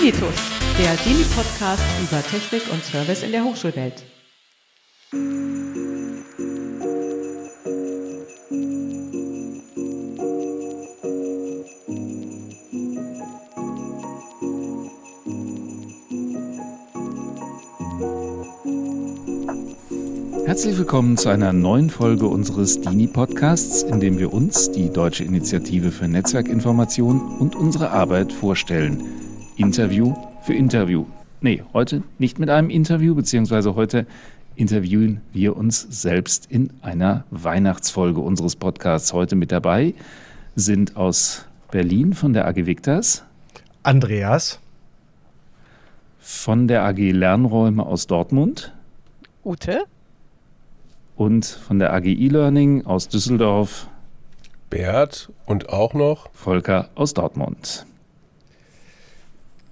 Dinitus, 0.00 0.34
der 0.78 0.94
Dini-Podcast 0.94 1.82
über 2.00 2.22
Technik 2.22 2.62
und 2.72 2.84
Service 2.84 3.24
in 3.24 3.32
der 3.32 3.42
Hochschulwelt. 3.42 4.04
Herzlich 20.46 20.78
willkommen 20.78 21.16
zu 21.16 21.28
einer 21.28 21.52
neuen 21.52 21.90
Folge 21.90 22.28
unseres 22.28 22.80
Dini-Podcasts, 22.80 23.82
in 23.82 23.98
dem 23.98 24.18
wir 24.18 24.32
uns, 24.32 24.70
die 24.70 24.90
Deutsche 24.90 25.24
Initiative 25.24 25.90
für 25.90 26.06
Netzwerkinformation 26.06 27.20
und 27.40 27.56
unsere 27.56 27.90
Arbeit 27.90 28.32
vorstellen. 28.32 29.27
Interview 29.58 30.14
für 30.42 30.54
Interview. 30.54 31.04
Nee, 31.40 31.64
heute 31.72 32.04
nicht 32.18 32.38
mit 32.38 32.48
einem 32.48 32.70
Interview, 32.70 33.16
beziehungsweise 33.16 33.74
heute 33.74 34.06
interviewen 34.54 35.20
wir 35.32 35.56
uns 35.56 35.80
selbst 35.90 36.46
in 36.48 36.70
einer 36.80 37.24
Weihnachtsfolge 37.30 38.20
unseres 38.20 38.54
Podcasts. 38.54 39.12
Heute 39.12 39.34
mit 39.34 39.50
dabei 39.50 39.94
sind 40.54 40.96
aus 40.96 41.44
Berlin 41.72 42.14
von 42.14 42.32
der 42.32 42.46
AG 42.46 42.66
Victas 42.66 43.24
Andreas 43.82 44.60
von 46.20 46.68
der 46.68 46.84
AG 46.84 47.10
Lernräume 47.10 47.84
aus 47.84 48.06
Dortmund 48.06 48.72
Ute 49.44 49.84
und 51.16 51.44
von 51.46 51.80
der 51.80 51.92
AG 51.92 52.04
E-Learning 52.04 52.86
aus 52.86 53.08
Düsseldorf 53.08 53.88
Bert 54.70 55.32
und 55.46 55.70
auch 55.70 55.94
noch 55.94 56.30
Volker 56.32 56.90
aus 56.94 57.12
Dortmund. 57.12 57.86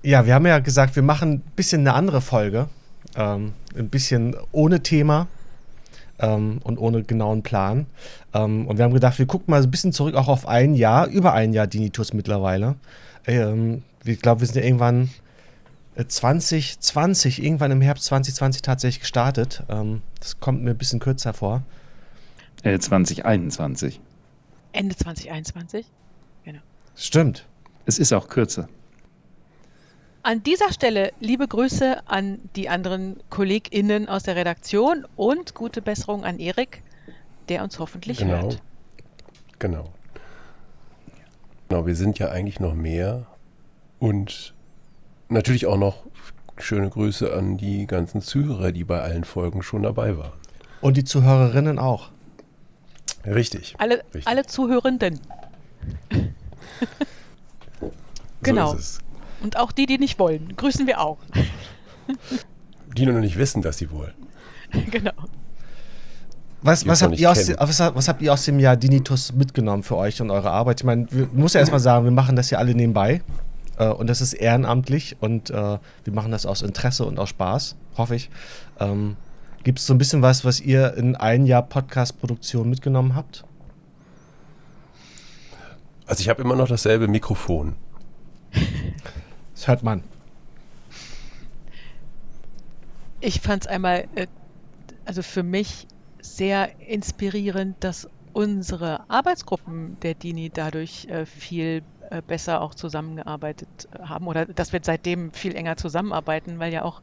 Ja, 0.06 0.24
wir 0.24 0.34
haben 0.34 0.46
ja 0.46 0.60
gesagt, 0.60 0.94
wir 0.94 1.02
machen 1.02 1.32
ein 1.32 1.40
bisschen 1.56 1.80
eine 1.80 1.94
andere 1.94 2.20
Folge. 2.20 2.68
Ähm, 3.16 3.54
ein 3.76 3.88
bisschen 3.88 4.36
ohne 4.52 4.80
Thema 4.80 5.26
ähm, 6.20 6.60
und 6.62 6.78
ohne 6.78 7.02
genauen 7.02 7.42
Plan. 7.42 7.86
Ähm, 8.32 8.68
und 8.68 8.78
wir 8.78 8.84
haben 8.84 8.94
gedacht, 8.94 9.18
wir 9.18 9.26
gucken 9.26 9.50
mal 9.50 9.60
ein 9.60 9.68
bisschen 9.68 9.92
zurück 9.92 10.14
auch 10.14 10.28
auf 10.28 10.46
ein 10.46 10.74
Jahr, 10.74 11.08
über 11.08 11.32
ein 11.32 11.52
Jahr 11.52 11.66
Dinitus 11.66 12.12
mittlerweile. 12.12 12.76
Ähm, 13.26 13.82
ich 14.04 14.20
glaube, 14.20 14.42
wir 14.42 14.46
sind 14.46 14.54
ja 14.54 14.62
irgendwann 14.62 15.10
2020, 15.96 17.40
äh, 17.40 17.44
irgendwann 17.44 17.72
im 17.72 17.80
Herbst 17.80 18.04
2020 18.04 18.62
tatsächlich 18.62 19.00
gestartet. 19.00 19.64
Ähm, 19.68 20.02
das 20.20 20.38
kommt 20.38 20.62
mir 20.62 20.70
ein 20.70 20.78
bisschen 20.78 21.00
kürzer 21.00 21.34
vor. 21.34 21.64
Äh, 22.62 22.78
2021. 22.78 24.00
Ende 24.70 24.94
2021? 24.94 25.84
Genau. 26.44 26.60
Stimmt. 26.94 27.44
Es 27.86 27.98
ist 27.98 28.12
auch 28.12 28.28
kürzer. 28.28 28.68
An 30.26 30.42
dieser 30.42 30.72
Stelle 30.72 31.12
liebe 31.20 31.46
Grüße 31.46 32.08
an 32.08 32.40
die 32.56 32.68
anderen 32.68 33.20
KollegInnen 33.30 34.08
aus 34.08 34.24
der 34.24 34.34
Redaktion 34.34 35.06
und 35.14 35.54
gute 35.54 35.80
Besserung 35.80 36.24
an 36.24 36.40
Erik, 36.40 36.82
der 37.48 37.62
uns 37.62 37.78
hoffentlich 37.78 38.18
genau. 38.18 38.42
hört. 38.42 38.62
Genau. 39.60 39.84
Genau, 41.68 41.86
wir 41.86 41.94
sind 41.94 42.18
ja 42.18 42.28
eigentlich 42.30 42.58
noch 42.58 42.74
mehr 42.74 43.26
und 44.00 44.52
natürlich 45.28 45.66
auch 45.66 45.78
noch 45.78 46.02
schöne 46.58 46.90
Grüße 46.90 47.32
an 47.32 47.56
die 47.56 47.86
ganzen 47.86 48.20
Zuhörer, 48.20 48.72
die 48.72 48.82
bei 48.82 49.00
allen 49.00 49.22
Folgen 49.22 49.62
schon 49.62 49.84
dabei 49.84 50.18
waren. 50.18 50.32
Und 50.80 50.96
die 50.96 51.04
Zuhörerinnen 51.04 51.78
auch. 51.78 52.10
Richtig. 53.24 53.76
Alle, 53.78 54.02
richtig. 54.06 54.26
alle 54.26 54.44
Zuhörenden. 54.44 55.20
genau. 58.42 58.74
So 58.74 59.05
Und 59.40 59.56
auch 59.56 59.72
die, 59.72 59.86
die 59.86 59.98
nicht 59.98 60.18
wollen, 60.18 60.56
grüßen 60.56 60.86
wir 60.86 61.00
auch. 61.00 61.18
die 62.96 63.04
nur 63.04 63.14
noch 63.14 63.20
nicht 63.20 63.36
wissen, 63.36 63.62
dass 63.62 63.78
sie 63.78 63.90
wollen. 63.90 64.14
genau. 64.90 65.12
Was, 66.62 66.86
was, 66.86 67.02
habt 67.02 67.24
aus, 67.24 67.48
was, 67.48 67.80
was, 67.94 68.08
habt 68.08 68.22
ihr 68.22 68.32
aus, 68.32 68.44
dem 68.44 68.58
Jahr 68.58 68.76
Dinitus 68.76 69.32
mitgenommen 69.32 69.82
für 69.82 69.96
euch 69.96 70.20
und 70.20 70.30
eure 70.30 70.50
Arbeit? 70.50 70.80
Ich 70.80 70.84
meine, 70.84 71.06
ich 71.10 71.32
muss 71.32 71.52
ja 71.52 71.60
erstmal 71.60 71.80
sagen, 71.80 72.04
wir 72.04 72.10
machen 72.10 72.34
das 72.34 72.50
ja 72.50 72.58
alle 72.58 72.74
nebenbei. 72.74 73.22
Äh, 73.78 73.88
und 73.88 74.08
das 74.08 74.20
ist 74.20 74.32
ehrenamtlich 74.32 75.16
und 75.20 75.50
äh, 75.50 75.54
wir 75.54 76.12
machen 76.12 76.32
das 76.32 76.46
aus 76.46 76.62
Interesse 76.62 77.04
und 77.04 77.18
aus 77.18 77.28
Spaß, 77.28 77.76
hoffe 77.96 78.16
ich. 78.16 78.30
Ähm, 78.80 79.16
Gibt 79.64 79.78
es 79.78 79.86
so 79.86 79.94
ein 79.94 79.98
bisschen 79.98 80.22
was, 80.22 80.44
was 80.44 80.60
ihr 80.60 80.94
in 80.94 81.16
ein 81.16 81.46
Jahr 81.46 81.62
Podcast-Produktion 81.62 82.70
mitgenommen 82.70 83.14
habt? 83.14 83.44
Also 86.06 86.20
ich 86.20 86.28
habe 86.28 86.40
immer 86.42 86.54
noch 86.54 86.68
dasselbe 86.68 87.08
Mikrofon. 87.08 87.74
Das 89.66 89.72
hört 89.72 89.82
man. 89.82 90.04
Ich 93.20 93.40
fand 93.40 93.64
es 93.64 93.66
einmal, 93.66 94.06
äh, 94.14 94.28
also 95.04 95.24
für 95.24 95.42
mich 95.42 95.88
sehr 96.20 96.78
inspirierend, 96.78 97.74
dass 97.80 98.08
unsere 98.32 99.10
Arbeitsgruppen 99.10 99.98
der 100.02 100.14
Dini 100.14 100.50
dadurch 100.50 101.06
äh, 101.06 101.26
viel 101.26 101.82
äh, 102.10 102.22
besser 102.24 102.60
auch 102.60 102.76
zusammengearbeitet 102.76 103.88
haben 103.98 104.28
oder 104.28 104.46
dass 104.46 104.72
wir 104.72 104.78
seitdem 104.84 105.32
viel 105.32 105.56
enger 105.56 105.76
zusammenarbeiten, 105.76 106.60
weil 106.60 106.72
ja 106.72 106.84
auch 106.84 107.02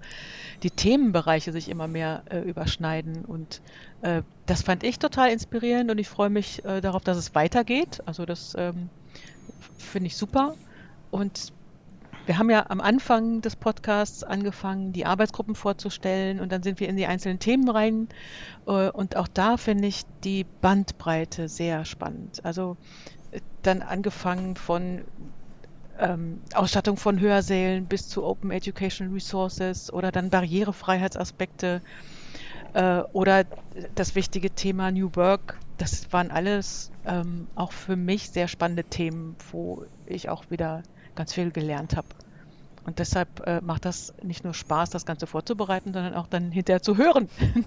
die 0.62 0.72
Themenbereiche 0.72 1.52
sich 1.52 1.68
immer 1.68 1.90
mehr 1.90 2.24
äh, 2.30 2.40
überschneiden 2.40 3.26
und 3.26 3.62
äh, 4.04 4.22
das 4.46 4.62
fand 4.62 4.86
ich 4.86 5.00
total 5.00 5.32
inspirierend 5.32 5.92
und 5.92 5.98
ich 5.98 6.08
freue 6.08 6.30
mich 6.30 6.64
äh, 6.64 6.80
darauf, 6.80 7.04
dass 7.04 7.18
es 7.18 7.36
weitergeht. 7.36 8.00
Also 8.06 8.26
das 8.26 8.54
ähm, 8.58 8.90
finde 9.78 10.08
ich 10.08 10.16
super 10.16 10.56
und 11.12 11.52
wir 12.26 12.38
haben 12.38 12.50
ja 12.50 12.66
am 12.70 12.80
Anfang 12.80 13.42
des 13.42 13.56
Podcasts 13.56 14.24
angefangen, 14.24 14.94
die 14.94 15.06
Arbeitsgruppen 15.06 15.56
vorzustellen 15.56 16.40
und 16.40 16.52
dann 16.52 16.64
sind 16.64 16.80
wir 16.80 16.88
in 16.88 16.96
die 16.96 17.06
einzelnen 17.06 17.40
Themen 17.40 17.70
rein. 17.70 18.08
Äh, 18.66 18.90
und 18.90 19.16
auch 19.16 19.28
da 19.28 19.58
finde 19.58 19.88
ich 19.88 20.04
die 20.24 20.46
Bandbreite 20.62 21.50
sehr 21.50 21.86
spannend. 21.86 22.44
Also 22.46 22.78
dann 23.62 23.82
angefangen 23.82 24.56
von 24.56 25.04
ähm, 26.00 26.42
Ausstattung 26.54 26.98
von 26.98 27.20
Hörsälen 27.20 27.86
bis 27.86 28.08
zu 28.08 28.24
Open 28.24 28.52
Educational 28.52 29.14
Resources 29.14 29.92
oder 29.92 30.12
dann 30.12 30.30
Barrierefreiheitsaspekte 30.30 31.82
äh, 32.74 33.00
oder 33.14 33.46
das 33.96 34.16
wichtige 34.16 34.50
Thema 34.50 34.92
New 34.92 35.10
Work. 35.16 35.60
Das 35.78 36.12
waren 36.12 36.32
alles 36.32 36.92
ähm, 37.06 37.48
auch 37.56 37.72
für 37.72 37.96
mich 37.96 38.30
sehr 38.30 38.48
spannende 38.48 38.84
Themen, 38.84 39.36
wo 39.52 39.86
ich 40.06 40.30
auch 40.30 40.50
wieder 40.50 40.84
ganz 41.16 41.34
viel 41.34 41.52
gelernt 41.52 41.96
habe. 41.96 42.08
Und 42.86 43.00
deshalb 43.00 43.46
äh, 43.48 43.62
macht 43.62 43.86
das 43.86 44.14
nicht 44.22 44.44
nur 44.44 44.54
Spaß, 44.54 44.90
das 44.90 45.06
Ganze 45.06 45.28
vorzubereiten, 45.28 45.94
sondern 45.94 46.14
auch 46.16 46.28
dann 46.28 46.52
hinterher 46.52 46.82
zu 46.82 46.98
hören. 46.98 47.30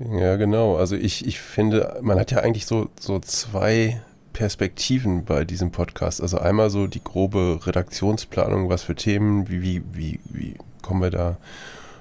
Ja, 0.00 0.36
genau. 0.36 0.76
Also 0.76 0.94
ich, 0.94 1.26
ich 1.26 1.40
finde, 1.40 1.98
man 2.02 2.20
hat 2.20 2.30
ja 2.30 2.38
eigentlich 2.38 2.66
so, 2.66 2.88
so 3.00 3.18
zwei 3.18 4.00
Perspektiven 4.32 5.24
bei 5.24 5.44
diesem 5.44 5.72
Podcast. 5.72 6.20
Also 6.20 6.38
einmal 6.38 6.70
so 6.70 6.86
die 6.86 7.02
grobe 7.02 7.58
Redaktionsplanung, 7.64 8.68
was 8.68 8.84
für 8.84 8.94
Themen, 8.94 9.48
wie, 9.48 9.60
wie, 9.62 9.82
wie, 9.92 10.20
wie 10.26 10.54
kommen 10.82 11.02
wir 11.02 11.10
da 11.10 11.36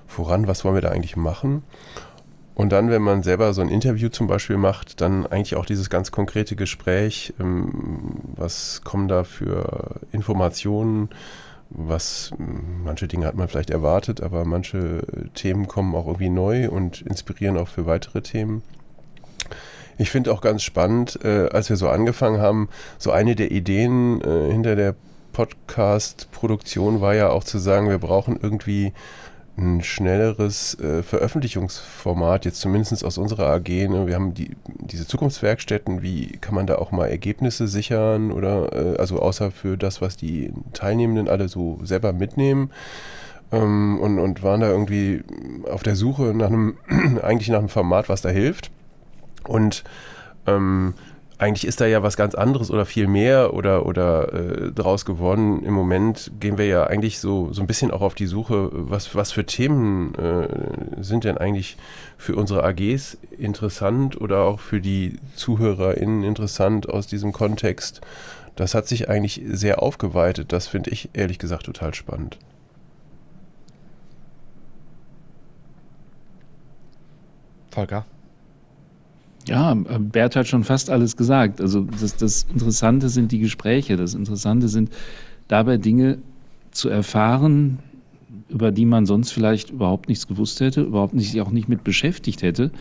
voran, 0.05 0.47
was 0.47 0.63
wollen 0.63 0.75
wir 0.75 0.81
da 0.81 0.89
eigentlich 0.89 1.17
machen. 1.17 1.63
Und 2.57 2.71
dann, 2.71 2.89
wenn 2.89 3.03
man 3.03 3.21
selber 3.21 3.53
so 3.53 3.61
ein 3.61 3.69
Interview 3.69 4.09
zum 4.09 4.25
Beispiel 4.25 4.57
macht, 4.57 4.99
dann 4.99 5.27
eigentlich 5.27 5.55
auch 5.55 5.65
dieses 5.67 5.91
ganz 5.91 6.11
konkrete 6.11 6.55
Gespräch, 6.55 7.35
ähm, 7.39 8.15
was 8.35 8.81
kommen 8.83 9.07
da 9.07 9.25
für 9.25 10.01
Informationen, 10.11 11.09
was 11.69 12.31
manche 12.83 13.07
Dinge 13.07 13.27
hat 13.27 13.35
man 13.35 13.47
vielleicht 13.47 13.69
erwartet, 13.69 14.23
aber 14.23 14.43
manche 14.43 15.03
Themen 15.35 15.67
kommen 15.67 15.93
auch 15.93 16.07
irgendwie 16.07 16.29
neu 16.29 16.67
und 16.67 17.03
inspirieren 17.03 17.59
auch 17.59 17.67
für 17.67 17.85
weitere 17.85 18.23
Themen. 18.23 18.63
Ich 19.99 20.09
finde 20.09 20.33
auch 20.33 20.41
ganz 20.41 20.63
spannend, 20.63 21.19
äh, 21.23 21.49
als 21.49 21.69
wir 21.69 21.77
so 21.77 21.89
angefangen 21.89 22.41
haben, 22.41 22.69
so 22.97 23.11
eine 23.11 23.35
der 23.35 23.51
Ideen 23.51 24.19
äh, 24.21 24.51
hinter 24.51 24.75
der 24.75 24.95
Podcast-Produktion 25.31 27.01
war 27.01 27.13
ja 27.13 27.29
auch 27.29 27.43
zu 27.43 27.59
sagen, 27.59 27.87
wir 27.87 27.99
brauchen 27.99 28.39
irgendwie 28.41 28.93
ein 29.57 29.83
schnelleres 29.83 30.79
äh, 30.79 31.01
Veröffentlichungsformat, 31.01 32.45
jetzt 32.45 32.61
zumindest 32.61 33.03
aus 33.03 33.17
unserer 33.17 33.49
AG. 33.49 33.67
Ne? 33.67 34.05
Wir 34.05 34.13
haben 34.13 34.33
die, 34.33 34.55
diese 34.67 35.07
Zukunftswerkstätten, 35.07 36.03
wie 36.03 36.37
kann 36.37 36.53
man 36.53 36.67
da 36.67 36.75
auch 36.75 36.91
mal 36.91 37.07
Ergebnisse 37.07 37.67
sichern 37.67 38.31
oder 38.31 38.71
äh, 38.73 38.97
also 38.97 39.19
außer 39.19 39.49
für 39.49 39.75
das, 39.75 39.99
was 39.99 40.15
die 40.15 40.53
Teilnehmenden 40.73 41.27
alle 41.27 41.47
so 41.47 41.79
selber 41.83 42.13
mitnehmen. 42.13 42.71
Ähm, 43.51 43.99
und, 43.99 44.19
und 44.19 44.43
waren 44.43 44.61
da 44.61 44.69
irgendwie 44.69 45.23
auf 45.71 45.81
der 45.81 45.95
Suche 45.95 46.33
nach 46.35 46.47
einem, 46.47 46.77
eigentlich 47.23 47.49
nach 47.49 47.59
einem 47.59 47.69
Format, 47.69 48.09
was 48.09 48.21
da 48.21 48.29
hilft. 48.29 48.69
Und 49.47 49.83
ähm, 50.45 50.93
eigentlich 51.37 51.67
ist 51.67 51.81
da 51.81 51.85
ja 51.85 52.01
was 52.01 52.17
ganz 52.17 52.33
anderes 52.35 52.71
oder 52.71 52.85
viel 52.85 53.07
mehr 53.07 53.53
oder, 53.53 53.85
oder 53.85 54.33
äh, 54.33 54.71
draus 54.71 55.05
geworden. 55.05 55.63
Im 55.63 55.73
Moment 55.73 56.31
gehen 56.39 56.57
wir 56.57 56.65
ja 56.65 56.85
eigentlich 56.85 57.19
so, 57.19 57.53
so 57.53 57.61
ein 57.61 57.67
bisschen 57.67 57.91
auch 57.91 58.01
auf 58.01 58.15
die 58.15 58.25
Suche, 58.25 58.69
was, 58.71 59.13
was 59.13 59.31
für 59.31 59.45
Themen 59.45 60.15
äh, 60.15 61.03
sind 61.03 61.23
denn 61.23 61.37
eigentlich 61.37 61.77
für 62.17 62.35
unsere 62.35 62.63
AGs 62.63 63.17
interessant 63.37 64.19
oder 64.19 64.41
auch 64.43 64.59
für 64.59 64.81
die 64.81 65.19
ZuhörerInnen 65.35 66.23
interessant 66.23 66.89
aus 66.89 67.07
diesem 67.07 67.33
Kontext 67.33 68.01
das 68.57 68.73
hat 68.73 68.87
sich 68.87 69.07
eigentlich 69.07 69.41
sehr 69.45 69.81
aufgeweitet. 69.81 70.51
Das 70.51 70.67
finde 70.67 70.89
ich 70.89 71.09
ehrlich 71.13 71.37
gesagt 71.37 71.67
total 71.67 71.93
spannend. 71.93 72.37
Volker? 77.69 78.05
Ja, 79.47 79.73
Bert 79.73 80.35
hat 80.35 80.47
schon 80.47 80.63
fast 80.63 80.89
alles 80.89 81.15
gesagt. 81.15 81.61
Also 81.61 81.87
das, 81.99 82.17
das 82.17 82.45
Interessante 82.51 83.09
sind 83.09 83.31
die 83.31 83.39
Gespräche. 83.39 83.95
Das 83.95 84.13
Interessante 84.13 84.67
sind 84.67 84.91
dabei 85.47 85.77
Dinge 85.77 86.17
zu 86.71 86.89
erfahren, 86.89 87.79
über 88.49 88.71
die 88.71 88.85
man 88.85 89.05
sonst 89.05 89.31
vielleicht 89.31 89.71
überhaupt 89.71 90.09
nichts 90.09 90.27
gewusst 90.27 90.59
hätte, 90.59 90.81
überhaupt 90.81 91.13
nicht, 91.13 91.31
sich 91.31 91.41
auch 91.41 91.51
nicht 91.51 91.69
mit 91.69 91.83
beschäftigt 91.83 92.41
hätte, 92.41 92.71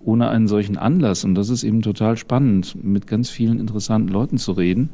ohne 0.00 0.28
einen 0.28 0.48
solchen 0.48 0.76
Anlass. 0.76 1.24
Und 1.24 1.34
das 1.34 1.50
ist 1.50 1.62
eben 1.62 1.82
total 1.82 2.16
spannend, 2.16 2.76
mit 2.82 3.06
ganz 3.06 3.30
vielen 3.30 3.60
interessanten 3.60 4.08
Leuten 4.08 4.38
zu 4.38 4.52
reden. 4.52 4.90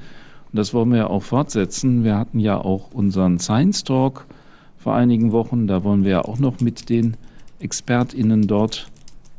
Und 0.52 0.58
das 0.58 0.74
wollen 0.74 0.90
wir 0.90 0.98
ja 0.98 1.06
auch 1.08 1.22
fortsetzen. 1.22 2.04
Wir 2.04 2.16
hatten 2.16 2.38
ja 2.38 2.58
auch 2.58 2.92
unseren 2.92 3.38
Science 3.38 3.84
Talk 3.84 4.26
vor 4.78 4.94
einigen 4.94 5.32
Wochen. 5.32 5.66
Da 5.66 5.84
wollen 5.84 6.04
wir 6.04 6.10
ja 6.10 6.22
auch 6.22 6.38
noch 6.38 6.60
mit 6.60 6.90
den 6.90 7.16
ExpertInnen 7.60 8.46
dort 8.46 8.88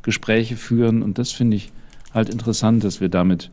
Gespräche 0.02 0.56
führen. 0.56 1.04
Und 1.04 1.18
das 1.18 1.32
finde 1.32 1.58
ich 1.58 1.72
halt 2.15 2.29
interessant, 2.29 2.83
dass 2.83 3.01
wir 3.01 3.09
damit 3.09 3.51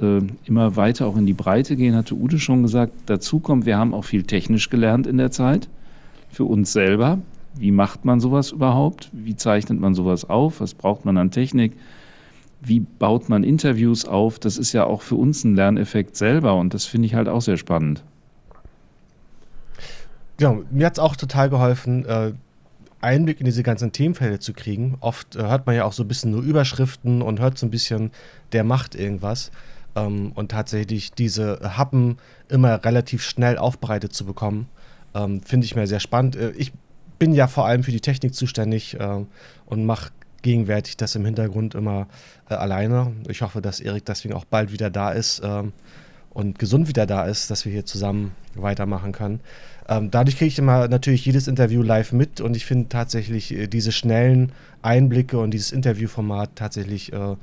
äh, 0.00 0.20
immer 0.44 0.76
weiter 0.76 1.06
auch 1.06 1.16
in 1.16 1.26
die 1.26 1.34
Breite 1.34 1.76
gehen, 1.76 1.94
hatte 1.94 2.14
Ute 2.14 2.38
schon 2.38 2.62
gesagt. 2.62 2.92
Dazu 3.06 3.38
kommt, 3.38 3.66
wir 3.66 3.78
haben 3.78 3.94
auch 3.94 4.04
viel 4.04 4.24
technisch 4.24 4.70
gelernt 4.70 5.06
in 5.06 5.18
der 5.18 5.30
Zeit 5.30 5.68
für 6.30 6.44
uns 6.44 6.72
selber. 6.72 7.18
Wie 7.54 7.70
macht 7.70 8.04
man 8.04 8.20
sowas 8.20 8.52
überhaupt? 8.52 9.10
Wie 9.12 9.36
zeichnet 9.36 9.80
man 9.80 9.94
sowas 9.94 10.28
auf? 10.28 10.60
Was 10.60 10.74
braucht 10.74 11.04
man 11.04 11.16
an 11.16 11.30
Technik? 11.30 11.72
Wie 12.60 12.80
baut 12.80 13.28
man 13.28 13.44
Interviews 13.44 14.04
auf? 14.04 14.38
Das 14.38 14.58
ist 14.58 14.72
ja 14.72 14.84
auch 14.84 15.02
für 15.02 15.14
uns 15.14 15.44
ein 15.44 15.54
Lerneffekt 15.54 16.16
selber 16.16 16.56
und 16.56 16.74
das 16.74 16.84
finde 16.84 17.06
ich 17.06 17.14
halt 17.14 17.28
auch 17.28 17.40
sehr 17.40 17.56
spannend. 17.56 18.02
Genau, 20.38 20.62
mir 20.70 20.86
hat 20.86 20.94
es 20.94 20.98
auch 20.98 21.16
total 21.16 21.50
geholfen, 21.50 22.04
äh, 22.04 22.32
Einblick 23.00 23.40
in 23.40 23.46
diese 23.46 23.62
ganzen 23.62 23.92
Themenfelder 23.92 24.40
zu 24.40 24.52
kriegen. 24.52 24.96
Oft 25.00 25.36
äh, 25.36 25.42
hört 25.42 25.66
man 25.66 25.76
ja 25.76 25.84
auch 25.84 25.92
so 25.92 26.04
ein 26.04 26.08
bisschen 26.08 26.30
nur 26.32 26.42
Überschriften 26.42 27.22
und 27.22 27.40
hört 27.40 27.58
so 27.58 27.66
ein 27.66 27.70
bisschen, 27.70 28.10
der 28.52 28.64
macht 28.64 28.94
irgendwas. 28.94 29.50
Ähm, 29.94 30.32
und 30.34 30.50
tatsächlich 30.50 31.12
diese 31.12 31.76
Happen 31.76 32.18
immer 32.48 32.84
relativ 32.84 33.22
schnell 33.22 33.58
aufbereitet 33.58 34.12
zu 34.12 34.24
bekommen, 34.24 34.68
ähm, 35.14 35.40
finde 35.42 35.64
ich 35.64 35.76
mir 35.76 35.86
sehr 35.86 36.00
spannend. 36.00 36.36
Äh, 36.36 36.50
ich 36.52 36.72
bin 37.18 37.32
ja 37.32 37.46
vor 37.46 37.66
allem 37.66 37.82
für 37.82 37.92
die 37.92 38.00
Technik 38.00 38.34
zuständig 38.34 38.98
äh, 38.98 39.24
und 39.66 39.86
mache 39.86 40.10
gegenwärtig 40.42 40.96
das 40.96 41.14
im 41.14 41.24
Hintergrund 41.24 41.74
immer 41.74 42.06
äh, 42.48 42.54
alleine. 42.54 43.12
Ich 43.28 43.42
hoffe, 43.42 43.60
dass 43.60 43.80
Erik 43.80 44.04
deswegen 44.04 44.34
auch 44.34 44.44
bald 44.44 44.72
wieder 44.72 44.90
da 44.90 45.10
ist 45.10 45.40
ähm, 45.44 45.72
und 46.30 46.58
gesund 46.58 46.88
wieder 46.88 47.06
da 47.06 47.24
ist, 47.26 47.50
dass 47.50 47.64
wir 47.64 47.72
hier 47.72 47.84
zusammen 47.84 48.32
weitermachen 48.54 49.12
können. 49.12 49.40
Ähm, 49.88 50.10
dadurch 50.10 50.36
kriege 50.36 50.48
ich 50.48 50.58
immer 50.58 50.86
natürlich 50.88 51.24
jedes 51.24 51.48
Interview 51.48 51.82
live 51.82 52.12
mit 52.12 52.40
und 52.40 52.56
ich 52.56 52.66
finde 52.66 52.88
tatsächlich 52.88 53.54
äh, 53.54 53.66
diese 53.68 53.90
schnellen 53.90 54.52
Einblicke 54.82 55.38
und 55.38 55.52
dieses 55.52 55.72
Interviewformat 55.72 56.50
tatsächlich 56.54 57.12
äh, 57.12 57.36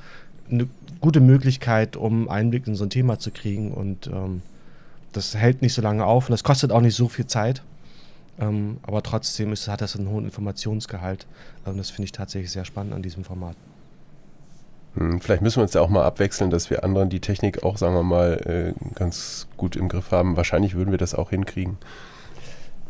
eine 0.51 0.68
gute 1.01 1.21
Möglichkeit, 1.21 1.95
um 1.95 2.30
Einblick 2.30 2.68
in 2.68 2.75
so 2.75 2.86
ein 2.86 2.92
Thema 2.92 3.18
zu 3.18 3.31
kriegen 3.31 3.71
und 3.71 4.07
ähm, 4.07 4.44
das 5.12 5.36
hält 5.36 5.62
nicht 5.62 5.74
so 5.74 5.81
lange 5.81 6.06
auf 6.06 6.27
und 6.27 6.31
das 6.31 6.44
kostet 6.44 6.71
auch 6.71 6.81
nicht 6.81 6.95
so 6.95 7.07
viel 7.07 7.25
Zeit. 7.25 7.63
Ähm, 8.39 8.77
aber 8.83 9.01
trotzdem 9.01 9.53
ist, 9.53 9.68
hat 9.68 9.81
das 9.81 9.95
einen 9.95 10.09
hohen 10.09 10.25
Informationsgehalt. 10.25 11.25
Ähm, 11.65 11.77
das 11.77 11.89
finde 11.89 12.06
ich 12.06 12.12
tatsächlich 12.12 12.51
sehr 12.51 12.65
spannend 12.65 12.94
an 12.94 13.01
diesem 13.01 13.24
Format. 13.24 13.56
Hm, 14.95 15.21
vielleicht 15.21 15.41
müssen 15.41 15.57
wir 15.57 15.63
uns 15.63 15.74
ja 15.74 15.81
auch 15.81 15.89
mal 15.89 16.03
abwechseln, 16.03 16.50
dass 16.50 16.69
wir 16.69 16.83
anderen 16.83 17.09
die 17.09 17.21
Technik 17.21 17.63
auch, 17.63 17.77
sagen 17.77 17.95
wir 17.95 18.03
mal, 18.03 18.74
äh, 18.77 18.94
ganz 18.94 19.48
gut 19.57 19.75
im 19.75 19.88
Griff 19.88 20.12
haben. 20.12 20.38
Wahrscheinlich 20.38 20.75
würden 20.75 20.91
wir 20.91 20.98
das 20.98 21.15
auch 21.15 21.30
hinkriegen. 21.30 21.77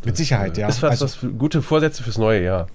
Mit 0.06 0.18
Sicherheit, 0.18 0.58
ja. 0.58 0.68
Das 0.68 0.82
war 0.84 0.92
also, 0.92 1.06
was 1.06 1.20
gute 1.38 1.62
Vorsätze 1.64 2.04
fürs 2.04 2.20
neue 2.20 2.44
Jahr. 2.44 2.68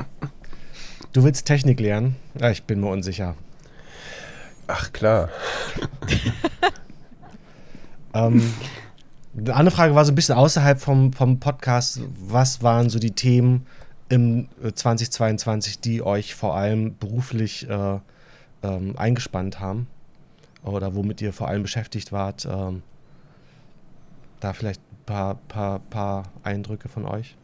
du 1.12 1.22
willst 1.22 1.46
Technik 1.46 1.78
lernen? 1.78 2.16
Ja, 2.40 2.50
ich 2.50 2.64
bin 2.64 2.80
mir 2.80 2.88
unsicher. 2.88 3.34
Ach 4.66 4.92
klar. 4.92 5.28
ähm, 8.14 8.54
eine 9.36 9.54
andere 9.54 9.76
Frage 9.76 9.94
war 9.94 10.04
so 10.06 10.12
ein 10.12 10.14
bisschen 10.14 10.36
außerhalb 10.36 10.80
vom, 10.80 11.12
vom 11.12 11.38
Podcast. 11.38 12.00
Was 12.18 12.62
waren 12.62 12.88
so 12.88 12.98
die 12.98 13.12
Themen 13.12 13.66
im 14.08 14.48
2022, 14.74 15.74
äh, 15.74 15.78
die 15.82 16.02
euch 16.02 16.34
vor 16.34 16.56
allem 16.56 16.96
beruflich 16.96 17.68
äh, 17.68 17.98
ähm, 18.62 18.96
eingespannt 18.96 19.60
haben? 19.60 19.86
Oder 20.62 20.94
womit 20.94 21.20
ihr 21.20 21.34
vor 21.34 21.48
allem 21.48 21.62
beschäftigt 21.62 22.10
wart? 22.10 22.48
Ähm, 22.50 22.82
da 24.40 24.52
vielleicht 24.52 24.80
paar, 25.06 25.36
paar, 25.48 25.78
paar 25.78 26.24
Eindrücke 26.42 26.88
von 26.88 27.06
euch? 27.06 27.36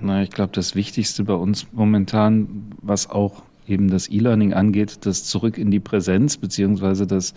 Na, 0.00 0.22
ich 0.22 0.30
glaube, 0.30 0.52
das 0.52 0.74
Wichtigste 0.74 1.24
bei 1.24 1.34
uns 1.34 1.66
momentan, 1.72 2.70
was 2.82 3.08
auch 3.08 3.42
eben 3.66 3.88
das 3.88 4.10
E-Learning 4.10 4.52
angeht, 4.52 5.06
das 5.06 5.24
Zurück 5.24 5.58
in 5.58 5.70
die 5.70 5.80
Präsenz, 5.80 6.36
beziehungsweise 6.36 7.06
das 7.06 7.34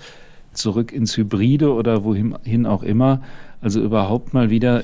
zurück 0.52 0.92
ins 0.92 1.16
Hybride 1.18 1.74
oder 1.74 2.04
wohin 2.04 2.66
auch 2.66 2.84
immer. 2.84 3.22
Also 3.62 3.82
überhaupt 3.82 4.34
mal 4.34 4.50
wieder 4.50 4.84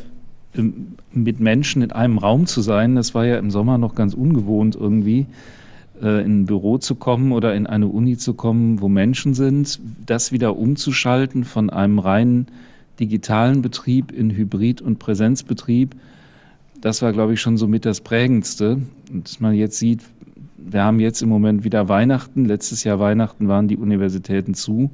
ähm, 0.54 0.96
mit 1.12 1.40
Menschen 1.40 1.82
in 1.82 1.92
einem 1.92 2.18
Raum 2.18 2.46
zu 2.46 2.62
sein. 2.62 2.96
Das 2.96 3.16
war 3.16 3.26
ja 3.26 3.38
im 3.38 3.52
Sommer 3.52 3.78
noch 3.78 3.96
ganz 3.96 4.14
ungewohnt 4.14 4.76
irgendwie, 4.76 5.26
äh, 6.01 6.24
in 6.24 6.42
ein 6.42 6.45
Büro 6.45 6.77
zu 6.77 6.95
kommen 6.95 7.31
oder 7.31 7.56
in 7.56 7.68
eine 7.68 7.88
Uni 7.88 8.18
zu 8.18 8.33
kommen, 8.33 8.81
wo 8.81 8.89
Menschen 8.89 9.33
sind. 9.33 9.80
Das 10.06 10.31
wieder 10.31 10.57
umzuschalten 10.57 11.44
von 11.44 11.69
einem 11.69 12.00
reinen 12.00 12.48
digitalen 13.00 13.62
Betrieb 13.62 14.12
in 14.12 14.31
Hybrid- 14.31 14.81
und 14.81 15.00
Präsenzbetrieb. 15.00 15.95
Das 16.81 17.01
war, 17.01 17.13
glaube 17.13 17.33
ich, 17.33 17.42
schon 17.42 17.57
so 17.57 17.68
mit 17.68 17.86
das 17.86 18.01
Prägendste. 18.01 18.81
Und 19.12 19.27
dass 19.27 19.39
man 19.39 19.53
jetzt 19.53 19.77
sieht, 19.77 20.01
wir 20.57 20.83
haben 20.83 21.00
jetzt 21.00 21.21
im 21.21 21.30
Moment 21.30 21.63
wieder 21.63 21.89
Weihnachten. 21.89 22.45
Letztes 22.45 22.83
Jahr 22.83 23.00
Weihnachten 23.00 23.48
waren 23.48 23.68
die 23.68 23.77
Universitäten 23.77 24.53
zu 24.53 24.92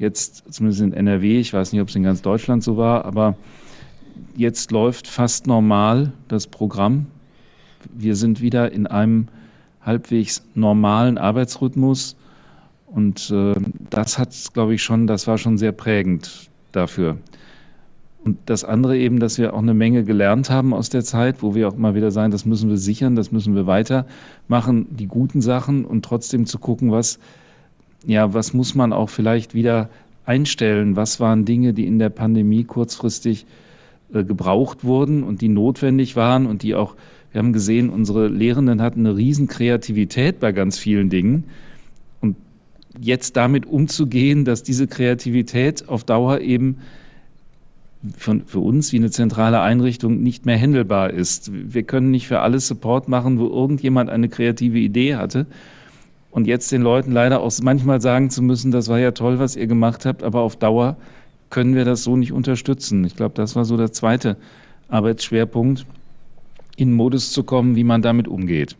jetzt 0.00 0.52
zumindest 0.52 0.80
in 0.80 0.92
NRW, 0.94 1.38
ich 1.38 1.52
weiß 1.52 1.72
nicht, 1.72 1.82
ob 1.82 1.88
es 1.88 1.94
in 1.94 2.02
ganz 2.02 2.22
Deutschland 2.22 2.64
so 2.64 2.76
war, 2.76 3.04
aber 3.04 3.36
jetzt 4.34 4.72
läuft 4.72 5.06
fast 5.06 5.46
normal 5.46 6.12
das 6.26 6.46
Programm. 6.46 7.06
Wir 7.94 8.16
sind 8.16 8.40
wieder 8.40 8.72
in 8.72 8.86
einem 8.86 9.28
halbwegs 9.80 10.42
normalen 10.54 11.18
Arbeitsrhythmus 11.18 12.16
und 12.86 13.30
äh, 13.30 13.54
das 13.90 14.18
hat, 14.18 14.34
glaube 14.52 14.74
ich, 14.74 14.82
schon, 14.82 15.06
das 15.06 15.26
war 15.26 15.38
schon 15.38 15.58
sehr 15.58 15.72
prägend 15.72 16.50
dafür. 16.72 17.18
Und 18.22 18.36
das 18.46 18.64
andere 18.64 18.98
eben, 18.98 19.18
dass 19.18 19.38
wir 19.38 19.54
auch 19.54 19.62
eine 19.62 19.72
Menge 19.72 20.04
gelernt 20.04 20.50
haben 20.50 20.74
aus 20.74 20.90
der 20.90 21.02
Zeit, 21.02 21.42
wo 21.42 21.54
wir 21.54 21.68
auch 21.68 21.76
mal 21.76 21.94
wieder 21.94 22.10
sagen, 22.10 22.30
das 22.30 22.44
müssen 22.44 22.68
wir 22.68 22.76
sichern, 22.76 23.16
das 23.16 23.32
müssen 23.32 23.54
wir 23.54 23.66
weitermachen, 23.66 24.86
die 24.90 25.06
guten 25.06 25.40
Sachen 25.40 25.86
und 25.86 26.04
trotzdem 26.04 26.44
zu 26.44 26.58
gucken, 26.58 26.90
was 26.90 27.18
ja, 28.06 28.32
was 28.32 28.54
muss 28.54 28.74
man 28.74 28.92
auch 28.92 29.10
vielleicht 29.10 29.54
wieder 29.54 29.90
einstellen? 30.24 30.96
Was 30.96 31.20
waren 31.20 31.44
Dinge, 31.44 31.74
die 31.74 31.86
in 31.86 31.98
der 31.98 32.10
Pandemie 32.10 32.64
kurzfristig 32.64 33.46
äh, 34.12 34.24
gebraucht 34.24 34.84
wurden 34.84 35.22
und 35.22 35.40
die 35.40 35.48
notwendig 35.48 36.16
waren 36.16 36.46
und 36.46 36.62
die 36.62 36.74
auch, 36.74 36.94
wir 37.32 37.38
haben 37.38 37.52
gesehen, 37.52 37.90
unsere 37.90 38.28
Lehrenden 38.28 38.82
hatten 38.82 39.06
eine 39.06 39.16
riesen 39.16 39.46
Kreativität 39.46 40.40
bei 40.40 40.52
ganz 40.52 40.78
vielen 40.78 41.10
Dingen. 41.10 41.44
Und 42.20 42.36
jetzt 42.98 43.36
damit 43.36 43.66
umzugehen, 43.66 44.44
dass 44.44 44.62
diese 44.62 44.86
Kreativität 44.86 45.88
auf 45.88 46.04
Dauer 46.04 46.40
eben 46.40 46.78
von, 48.16 48.46
für 48.46 48.60
uns 48.60 48.92
wie 48.92 48.96
eine 48.96 49.10
zentrale 49.10 49.60
Einrichtung 49.60 50.22
nicht 50.22 50.46
mehr 50.46 50.56
händelbar 50.56 51.10
ist. 51.10 51.50
Wir 51.52 51.82
können 51.82 52.10
nicht 52.10 52.26
für 52.26 52.40
alles 52.40 52.66
Support 52.66 53.08
machen, 53.08 53.38
wo 53.38 53.46
irgendjemand 53.46 54.10
eine 54.10 54.28
kreative 54.28 54.78
Idee 54.78 55.16
hatte 55.16 55.46
und 56.30 56.46
jetzt 56.46 56.70
den 56.72 56.82
Leuten 56.82 57.12
leider 57.12 57.40
auch 57.40 57.52
manchmal 57.62 58.00
sagen 58.00 58.30
zu 58.30 58.42
müssen, 58.42 58.70
das 58.70 58.88
war 58.88 58.98
ja 58.98 59.10
toll, 59.10 59.38
was 59.38 59.56
ihr 59.56 59.66
gemacht 59.66 60.06
habt, 60.06 60.22
aber 60.22 60.40
auf 60.40 60.56
Dauer 60.56 60.96
können 61.50 61.74
wir 61.74 61.84
das 61.84 62.04
so 62.04 62.16
nicht 62.16 62.32
unterstützen. 62.32 63.04
Ich 63.04 63.16
glaube, 63.16 63.34
das 63.34 63.56
war 63.56 63.64
so 63.64 63.76
der 63.76 63.92
zweite 63.92 64.36
Arbeitsschwerpunkt, 64.88 65.86
in 66.80 66.92
Modus 66.94 67.32
zu 67.32 67.44
kommen, 67.44 67.76
wie 67.76 67.84
man 67.84 68.00
damit 68.00 68.26
umgeht. 68.26 68.76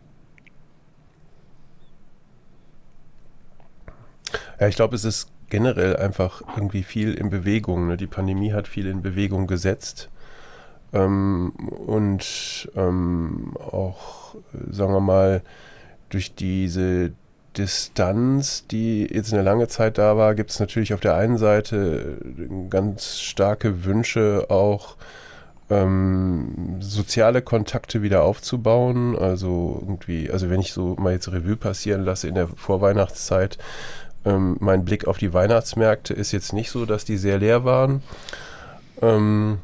Ja, 4.58 4.68
ich 4.68 4.76
glaube, 4.76 4.96
es 4.96 5.04
ist 5.04 5.28
generell 5.50 5.96
einfach 5.96 6.42
irgendwie 6.56 6.82
viel 6.82 7.12
in 7.12 7.28
Bewegung. 7.28 7.88
Ne? 7.88 7.96
Die 7.98 8.06
Pandemie 8.06 8.52
hat 8.52 8.68
viel 8.68 8.86
in 8.86 9.02
Bewegung 9.02 9.46
gesetzt. 9.46 10.08
Ähm, 10.92 11.52
und 11.86 12.70
ähm, 12.74 13.54
auch, 13.58 14.34
sagen 14.70 14.94
wir 14.94 15.00
mal, 15.00 15.42
durch 16.08 16.34
diese 16.34 17.12
Distanz, 17.56 18.66
die 18.66 19.06
jetzt 19.12 19.32
eine 19.34 19.42
lange 19.42 19.68
Zeit 19.68 19.98
da 19.98 20.16
war, 20.16 20.34
gibt 20.34 20.50
es 20.50 20.60
natürlich 20.60 20.94
auf 20.94 21.00
der 21.00 21.16
einen 21.16 21.36
Seite 21.36 22.18
ganz 22.70 23.20
starke 23.20 23.84
Wünsche 23.84 24.46
auch 24.48 24.96
ähm, 25.70 26.76
soziale 26.80 27.42
Kontakte 27.42 28.02
wieder 28.02 28.22
aufzubauen. 28.24 29.16
Also 29.16 29.78
irgendwie, 29.80 30.30
also 30.30 30.50
wenn 30.50 30.60
ich 30.60 30.72
so 30.72 30.96
mal 30.98 31.12
jetzt 31.12 31.32
Revue 31.32 31.56
passieren 31.56 32.04
lasse 32.04 32.28
in 32.28 32.34
der 32.34 32.48
Vorweihnachtszeit, 32.48 33.58
Ähm, 34.22 34.58
mein 34.60 34.84
Blick 34.84 35.06
auf 35.08 35.16
die 35.16 35.32
Weihnachtsmärkte 35.32 36.12
ist 36.12 36.32
jetzt 36.32 36.52
nicht 36.52 36.70
so, 36.70 36.84
dass 36.84 37.06
die 37.06 37.16
sehr 37.16 37.38
leer 37.38 37.64
waren. 37.64 38.02
Ähm, 39.00 39.60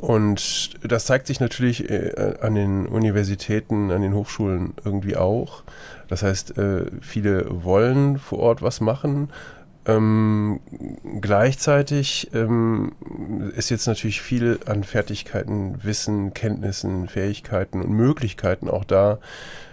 und 0.00 0.70
das 0.86 1.06
zeigt 1.06 1.26
sich 1.26 1.40
natürlich 1.40 1.88
äh, 1.88 2.34
an 2.42 2.54
den 2.54 2.86
Universitäten, 2.86 3.90
an 3.90 4.02
den 4.02 4.12
Hochschulen 4.12 4.74
irgendwie 4.84 5.16
auch. 5.16 5.62
Das 6.08 6.22
heißt, 6.22 6.58
äh, 6.58 6.90
viele 7.00 7.46
wollen 7.64 8.18
vor 8.18 8.40
Ort 8.40 8.60
was 8.60 8.82
machen. 8.82 9.30
Ähm, 9.86 10.60
gleichzeitig 11.20 12.30
ähm, 12.32 12.92
ist 13.54 13.70
jetzt 13.70 13.86
natürlich 13.86 14.22
viel 14.22 14.58
an 14.66 14.82
Fertigkeiten, 14.82 15.84
Wissen, 15.84 16.32
Kenntnissen, 16.32 17.08
Fähigkeiten 17.08 17.82
und 17.82 17.90
Möglichkeiten 17.90 18.70
auch 18.70 18.84
da, 18.84 19.18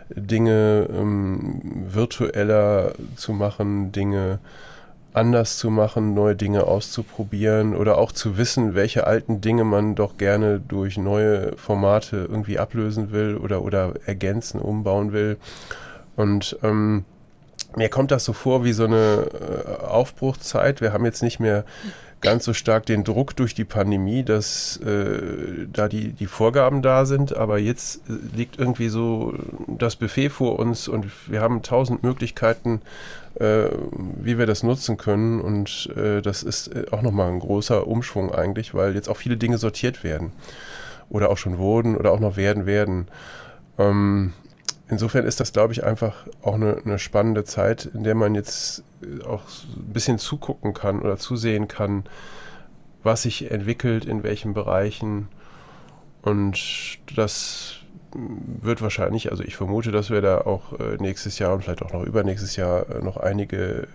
Dinge 0.10 0.90
ähm, 0.92 1.62
virtueller 1.88 2.94
zu 3.16 3.32
machen, 3.32 3.94
Dinge 3.94 4.40
anders 5.14 5.58
zu 5.58 5.70
machen, 5.70 6.14
neue 6.14 6.36
Dinge 6.36 6.66
auszuprobieren 6.66 7.76
oder 7.76 7.98
auch 7.98 8.12
zu 8.12 8.38
wissen, 8.38 8.76
welche 8.76 9.08
alten 9.08 9.42
Dinge 9.42 9.64
man 9.64 9.96
doch 9.96 10.18
gerne 10.18 10.60
durch 10.60 10.98
neue 10.98 11.56
Formate 11.58 12.28
irgendwie 12.30 12.60
ablösen 12.60 13.12
will 13.12 13.36
oder, 13.36 13.62
oder 13.62 13.94
ergänzen, 14.06 14.60
umbauen 14.60 15.12
will. 15.12 15.38
Und 16.16 16.58
ähm, 16.64 17.06
mir 17.76 17.90
kommt 17.90 18.12
das 18.12 18.26
so 18.26 18.34
vor 18.34 18.64
wie 18.64 18.74
so 18.74 18.86
eine 18.86 19.28
äh, 19.34 19.86
Aufbruchzeit. 19.86 20.82
Wir 20.82 20.94
haben 20.94 21.06
jetzt 21.06 21.24
nicht 21.24 21.40
mehr 21.40 21.66
ganz 22.22 22.46
so 22.46 22.54
stark 22.54 22.86
den 22.86 23.04
Druck 23.04 23.36
durch 23.36 23.56
die 23.56 23.66
Pandemie, 23.66 24.24
dass 24.24 24.78
äh, 24.78 25.68
da 25.72 25.88
die, 25.88 26.14
die 26.14 26.28
Vorgaben 26.28 26.82
da 26.82 27.06
sind, 27.06 27.36
aber 27.36 27.58
jetzt 27.58 28.02
äh, 28.10 28.38
liegt 28.38 28.60
irgendwie 28.60 28.90
so 28.90 29.34
das 29.68 29.96
Buffet 29.96 30.30
vor 30.30 30.60
uns 30.60 30.88
und 30.88 31.08
wir 31.28 31.42
haben 31.42 31.64
tausend 31.64 32.04
Möglichkeiten, 32.04 32.82
äh, 33.36 33.66
wie 34.22 34.38
wir 34.38 34.46
das 34.46 34.62
nutzen 34.62 34.98
können 34.98 35.42
und 35.42 35.90
äh, 35.96 36.22
das 36.22 36.44
ist 36.44 36.68
äh, 36.68 36.86
auch 36.92 37.02
nochmal 37.02 37.32
ein 37.32 37.40
großer 37.40 37.88
Umschwung 37.88 38.32
eigentlich, 38.32 38.74
weil 38.74 38.94
jetzt 38.94 39.10
auch 39.10 39.18
viele 39.18 39.38
Dinge 39.38 39.58
sortiert 39.58 40.04
werden 40.04 40.32
oder 41.10 41.30
auch 41.30 41.38
schon 41.38 41.58
wurden 41.58 41.98
oder 41.98 42.12
auch 42.12 42.20
noch 42.20 42.38
werden 42.38 42.66
werden. 42.68 43.08
Ähm, 43.80 44.34
insofern 44.92 45.26
ist 45.26 45.40
das, 45.40 45.54
glaube 45.54 45.74
ich, 45.74 45.84
einfach 45.84 46.28
auch 46.44 46.56
eine, 46.56 46.78
eine, 46.86 47.00
spannende 47.00 47.44
Zeit, 47.44 47.86
in 47.86 48.04
der 48.04 48.14
man 48.14 48.36
jetzt 48.36 48.84
äh, 49.02 49.24
auch 49.24 49.44
ein 49.76 49.94
bisschen 49.94 50.20
zugucken 50.20 50.74
kann 50.74 51.02
oder 51.02 51.18
zusehen 51.18 51.68
kann, 51.68 52.04
was 53.02 53.24
sich 53.24 53.50
entwickelt, 53.50 54.06
in 54.06 54.22
welchen 54.22 54.54
Bereichen. 54.54 55.30
Und 56.22 57.00
das 57.16 57.78
wird 58.14 58.82
wahrscheinlich, 58.82 59.32
also 59.32 59.44
ich 59.44 59.56
vermute, 59.56 59.92
dass 59.92 60.10
wir 60.10 60.22
da 60.22 60.42
auch 60.42 60.78
äh, 60.80 60.98
nächstes 61.00 61.40
Jahr 61.40 61.54
und 61.54 61.64
vielleicht 61.64 61.82
auch 61.82 61.94
noch 61.94 62.04
übernächstes 62.04 62.58
Jahr 62.58 62.88
äh, 62.90 63.02
noch 63.02 63.18
einige 63.18 63.88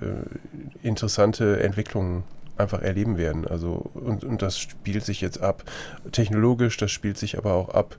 interessante 0.82 1.60
Entwicklungen 1.62 2.24
einfach 2.56 2.82
erleben 2.82 3.18
werden. 3.18 3.46
Also 3.46 3.90
und, 3.94 4.24
und 4.24 4.42
das 4.42 4.58
spielt 4.58 5.04
sich 5.04 5.20
jetzt 5.20 5.40
ab 5.40 5.64
technologisch, 6.12 6.76
das 6.76 6.90
spielt 6.90 7.18
sich 7.18 7.38
aber 7.38 7.54
auch 7.54 7.70
ab 7.70 7.96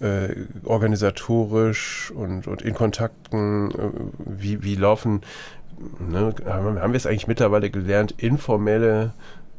äh, 0.00 0.28
organisatorisch 0.64 2.12
und, 2.14 2.46
und 2.46 2.62
in 2.62 2.74
Kontakten, 2.74 3.70
äh, 3.70 3.74
wie, 4.18 4.62
wie 4.62 4.74
laufen, 4.74 5.22
ne, 5.98 6.34
haben 6.46 6.92
wir 6.92 6.96
es 6.96 7.06
eigentlich 7.06 7.26
mittlerweile 7.26 7.70
gelernt, 7.70 8.14
informelle 8.18 9.12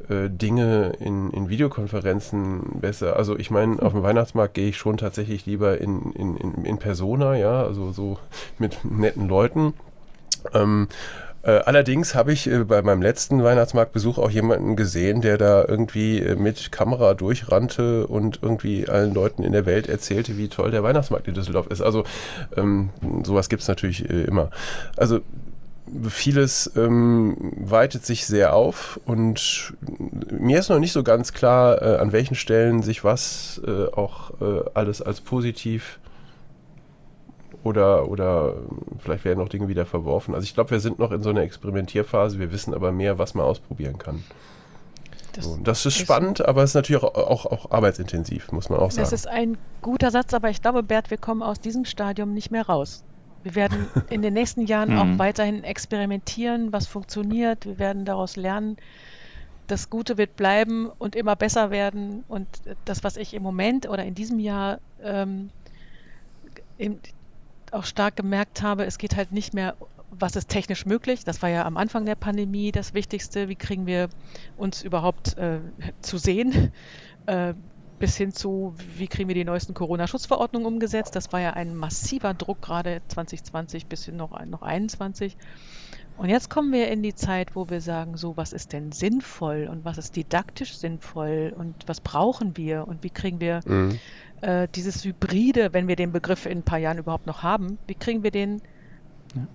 äh, 0.08 0.30
Dinge 0.30 0.92
in, 1.00 1.30
in 1.30 1.48
Videokonferenzen 1.48 2.80
besser. 2.80 3.16
Also 3.16 3.36
ich 3.36 3.50
meine, 3.50 3.82
auf 3.82 3.92
dem 3.92 4.02
Weihnachtsmarkt 4.02 4.54
gehe 4.54 4.68
ich 4.68 4.76
schon 4.76 4.96
tatsächlich 4.96 5.46
lieber 5.46 5.80
in, 5.80 6.12
in, 6.12 6.36
in, 6.36 6.64
in 6.64 6.78
Persona, 6.78 7.36
ja, 7.36 7.64
also 7.64 7.92
so 7.92 8.18
mit 8.58 8.78
netten 8.84 9.28
Leuten. 9.28 9.74
Ähm, 10.54 10.88
äh, 10.90 11.27
allerdings 11.50 12.14
habe 12.14 12.32
ich 12.32 12.46
äh, 12.46 12.64
bei 12.64 12.82
meinem 12.82 13.00
letzten 13.00 13.42
Weihnachtsmarktbesuch 13.42 14.18
auch 14.18 14.30
jemanden 14.30 14.76
gesehen, 14.76 15.22
der 15.22 15.38
da 15.38 15.64
irgendwie 15.66 16.18
äh, 16.18 16.36
mit 16.36 16.72
Kamera 16.72 17.14
durchrannte 17.14 18.06
und 18.06 18.40
irgendwie 18.42 18.88
allen 18.88 19.14
Leuten 19.14 19.42
in 19.42 19.52
der 19.52 19.64
Welt 19.64 19.88
erzählte, 19.88 20.36
wie 20.36 20.48
toll 20.48 20.70
der 20.70 20.82
Weihnachtsmarkt 20.82 21.26
in 21.26 21.34
Düsseldorf 21.34 21.68
ist. 21.68 21.80
Also 21.80 22.04
ähm, 22.56 22.90
sowas 23.24 23.48
gibt 23.48 23.62
es 23.62 23.68
natürlich 23.68 24.08
äh, 24.10 24.24
immer. 24.24 24.50
Also 24.96 25.20
vieles 26.10 26.70
ähm, 26.76 27.54
weitet 27.56 28.04
sich 28.04 28.26
sehr 28.26 28.52
auf 28.52 29.00
und 29.06 29.72
mir 30.30 30.58
ist 30.58 30.68
noch 30.68 30.80
nicht 30.80 30.92
so 30.92 31.02
ganz 31.02 31.32
klar, 31.32 31.80
äh, 31.80 31.96
an 31.96 32.12
welchen 32.12 32.34
Stellen 32.34 32.82
sich 32.82 33.04
was 33.04 33.62
äh, 33.66 33.86
auch 33.86 34.32
alles 34.74 35.00
als 35.00 35.22
positiv 35.22 35.98
oder, 37.64 38.08
oder 38.08 38.54
vielleicht 38.98 39.24
werden 39.24 39.40
auch 39.40 39.48
Dinge 39.48 39.68
wieder 39.68 39.86
verworfen. 39.86 40.34
Also 40.34 40.44
ich 40.44 40.54
glaube, 40.54 40.70
wir 40.70 40.80
sind 40.80 40.98
noch 40.98 41.10
in 41.10 41.22
so 41.22 41.30
einer 41.30 41.42
Experimentierphase, 41.42 42.38
wir 42.38 42.52
wissen 42.52 42.74
aber 42.74 42.92
mehr, 42.92 43.18
was 43.18 43.34
man 43.34 43.44
ausprobieren 43.44 43.98
kann. 43.98 44.22
Das, 45.32 45.44
so, 45.44 45.58
das 45.62 45.78
ist, 45.80 45.86
ist 45.86 45.98
spannend, 45.98 46.44
aber 46.44 46.62
es 46.62 46.70
ist 46.70 46.74
natürlich 46.74 47.02
auch, 47.02 47.14
auch, 47.14 47.46
auch, 47.46 47.70
arbeitsintensiv, 47.70 48.50
muss 48.52 48.70
man 48.70 48.78
auch 48.78 48.90
sagen. 48.90 49.02
Das 49.02 49.12
ist 49.12 49.28
ein 49.28 49.58
guter 49.82 50.10
Satz, 50.10 50.34
aber 50.34 50.50
ich 50.50 50.62
glaube, 50.62 50.82
Bert, 50.82 51.10
wir 51.10 51.18
kommen 51.18 51.42
aus 51.42 51.60
diesem 51.60 51.84
Stadium 51.84 52.32
nicht 52.32 52.50
mehr 52.50 52.66
raus. 52.66 53.04
Wir 53.42 53.54
werden 53.54 53.88
in 54.10 54.22
den 54.22 54.34
nächsten 54.34 54.66
Jahren 54.66 54.96
auch 54.96 55.04
mhm. 55.04 55.18
weiterhin 55.18 55.64
experimentieren, 55.64 56.72
was 56.72 56.86
funktioniert. 56.86 57.66
Wir 57.66 57.78
werden 57.78 58.04
daraus 58.04 58.36
lernen. 58.36 58.76
Das 59.66 59.90
Gute 59.90 60.16
wird 60.16 60.36
bleiben 60.36 60.90
und 60.98 61.14
immer 61.14 61.36
besser 61.36 61.70
werden. 61.70 62.24
Und 62.28 62.48
das, 62.84 63.04
was 63.04 63.16
ich 63.16 63.34
im 63.34 63.42
Moment 63.42 63.88
oder 63.88 64.04
in 64.04 64.14
diesem 64.14 64.38
Jahr 64.38 64.78
ähm, 65.02 65.50
auch 67.72 67.84
stark 67.84 68.16
gemerkt 68.16 68.62
habe, 68.62 68.84
es 68.84 68.98
geht 68.98 69.16
halt 69.16 69.32
nicht 69.32 69.54
mehr, 69.54 69.76
was 70.10 70.36
ist 70.36 70.48
technisch 70.48 70.86
möglich. 70.86 71.24
Das 71.24 71.42
war 71.42 71.50
ja 71.50 71.64
am 71.64 71.76
Anfang 71.76 72.04
der 72.04 72.14
Pandemie 72.14 72.72
das 72.72 72.94
Wichtigste. 72.94 73.48
Wie 73.48 73.56
kriegen 73.56 73.86
wir 73.86 74.08
uns 74.56 74.82
überhaupt 74.82 75.36
äh, 75.36 75.60
zu 76.00 76.18
sehen? 76.18 76.72
Äh, 77.26 77.54
bis 77.98 78.16
hin 78.16 78.32
zu, 78.32 78.74
wie 78.96 79.08
kriegen 79.08 79.28
wir 79.28 79.34
die 79.34 79.44
neuesten 79.44 79.74
Corona-Schutzverordnungen 79.74 80.66
umgesetzt. 80.66 81.16
Das 81.16 81.32
war 81.32 81.40
ja 81.40 81.54
ein 81.54 81.74
massiver 81.74 82.32
Druck, 82.32 82.62
gerade 82.62 83.02
2020 83.08 83.86
bis 83.86 84.04
hin 84.04 84.16
noch, 84.16 84.38
noch 84.46 84.62
21. 84.62 85.36
Und 86.16 86.28
jetzt 86.28 86.50
kommen 86.50 86.72
wir 86.72 86.88
in 86.88 87.02
die 87.02 87.14
Zeit, 87.14 87.54
wo 87.54 87.70
wir 87.70 87.80
sagen, 87.80 88.16
so, 88.16 88.36
was 88.36 88.52
ist 88.52 88.72
denn 88.72 88.92
sinnvoll 88.92 89.68
und 89.70 89.84
was 89.84 89.98
ist 89.98 90.16
didaktisch 90.16 90.76
sinnvoll 90.76 91.52
und 91.56 91.74
was 91.86 92.00
brauchen 92.00 92.56
wir 92.56 92.88
und 92.88 93.02
wie 93.02 93.10
kriegen 93.10 93.40
wir 93.40 93.60
mhm 93.64 93.98
äh, 94.40 94.68
dieses 94.74 95.04
Hybride, 95.04 95.72
wenn 95.72 95.88
wir 95.88 95.96
den 95.96 96.12
Begriff 96.12 96.46
in 96.46 96.58
ein 96.58 96.62
paar 96.62 96.78
Jahren 96.78 96.98
überhaupt 96.98 97.26
noch 97.26 97.42
haben, 97.42 97.78
wie 97.86 97.94
kriegen 97.94 98.22
wir 98.22 98.30
den 98.30 98.62
ja. 99.34 99.46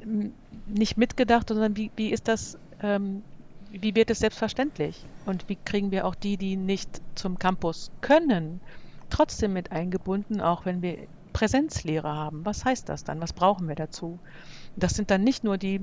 nicht 0.67 0.97
mitgedacht, 0.97 1.49
sondern 1.49 1.75
wie, 1.77 1.91
wie 1.95 2.09
ist 2.09 2.27
das, 2.27 2.57
ähm, 2.81 3.23
wie 3.71 3.95
wird 3.95 4.11
es 4.11 4.19
selbstverständlich? 4.19 5.05
Und 5.25 5.49
wie 5.49 5.57
kriegen 5.63 5.91
wir 5.91 6.05
auch 6.05 6.15
die, 6.15 6.37
die 6.37 6.57
nicht 6.57 7.01
zum 7.15 7.39
Campus 7.39 7.91
können, 8.01 8.61
trotzdem 9.09 9.53
mit 9.53 9.71
eingebunden, 9.71 10.41
auch 10.41 10.65
wenn 10.65 10.81
wir 10.81 10.97
Präsenzlehre 11.31 12.13
haben? 12.13 12.45
Was 12.45 12.65
heißt 12.65 12.89
das 12.89 13.03
dann? 13.03 13.21
Was 13.21 13.33
brauchen 13.33 13.67
wir 13.67 13.75
dazu? 13.75 14.19
Das 14.75 14.93
sind 14.93 15.11
dann 15.11 15.23
nicht 15.23 15.43
nur 15.43 15.57
die 15.57 15.81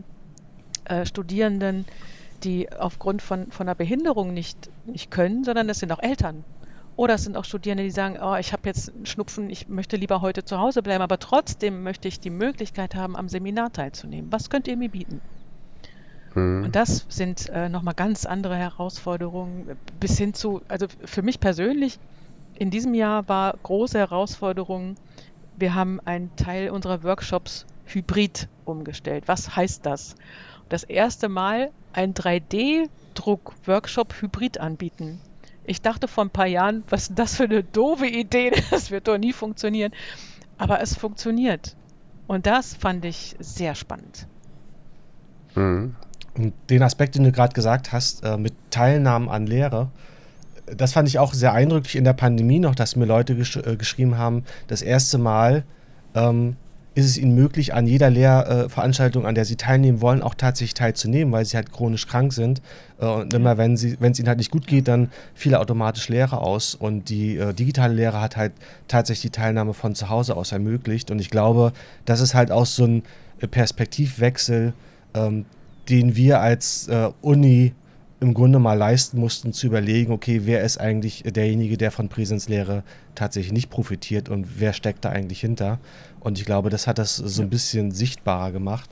äh, 0.85 1.04
Studierenden, 1.07 1.85
die 2.45 2.73
aufgrund 2.73 3.23
von, 3.23 3.50
von 3.50 3.69
einer 3.69 3.75
Behinderung 3.75 4.33
nicht, 4.33 4.71
nicht 4.87 5.11
können, 5.11 5.45
sondern 5.45 5.69
es 5.69 5.78
sind 5.78 5.92
auch 5.92 6.02
Eltern, 6.02 6.45
oder 7.00 7.14
es 7.14 7.25
sind 7.25 7.38
auch 7.38 7.47
Studierende, 7.47 7.83
die 7.83 7.90
sagen, 7.90 8.19
oh, 8.23 8.37
ich 8.37 8.52
habe 8.52 8.69
jetzt 8.69 8.92
einen 8.92 9.07
Schnupfen, 9.07 9.49
ich 9.49 9.69
möchte 9.69 9.97
lieber 9.97 10.21
heute 10.21 10.45
zu 10.45 10.59
Hause 10.59 10.83
bleiben, 10.83 11.00
aber 11.00 11.19
trotzdem 11.19 11.83
möchte 11.83 12.09
ich 12.09 12.21
die 12.21 12.28
Möglichkeit 12.28 12.95
haben, 12.95 13.16
am 13.16 13.30
Seminar 13.30 13.73
teilzunehmen. 13.73 14.30
Was 14.30 14.50
könnt 14.50 14.69
ihr 14.69 14.76
mir 14.76 14.90
bieten? 14.90 15.23
Mhm. 16.35 16.64
Und 16.64 16.76
das 16.76 17.07
sind 17.09 17.49
äh, 17.49 17.71
nochmal 17.71 17.95
ganz 17.95 18.26
andere 18.26 18.54
Herausforderungen 18.54 19.78
bis 19.99 20.19
hin 20.19 20.35
zu, 20.35 20.61
also 20.69 20.88
für 21.02 21.23
mich 21.23 21.40
persönlich, 21.40 21.99
in 22.57 22.71
diesem 22.71 22.92
Jahr 22.92 23.26
war 23.30 23.57
große 23.62 23.97
Herausforderung, 23.97 24.97
wir 25.57 25.75
haben 25.75 26.00
einen 26.00 26.37
Teil 26.37 26.69
unserer 26.69 27.02
Workshops 27.02 27.64
hybrid 27.87 28.47
umgestellt. 28.66 29.25
Was 29.26 29.57
heißt 29.57 29.87
das? 29.87 30.16
Das 30.69 30.83
erste 30.83 31.30
Mal 31.30 31.71
ein 31.95 32.12
3D-Druck-Workshop 32.12 34.21
hybrid 34.21 34.61
anbieten. 34.61 35.19
Ich 35.64 35.82
dachte 35.82 36.08
vor 36.08 36.24
ein 36.24 36.30
paar 36.30 36.46
Jahren, 36.46 36.84
was 36.88 37.08
ist 37.08 37.18
das 37.18 37.36
für 37.36 37.44
eine 37.44 37.62
doofe 37.62 38.06
Idee, 38.06 38.52
das 38.70 38.90
wird 38.90 39.08
doch 39.08 39.18
nie 39.18 39.32
funktionieren. 39.32 39.92
Aber 40.58 40.80
es 40.80 40.96
funktioniert. 40.96 41.76
Und 42.26 42.46
das 42.46 42.74
fand 42.74 43.04
ich 43.04 43.36
sehr 43.38 43.74
spannend. 43.74 44.26
Mhm. 45.54 45.96
Und 46.36 46.52
den 46.70 46.82
Aspekt, 46.82 47.16
den 47.16 47.24
du 47.24 47.32
gerade 47.32 47.54
gesagt 47.54 47.92
hast, 47.92 48.24
äh, 48.24 48.36
mit 48.36 48.54
Teilnahmen 48.70 49.28
an 49.28 49.46
Lehre, 49.46 49.90
das 50.66 50.92
fand 50.92 51.08
ich 51.08 51.18
auch 51.18 51.34
sehr 51.34 51.52
eindrücklich 51.52 51.96
in 51.96 52.04
der 52.04 52.12
Pandemie 52.12 52.60
noch, 52.60 52.74
dass 52.74 52.96
mir 52.96 53.04
Leute 53.04 53.34
gesch 53.34 53.56
äh, 53.56 53.76
geschrieben 53.76 54.16
haben, 54.16 54.44
das 54.68 54.82
erste 54.82 55.18
Mal 55.18 55.64
ähm, 56.14 56.56
ist 57.00 57.07
es 57.07 57.19
ihnen 57.19 57.35
möglich, 57.35 57.75
an 57.75 57.87
jeder 57.87 58.11
Lehrveranstaltung, 58.11 59.26
an 59.26 59.35
der 59.35 59.45
sie 59.45 59.57
teilnehmen 59.57 60.00
wollen, 60.00 60.23
auch 60.23 60.35
tatsächlich 60.35 60.75
teilzunehmen, 60.75 61.33
weil 61.33 61.45
sie 61.45 61.57
halt 61.57 61.73
chronisch 61.73 62.07
krank 62.07 62.33
sind. 62.33 62.62
Äh, 63.00 63.07
und 63.07 63.35
immer 63.35 63.59
wenn 63.59 63.76
sie, 63.76 63.97
wenn 64.00 64.12
es 64.12 64.19
ihnen 64.19 64.28
halt 64.28 64.38
nicht 64.38 64.50
gut 64.50 64.66
geht, 64.66 64.88
dann 64.88 65.11
fiel 65.35 65.54
automatisch 65.54 66.09
Lehre 66.09 66.38
aus. 66.38 66.75
Und 66.75 67.09
die 67.09 67.37
äh, 67.37 67.52
digitale 67.52 67.95
Lehre 67.95 68.21
hat 68.21 68.37
halt 68.37 68.52
tatsächlich 68.88 69.33
die 69.33 69.40
Teilnahme 69.40 69.75
von 69.75 69.95
zu 69.95 70.09
Hause 70.09 70.37
aus 70.37 70.52
ermöglicht. 70.52 71.11
Und 71.11 71.19
ich 71.19 71.30
glaube, 71.30 71.73
das 72.04 72.21
ist 72.21 72.35
halt 72.35 72.50
auch 72.50 72.66
so 72.66 72.85
ein 72.85 73.02
Perspektivwechsel, 73.50 74.73
ähm, 75.14 75.47
den 75.88 76.14
wir 76.14 76.40
als 76.40 76.88
äh, 76.88 77.11
Uni 77.21 77.73
im 78.20 78.34
Grunde 78.34 78.58
mal 78.58 78.74
leisten 78.74 79.18
mussten, 79.18 79.52
zu 79.52 79.66
überlegen, 79.66 80.12
okay, 80.12 80.42
wer 80.44 80.62
ist 80.62 80.78
eigentlich 80.78 81.22
derjenige, 81.24 81.78
der 81.78 81.90
von 81.90 82.08
Präsenzlehre 82.08 82.82
tatsächlich 83.14 83.52
nicht 83.52 83.70
profitiert 83.70 84.28
und 84.28 84.60
wer 84.60 84.74
steckt 84.74 85.04
da 85.04 85.08
eigentlich 85.08 85.40
hinter. 85.40 85.78
Und 86.20 86.38
ich 86.38 86.44
glaube, 86.44 86.68
das 86.68 86.86
hat 86.86 86.98
das 86.98 87.16
so 87.16 87.42
ein 87.42 87.48
bisschen 87.48 87.90
sichtbarer 87.90 88.52
gemacht. 88.52 88.90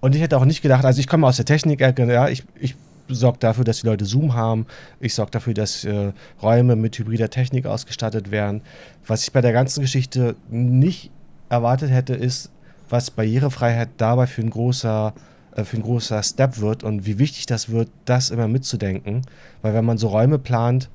Und 0.00 0.14
ich 0.14 0.20
hätte 0.20 0.36
auch 0.36 0.44
nicht 0.44 0.60
gedacht, 0.60 0.84
also 0.84 0.98
ich 0.98 1.06
komme 1.06 1.26
aus 1.26 1.36
der 1.36 1.44
Technik-Ecke, 1.44 2.12
ja, 2.12 2.28
ich, 2.28 2.44
ich 2.58 2.74
sorge 3.08 3.38
dafür, 3.38 3.64
dass 3.64 3.80
die 3.80 3.86
Leute 3.86 4.04
Zoom 4.04 4.34
haben. 4.34 4.66
Ich 5.00 5.14
sorge 5.14 5.30
dafür, 5.30 5.54
dass 5.54 5.84
äh, 5.84 6.12
Räume 6.42 6.74
mit 6.74 6.98
hybrider 6.98 7.30
Technik 7.30 7.66
ausgestattet 7.66 8.30
werden. 8.30 8.62
Was 9.06 9.22
ich 9.22 9.32
bei 9.32 9.40
der 9.40 9.52
ganzen 9.52 9.82
Geschichte 9.82 10.36
nicht 10.50 11.10
erwartet 11.48 11.90
hätte, 11.90 12.14
ist, 12.14 12.50
was 12.88 13.10
Barrierefreiheit 13.10 13.90
dabei 13.98 14.26
für 14.26 14.42
ein 14.42 14.50
großer 14.50 15.14
für 15.62 15.76
ein 15.76 15.82
großer 15.82 16.22
Step 16.22 16.58
wird 16.58 16.82
und 16.82 17.06
wie 17.06 17.18
wichtig 17.18 17.46
das 17.46 17.68
wird, 17.68 17.88
das 18.04 18.30
immer 18.30 18.48
mitzudenken. 18.48 19.22
Weil 19.62 19.74
wenn 19.74 19.84
man 19.84 19.98
so 19.98 20.08
Räume 20.08 20.38
plant, 20.38 20.90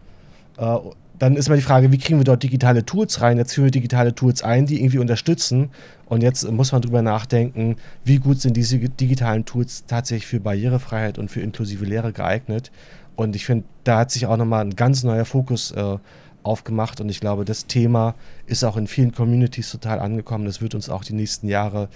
äh, 0.57 0.77
dann 1.19 1.35
ist 1.35 1.47
immer 1.47 1.57
die 1.57 1.61
Frage, 1.61 1.91
wie 1.91 1.97
kriegen 1.97 2.19
wir 2.19 2.23
dort 2.23 2.43
digitale 2.43 2.85
Tools 2.85 3.21
rein? 3.21 3.37
Jetzt 3.37 3.53
führen 3.53 3.65
wir 3.65 3.71
digitale 3.71 4.15
Tools 4.15 4.41
ein, 4.41 4.65
die 4.65 4.81
irgendwie 4.81 4.99
unterstützen. 4.99 5.69
Und 6.05 6.23
jetzt 6.23 6.49
muss 6.49 6.71
man 6.71 6.81
drüber 6.81 7.01
nachdenken, 7.01 7.75
wie 8.05 8.17
gut 8.17 8.39
sind 8.39 8.55
diese 8.55 8.79
digitalen 8.79 9.45
Tools 9.45 9.83
tatsächlich 9.85 10.27
für 10.27 10.39
Barrierefreiheit 10.39 11.17
und 11.17 11.29
für 11.29 11.41
inklusive 11.41 11.83
Lehre 11.85 12.13
geeignet. 12.13 12.71
Und 13.17 13.35
ich 13.35 13.45
finde, 13.45 13.65
da 13.83 13.99
hat 13.99 14.11
sich 14.11 14.25
auch 14.27 14.37
nochmal 14.37 14.61
ein 14.63 14.77
ganz 14.77 15.03
neuer 15.03 15.25
Fokus 15.25 15.71
äh, 15.71 15.97
aufgemacht. 16.43 17.01
Und 17.01 17.09
ich 17.09 17.19
glaube, 17.19 17.43
das 17.43 17.67
Thema 17.67 18.15
ist 18.45 18.63
auch 18.63 18.77
in 18.77 18.87
vielen 18.87 19.11
Communities 19.11 19.71
total 19.71 19.99
angekommen. 19.99 20.45
Das 20.45 20.61
wird 20.61 20.73
uns 20.73 20.89
auch 20.89 21.03
die 21.03 21.13
nächsten 21.13 21.49
Jahre 21.49 21.89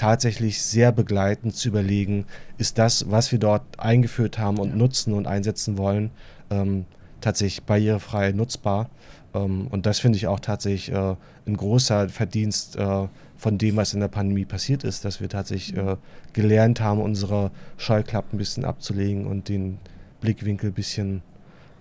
tatsächlich 0.00 0.62
sehr 0.62 0.92
begleitend 0.92 1.54
zu 1.54 1.68
überlegen, 1.68 2.24
ist 2.56 2.78
das, 2.78 3.10
was 3.10 3.32
wir 3.32 3.38
dort 3.38 3.62
eingeführt 3.78 4.38
haben 4.38 4.58
und 4.58 4.74
nutzen 4.74 5.12
und 5.12 5.26
einsetzen 5.26 5.76
wollen, 5.76 6.10
ähm, 6.48 6.86
tatsächlich 7.20 7.64
barrierefrei 7.64 8.32
nutzbar. 8.32 8.88
Ähm, 9.34 9.66
und 9.66 9.84
das 9.84 9.98
finde 9.98 10.16
ich 10.16 10.26
auch 10.26 10.40
tatsächlich 10.40 10.90
äh, 10.90 11.16
ein 11.46 11.54
großer 11.54 12.08
Verdienst 12.08 12.76
äh, 12.76 13.08
von 13.36 13.58
dem, 13.58 13.76
was 13.76 13.92
in 13.92 14.00
der 14.00 14.08
Pandemie 14.08 14.46
passiert 14.46 14.84
ist, 14.84 15.04
dass 15.04 15.20
wir 15.20 15.28
tatsächlich 15.28 15.76
äh, 15.76 15.96
gelernt 16.32 16.80
haben, 16.80 17.02
unsere 17.02 17.50
Scheuklappen 17.76 18.36
ein 18.36 18.38
bisschen 18.38 18.64
abzulegen 18.64 19.26
und 19.26 19.50
den 19.50 19.76
Blickwinkel 20.22 20.70
ein 20.70 20.74
bisschen, 20.74 21.20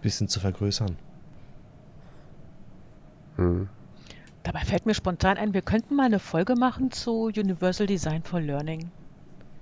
bisschen 0.01 0.27
zu 0.27 0.41
vergrößern. 0.41 0.97
Mhm. 3.37 3.69
Dabei 4.43 4.61
fällt 4.61 4.85
mir 4.85 4.93
spontan 4.93 5.37
ein, 5.37 5.53
wir 5.53 5.61
könnten 5.61 5.95
mal 5.95 6.05
eine 6.05 6.19
Folge 6.19 6.55
machen 6.55 6.91
zu 6.91 7.25
Universal 7.25 7.87
Design 7.87 8.23
for 8.23 8.39
Learning. 8.39 8.89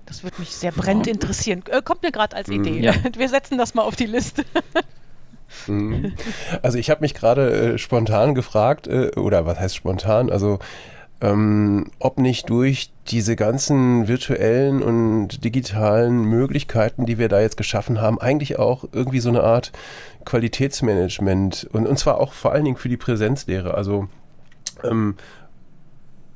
Das 0.06 0.22
würde 0.22 0.36
mich 0.38 0.50
sehr 0.50 0.72
brennend 0.72 1.06
ja. 1.06 1.12
interessieren. 1.12 1.62
Äh, 1.68 1.82
kommt 1.82 2.02
mir 2.02 2.12
gerade 2.12 2.34
als 2.34 2.48
Idee. 2.48 2.80
Ja. 2.80 2.94
Wir 3.16 3.28
setzen 3.28 3.58
das 3.58 3.74
mal 3.74 3.82
auf 3.82 3.96
die 3.96 4.06
Liste. 4.06 4.44
Mhm. 5.66 6.12
Also 6.60 6.76
ich 6.76 6.90
habe 6.90 7.00
mich 7.00 7.14
gerade 7.14 7.50
äh, 7.50 7.78
spontan 7.78 8.34
gefragt, 8.34 8.86
äh, 8.86 9.12
oder 9.16 9.46
was 9.46 9.58
heißt 9.58 9.76
spontan? 9.76 10.30
Also 10.30 10.58
ähm, 11.20 11.90
ob 11.98 12.18
nicht 12.18 12.48
durch 12.50 12.92
diese 13.08 13.34
ganzen 13.34 14.06
virtuellen 14.08 14.82
und 14.82 15.42
digitalen 15.44 16.24
Möglichkeiten, 16.24 17.06
die 17.06 17.18
wir 17.18 17.28
da 17.28 17.40
jetzt 17.40 17.56
geschaffen 17.56 18.00
haben, 18.00 18.20
eigentlich 18.20 18.58
auch 18.58 18.84
irgendwie 18.92 19.20
so 19.20 19.30
eine 19.30 19.42
Art 19.42 19.72
Qualitätsmanagement 20.26 21.66
und, 21.72 21.86
und 21.86 21.98
zwar 21.98 22.20
auch 22.20 22.34
vor 22.34 22.52
allen 22.52 22.64
Dingen 22.64 22.76
für 22.76 22.90
die 22.90 22.96
Präsenzlehre. 22.96 23.74
Also 23.74 24.08
ähm, 24.84 25.14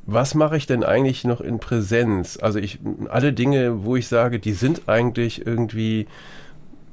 was 0.04 0.34
mache 0.34 0.56
ich 0.56 0.66
denn 0.66 0.82
eigentlich 0.82 1.24
noch 1.24 1.40
in 1.40 1.58
Präsenz? 1.58 2.38
Also 2.40 2.58
ich, 2.58 2.80
alle 3.08 3.32
Dinge, 3.32 3.84
wo 3.84 3.96
ich 3.96 4.08
sage, 4.08 4.38
die 4.38 4.52
sind 4.52 4.88
eigentlich 4.88 5.46
irgendwie 5.46 6.06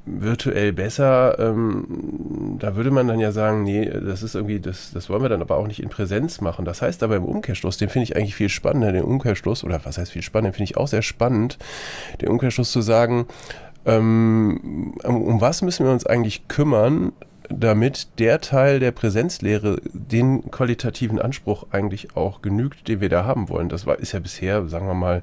virtuell 0.06 0.72
besser, 0.72 1.38
ähm, 1.38 2.56
da 2.58 2.74
würde 2.74 2.90
man 2.90 3.06
dann 3.06 3.20
ja 3.20 3.32
sagen, 3.32 3.64
nee, 3.64 3.84
das 3.84 4.22
ist 4.22 4.34
irgendwie, 4.34 4.58
das, 4.58 4.92
das 4.92 5.10
wollen 5.10 5.22
wir 5.22 5.28
dann 5.28 5.42
aber 5.42 5.56
auch 5.56 5.66
nicht 5.66 5.82
in 5.82 5.88
Präsenz 5.88 6.40
machen. 6.40 6.64
Das 6.64 6.82
heißt 6.82 7.02
aber 7.02 7.16
im 7.16 7.24
Umkehrschluss, 7.24 7.76
den 7.76 7.88
finde 7.88 8.04
ich 8.04 8.16
eigentlich 8.16 8.34
viel 8.34 8.48
spannender, 8.48 8.92
den 8.92 9.04
Umkehrschluss, 9.04 9.62
oder 9.62 9.80
was 9.84 9.98
heißt 9.98 10.12
viel 10.12 10.22
spannender, 10.22 10.52
den 10.52 10.56
finde 10.56 10.70
ich 10.70 10.76
auch 10.76 10.88
sehr 10.88 11.02
spannend, 11.02 11.58
den 12.20 12.28
Umkehrschluss 12.28 12.72
zu 12.72 12.80
sagen, 12.80 13.26
ähm, 13.84 14.94
um 15.04 15.40
was 15.40 15.62
müssen 15.62 15.84
wir 15.84 15.92
uns 15.92 16.06
eigentlich 16.06 16.48
kümmern, 16.48 17.12
damit 17.50 18.08
der 18.18 18.40
Teil 18.40 18.78
der 18.80 18.92
Präsenzlehre 18.92 19.80
den 19.92 20.50
qualitativen 20.50 21.20
Anspruch 21.20 21.66
eigentlich 21.70 22.16
auch 22.16 22.42
genügt, 22.42 22.88
den 22.88 23.00
wir 23.00 23.08
da 23.08 23.24
haben 23.24 23.48
wollen. 23.48 23.68
Das 23.68 23.86
war, 23.86 23.98
ist 23.98 24.12
ja 24.12 24.20
bisher, 24.20 24.68
sagen 24.68 24.86
wir 24.86 24.94
mal, 24.94 25.22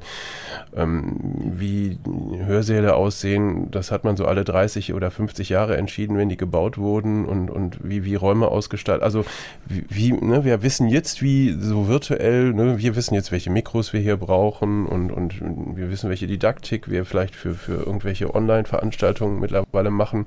ähm, 0.76 1.16
wie 1.38 1.98
Hörsäle 2.46 2.96
aussehen, 2.96 3.72
das 3.72 3.92
hat 3.92 4.04
man 4.04 4.18
so 4.18 4.26
alle 4.26 4.44
30 4.44 4.94
oder 4.94 5.10
50 5.10 5.50
Jahre 5.50 5.78
entschieden, 5.78 6.18
wenn 6.18 6.30
die 6.30 6.38
gebaut 6.38 6.78
wurden 6.78 7.26
und, 7.26 7.50
und 7.50 7.80
wie, 7.82 8.04
wie 8.04 8.16
Räume 8.16 8.50
ausgestaltet. 8.50 9.04
Also 9.04 9.24
wie, 9.66 9.86
wie 9.90 10.12
ne, 10.12 10.44
wir 10.44 10.62
wissen 10.64 10.88
jetzt, 10.90 11.22
wie 11.22 11.56
so 11.60 11.88
virtuell, 11.88 12.54
ne, 12.54 12.78
wir 12.78 12.96
wissen 12.96 13.14
jetzt, 13.14 13.32
welche 13.32 13.50
Mikros 13.50 13.94
wir 13.94 14.02
hier 14.02 14.18
brauchen 14.18 14.86
und, 14.86 15.12
und 15.12 15.42
wir 15.78 15.90
wissen, 15.90 16.10
welche 16.10 16.28
Didaktik 16.28 16.90
wir 16.90 17.06
vielleicht 17.06 17.36
für, 17.36 17.54
für 17.54 17.86
irgendwelche 17.86 18.34
Online-Veranstaltungen 18.36 19.40
mittlerweile 19.40 19.92
machen. 19.92 20.26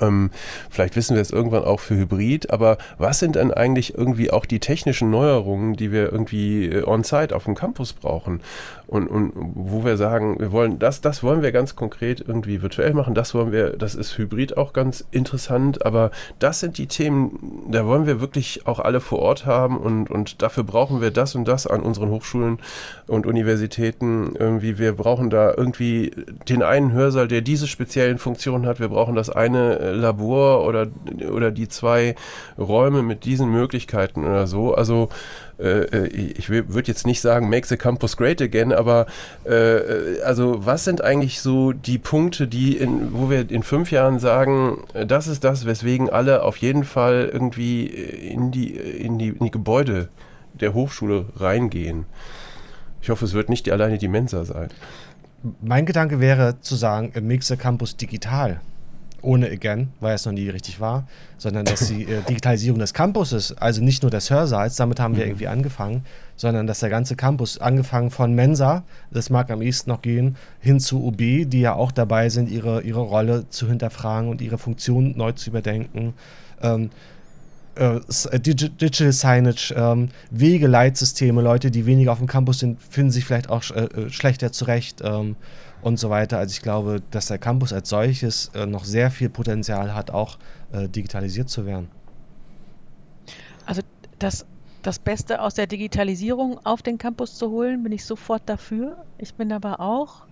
Ähm, 0.00 0.30
vielleicht 0.70 0.96
wissen 0.96 1.14
wir 1.14 1.22
es 1.22 1.30
irgendwann 1.30 1.64
auch 1.64 1.80
für 1.80 1.96
Hybrid, 1.96 2.50
aber 2.50 2.78
was 2.98 3.18
sind 3.18 3.36
denn 3.36 3.52
eigentlich 3.52 3.96
irgendwie 3.96 4.30
auch 4.30 4.46
die 4.46 4.60
technischen 4.60 5.10
Neuerungen, 5.10 5.74
die 5.74 5.92
wir 5.92 6.12
irgendwie 6.12 6.66
äh, 6.66 6.84
on-site 6.84 7.34
auf 7.34 7.44
dem 7.44 7.54
Campus 7.54 7.92
brauchen? 7.92 8.40
Und, 8.86 9.08
und 9.08 9.32
wo 9.34 9.84
wir 9.84 9.96
sagen, 9.96 10.38
wir 10.38 10.52
wollen 10.52 10.78
das, 10.78 11.00
das 11.00 11.24
wollen 11.24 11.42
wir 11.42 11.50
ganz 11.50 11.74
konkret 11.74 12.24
irgendwie 12.26 12.62
virtuell 12.62 12.94
machen, 12.94 13.14
das 13.14 13.34
wollen 13.34 13.50
wir, 13.50 13.70
das 13.70 13.96
ist 13.96 14.16
Hybrid 14.16 14.56
auch 14.56 14.72
ganz 14.72 15.04
interessant, 15.10 15.84
aber 15.84 16.12
das 16.38 16.60
sind 16.60 16.78
die 16.78 16.86
Themen, 16.86 17.66
da 17.68 17.84
wollen 17.84 18.06
wir 18.06 18.20
wirklich 18.20 18.66
auch 18.66 18.78
alle 18.78 19.00
vor 19.00 19.18
Ort 19.18 19.44
haben 19.44 19.76
und, 19.76 20.08
und 20.08 20.40
dafür 20.40 20.62
brauchen 20.62 21.00
wir 21.00 21.10
das 21.10 21.34
und 21.34 21.48
das 21.48 21.66
an 21.66 21.80
unseren 21.80 22.10
Hochschulen 22.10 22.58
und 23.08 23.26
Universitäten. 23.26 24.36
Irgendwie, 24.38 24.78
wir 24.78 24.92
brauchen 24.92 25.30
da 25.30 25.52
irgendwie 25.56 26.12
den 26.48 26.62
einen 26.62 26.92
Hörsaal, 26.92 27.26
der 27.26 27.40
diese 27.40 27.66
speziellen 27.66 28.18
Funktionen 28.18 28.66
hat, 28.66 28.78
wir 28.78 28.88
brauchen 28.88 29.16
das 29.16 29.30
eine 29.30 29.92
Labor 29.92 30.64
oder, 30.64 30.86
oder 31.32 31.50
die 31.50 31.66
zwei 31.66 32.14
Räume 32.56 33.02
mit 33.02 33.24
diesen 33.24 33.50
Möglichkeiten 33.50 34.24
oder 34.24 34.46
so. 34.46 34.74
Also 34.74 35.08
äh, 35.08 35.45
äh 35.58 36.06
ich 36.08 36.48
würde 36.48 36.86
jetzt 36.86 37.06
nicht 37.06 37.20
sagen, 37.20 37.48
make 37.48 37.66
the 37.66 37.76
campus 37.76 38.16
great 38.16 38.40
again, 38.42 38.72
aber 38.72 39.06
äh, 39.44 40.20
also 40.22 40.64
was 40.64 40.84
sind 40.84 41.02
eigentlich 41.02 41.40
so 41.40 41.72
die 41.72 41.98
Punkte, 41.98 42.46
die 42.46 42.76
in, 42.76 43.12
wo 43.12 43.30
wir 43.30 43.50
in 43.50 43.62
fünf 43.62 43.90
Jahren 43.90 44.18
sagen, 44.18 44.84
das 45.06 45.28
ist 45.28 45.44
das, 45.44 45.66
weswegen 45.66 46.10
alle 46.10 46.42
auf 46.42 46.56
jeden 46.58 46.84
Fall 46.84 47.30
irgendwie 47.32 47.86
in 47.86 48.50
die, 48.50 48.70
in 48.70 49.18
die, 49.18 49.28
in 49.28 49.44
die 49.44 49.50
Gebäude 49.50 50.08
der 50.54 50.74
Hochschule 50.74 51.26
reingehen. 51.36 52.06
Ich 53.02 53.10
hoffe, 53.10 53.24
es 53.24 53.34
wird 53.34 53.48
nicht 53.48 53.66
die, 53.66 53.72
alleine 53.72 53.98
die 53.98 54.08
Mensa 54.08 54.44
sein. 54.44 54.68
Mein 55.60 55.86
Gedanke 55.86 56.18
wäre 56.18 56.60
zu 56.60 56.74
sagen, 56.74 57.12
make 57.22 57.44
the 57.44 57.56
campus 57.56 57.96
digital 57.96 58.60
ohne 59.26 59.50
Again, 59.50 59.88
weil 60.00 60.14
es 60.14 60.24
noch 60.24 60.32
nie 60.32 60.48
richtig 60.48 60.80
war, 60.80 61.06
sondern 61.36 61.64
dass 61.64 61.88
die 61.88 62.04
äh, 62.04 62.22
Digitalisierung 62.22 62.78
des 62.78 62.94
Campuses, 62.94 63.56
also 63.58 63.82
nicht 63.82 64.02
nur 64.02 64.10
des 64.10 64.30
Hörsaals, 64.30 64.76
damit 64.76 65.00
haben 65.00 65.16
wir 65.16 65.24
mhm. 65.24 65.30
irgendwie 65.30 65.48
angefangen, 65.48 66.04
sondern 66.36 66.66
dass 66.66 66.80
der 66.80 66.90
ganze 66.90 67.16
Campus, 67.16 67.58
angefangen 67.58 68.10
von 68.10 68.34
Mensa, 68.34 68.84
das 69.10 69.28
mag 69.28 69.50
am 69.50 69.62
ehesten 69.62 69.90
noch 69.90 70.00
gehen, 70.00 70.36
hin 70.60 70.80
zu 70.80 71.04
UB, 71.04 71.18
die 71.18 71.60
ja 71.60 71.74
auch 71.74 71.92
dabei 71.92 72.28
sind, 72.28 72.48
ihre, 72.48 72.82
ihre 72.82 73.00
Rolle 73.00 73.48
zu 73.50 73.66
hinterfragen 73.66 74.30
und 74.30 74.40
ihre 74.40 74.58
Funktion 74.58 75.14
neu 75.16 75.32
zu 75.32 75.50
überdenken. 75.50 76.14
Ähm, 76.62 76.90
äh, 77.74 77.96
äh 77.96 78.38
Digital 78.38 79.12
Signage, 79.12 79.74
ähm, 79.76 80.08
Wege, 80.30 80.68
Leitsysteme, 80.68 81.42
Leute, 81.42 81.70
die 81.70 81.84
weniger 81.84 82.12
auf 82.12 82.18
dem 82.18 82.28
Campus 82.28 82.60
sind, 82.60 82.80
finden 82.80 83.10
sich 83.10 83.24
vielleicht 83.24 83.50
auch 83.50 83.62
äh, 83.70 83.84
äh 83.84 84.10
schlechter 84.10 84.52
zurecht. 84.52 85.02
Ähm, 85.04 85.36
und 85.86 86.00
so 86.00 86.10
weiter. 86.10 86.38
Also 86.38 86.50
ich 86.50 86.62
glaube, 86.62 87.00
dass 87.12 87.26
der 87.28 87.38
Campus 87.38 87.72
als 87.72 87.88
solches 87.90 88.50
äh, 88.56 88.66
noch 88.66 88.82
sehr 88.82 89.08
viel 89.12 89.28
Potenzial 89.28 89.94
hat, 89.94 90.10
auch 90.10 90.36
äh, 90.72 90.88
digitalisiert 90.88 91.48
zu 91.48 91.64
werden. 91.64 91.88
Also 93.66 93.82
das, 94.18 94.46
das 94.82 94.98
Beste 94.98 95.40
aus 95.40 95.54
der 95.54 95.68
Digitalisierung 95.68 96.58
auf 96.66 96.82
den 96.82 96.98
Campus 96.98 97.36
zu 97.36 97.52
holen, 97.52 97.84
bin 97.84 97.92
ich 97.92 98.04
sofort 98.04 98.42
dafür. 98.46 99.04
Ich 99.18 99.34
bin 99.34 99.52
aber 99.52 99.78
auch 99.78 100.26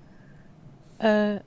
äh, 0.99 1.39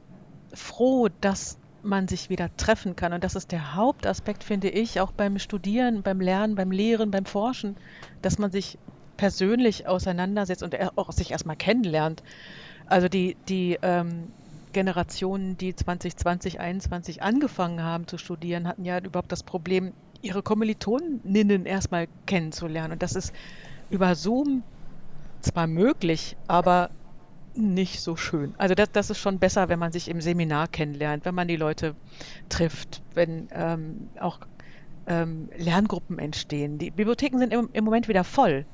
froh, 0.54 1.10
dass 1.20 1.58
man 1.84 2.08
sich 2.08 2.30
wieder 2.30 2.50
treffen 2.56 2.96
kann. 2.96 3.12
Und 3.12 3.26
das 3.26 3.36
ist 3.36 3.52
der 3.52 3.76
Hauptaspekt, 3.76 4.46
finde 4.46 4.70
ich, 4.70 5.02
auch 5.02 5.12
beim 5.12 5.38
Studieren, 5.38 6.02
beim 6.02 6.22
Lernen, 6.22 6.56
beim 6.56 6.72
Lehren, 6.72 7.12
beim 7.12 7.26
Forschen, 7.26 7.76
dass 8.22 8.40
man 8.40 8.52
sich 8.52 8.78
persönlich 9.18 9.86
auseinandersetzt 9.86 10.64
und 10.64 10.78
auch 10.98 11.12
sich 11.12 11.32
erstmal 11.32 11.58
kennenlernt. 11.58 12.24
Also 12.88 13.10
die, 13.10 13.38
die 13.50 13.78
ähm, 13.82 14.34
Generationen, 14.74 15.58
die 15.58 15.76
2020, 15.76 16.54
2021 16.54 17.22
angefangen 17.22 17.84
haben 17.84 18.08
zu 18.08 18.18
studieren, 18.18 18.68
hatten 18.68 18.86
ja 18.86 19.00
überhaupt 19.00 19.32
das 19.32 19.44
Problem, 19.44 19.94
ihre 20.22 20.44
Kommilitoninnen 20.44 21.66
erstmal 21.66 22.08
kennenzulernen. 22.26 22.94
Und 22.94 23.04
das 23.04 23.16
ist 23.16 23.32
über 23.90 24.16
Zoom 24.16 24.64
zwar 25.42 25.68
möglich, 25.68 26.38
aber 26.48 26.92
nicht 27.54 28.02
so 28.02 28.16
schön. 28.16 28.54
Also 28.58 28.76
das, 28.76 28.92
das 28.92 29.10
ist 29.10 29.20
schon 29.20 29.40
besser, 29.40 29.70
wenn 29.70 29.80
man 29.80 29.92
sich 29.92 30.10
im 30.10 30.22
Seminar 30.22 30.68
kennenlernt, 30.68 31.26
wenn 31.26 31.36
man 31.36 31.48
die 31.48 31.56
Leute 31.56 31.96
trifft, 32.50 33.02
wenn 33.14 33.48
ähm, 33.52 34.12
auch 34.20 34.40
ähm, 35.08 35.50
Lerngruppen 35.56 36.20
entstehen. 36.20 36.78
Die 36.78 36.92
Bibliotheken 36.92 37.40
sind 37.40 37.54
im, 37.54 37.70
im 37.74 37.84
Moment 37.84 38.08
wieder 38.08 38.24
voll. 38.24 38.68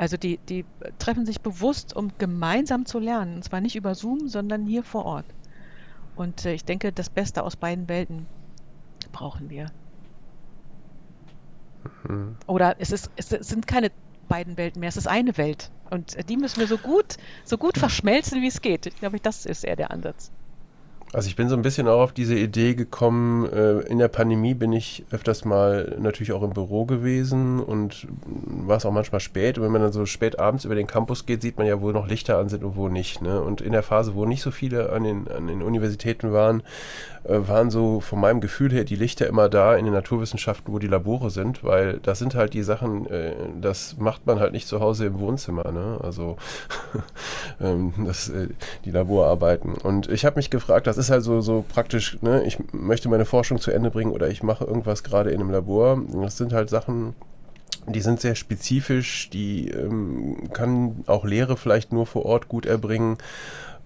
Also 0.00 0.16
die, 0.16 0.38
die 0.48 0.64
treffen 0.98 1.26
sich 1.26 1.42
bewusst, 1.42 1.94
um 1.94 2.10
gemeinsam 2.16 2.86
zu 2.86 2.98
lernen. 2.98 3.34
Und 3.34 3.44
zwar 3.44 3.60
nicht 3.60 3.76
über 3.76 3.94
Zoom, 3.94 4.28
sondern 4.28 4.64
hier 4.64 4.82
vor 4.82 5.04
Ort. 5.04 5.26
Und 6.16 6.46
äh, 6.46 6.54
ich 6.54 6.64
denke, 6.64 6.90
das 6.90 7.10
Beste 7.10 7.42
aus 7.42 7.54
beiden 7.54 7.86
Welten 7.86 8.24
brauchen 9.12 9.50
wir. 9.50 9.66
Mhm. 12.08 12.34
Oder 12.46 12.76
es, 12.78 12.92
ist, 12.92 13.10
es 13.16 13.28
sind 13.28 13.66
keine 13.66 13.92
beiden 14.26 14.56
Welten 14.56 14.80
mehr, 14.80 14.88
es 14.88 14.96
ist 14.96 15.06
eine 15.06 15.36
Welt. 15.36 15.70
Und 15.90 16.16
die 16.30 16.38
müssen 16.38 16.60
wir 16.60 16.66
so 16.66 16.78
gut, 16.78 17.18
so 17.44 17.58
gut 17.58 17.76
verschmelzen, 17.76 18.40
wie 18.40 18.46
es 18.48 18.62
geht. 18.62 18.86
Ich 18.86 18.96
glaube, 18.96 19.20
das 19.20 19.44
ist 19.44 19.64
eher 19.64 19.76
der 19.76 19.90
Ansatz. 19.90 20.32
Also 21.12 21.26
ich 21.26 21.34
bin 21.34 21.48
so 21.48 21.56
ein 21.56 21.62
bisschen 21.62 21.88
auch 21.88 22.00
auf 22.00 22.12
diese 22.12 22.36
Idee 22.36 22.74
gekommen, 22.74 23.44
äh, 23.46 23.80
in 23.80 23.98
der 23.98 24.06
Pandemie 24.06 24.54
bin 24.54 24.72
ich 24.72 25.04
öfters 25.10 25.44
mal 25.44 25.96
natürlich 25.98 26.32
auch 26.32 26.42
im 26.42 26.52
Büro 26.52 26.84
gewesen 26.84 27.58
und 27.58 28.06
war 28.24 28.76
es 28.76 28.86
auch 28.86 28.92
manchmal 28.92 29.20
spät. 29.20 29.58
Und 29.58 29.64
wenn 29.64 29.72
man 29.72 29.82
dann 29.82 29.92
so 29.92 30.06
spät 30.06 30.38
abends 30.38 30.64
über 30.64 30.76
den 30.76 30.86
Campus 30.86 31.26
geht, 31.26 31.42
sieht 31.42 31.58
man 31.58 31.66
ja, 31.66 31.80
wo 31.80 31.90
noch 31.90 32.06
Lichter 32.06 32.38
an 32.38 32.48
sind 32.48 32.62
und 32.62 32.76
wo 32.76 32.88
nicht. 32.88 33.22
Ne? 33.22 33.40
Und 33.40 33.60
in 33.60 33.72
der 33.72 33.82
Phase, 33.82 34.14
wo 34.14 34.24
nicht 34.24 34.42
so 34.42 34.52
viele 34.52 34.92
an 34.92 35.02
den, 35.02 35.26
an 35.26 35.48
den 35.48 35.62
Universitäten 35.62 36.32
waren, 36.32 36.62
waren 37.24 37.70
so 37.70 38.00
von 38.00 38.20
meinem 38.20 38.40
Gefühl 38.40 38.72
her 38.72 38.84
die 38.84 38.96
Lichter 38.96 39.26
immer 39.26 39.48
da 39.48 39.76
in 39.76 39.84
den 39.84 39.94
Naturwissenschaften, 39.94 40.72
wo 40.72 40.78
die 40.78 40.86
Labore 40.86 41.30
sind, 41.30 41.62
weil 41.62 41.98
das 42.02 42.18
sind 42.18 42.34
halt 42.34 42.54
die 42.54 42.62
Sachen, 42.62 43.06
äh, 43.10 43.34
das 43.60 43.96
macht 43.98 44.26
man 44.26 44.40
halt 44.40 44.52
nicht 44.52 44.66
zu 44.66 44.80
Hause 44.80 45.06
im 45.06 45.20
Wohnzimmer. 45.20 45.70
Ne? 45.70 45.98
Also 46.02 46.36
ähm, 47.60 47.92
das, 48.06 48.32
die 48.84 48.90
Laborarbeiten. 48.90 49.74
Und 49.74 50.08
ich 50.10 50.24
habe 50.24 50.36
mich 50.36 50.50
gefragt, 50.50 50.86
das 50.86 50.98
ist 50.98 51.10
halt 51.10 51.22
so, 51.22 51.40
so 51.40 51.64
praktisch, 51.68 52.18
ne? 52.22 52.42
ich 52.44 52.58
möchte 52.72 53.08
meine 53.08 53.24
Forschung 53.24 53.58
zu 53.58 53.70
Ende 53.70 53.90
bringen 53.90 54.12
oder 54.12 54.28
ich 54.28 54.42
mache 54.42 54.64
irgendwas 54.64 55.02
gerade 55.02 55.30
in 55.30 55.40
einem 55.40 55.50
Labor. 55.50 56.00
Das 56.22 56.36
sind 56.36 56.52
halt 56.52 56.70
Sachen, 56.70 57.14
die 57.86 58.00
sind 58.00 58.20
sehr 58.20 58.34
spezifisch, 58.34 59.30
die 59.30 59.68
ähm, 59.68 60.50
kann 60.52 61.04
auch 61.06 61.24
Lehre 61.24 61.56
vielleicht 61.56 61.92
nur 61.92 62.06
vor 62.06 62.24
Ort 62.24 62.48
gut 62.48 62.66
erbringen. 62.66 63.18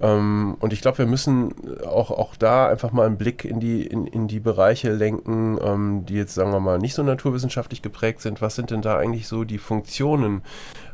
Ähm, 0.01 0.57
und 0.61 0.73
ich 0.73 0.81
glaube, 0.81 0.99
wir 0.99 1.07
müssen 1.07 1.55
auch, 1.85 2.11
auch 2.11 2.37
da 2.37 2.69
einfach 2.69 2.93
mal 2.93 3.07
einen 3.07 3.17
Blick 3.17 3.45
in 3.45 3.61
die, 3.61 3.87
in, 3.87 4.07
in 4.07 4.29
die 4.29 4.41
Bereiche 4.41 4.93
lenken, 4.93 5.59
ähm, 5.63 6.05
die 6.07 6.15
jetzt, 6.15 6.35
sagen 6.35 6.53
wir 6.53 6.61
mal, 6.61 6.79
nicht 6.79 6.95
so 6.95 7.03
naturwissenschaftlich 7.03 7.83
geprägt 7.83 8.21
sind. 8.21 8.43
Was 8.43 8.57
sind 8.57 8.71
denn 8.71 8.83
da 8.83 8.99
eigentlich 8.99 9.29
so 9.29 9.45
die 9.45 9.59
Funktionen, 9.59 10.43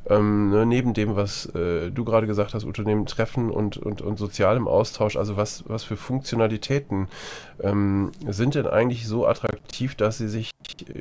ähm, 0.08 0.50
ne, 0.50 0.66
neben 0.66 0.94
dem, 0.94 1.16
was 1.16 1.46
äh, 1.54 1.90
du 1.90 2.04
gerade 2.04 2.26
gesagt 2.26 2.54
hast, 2.54 2.64
Unternehmen 2.64 3.06
treffen 3.06 3.50
und, 3.50 3.76
und, 3.76 4.02
und 4.02 4.18
sozialem 4.18 4.66
Austausch, 4.66 5.16
also 5.16 5.36
was, 5.36 5.64
was 5.66 5.84
für 5.84 5.96
Funktionalitäten 5.96 7.08
ähm, 7.62 8.12
sind 8.26 8.54
denn 8.54 8.66
eigentlich 8.66 9.06
so 9.06 9.26
attraktiv, 9.26 9.94
dass 9.94 10.18
sie 10.18 10.28
sich 10.28 10.50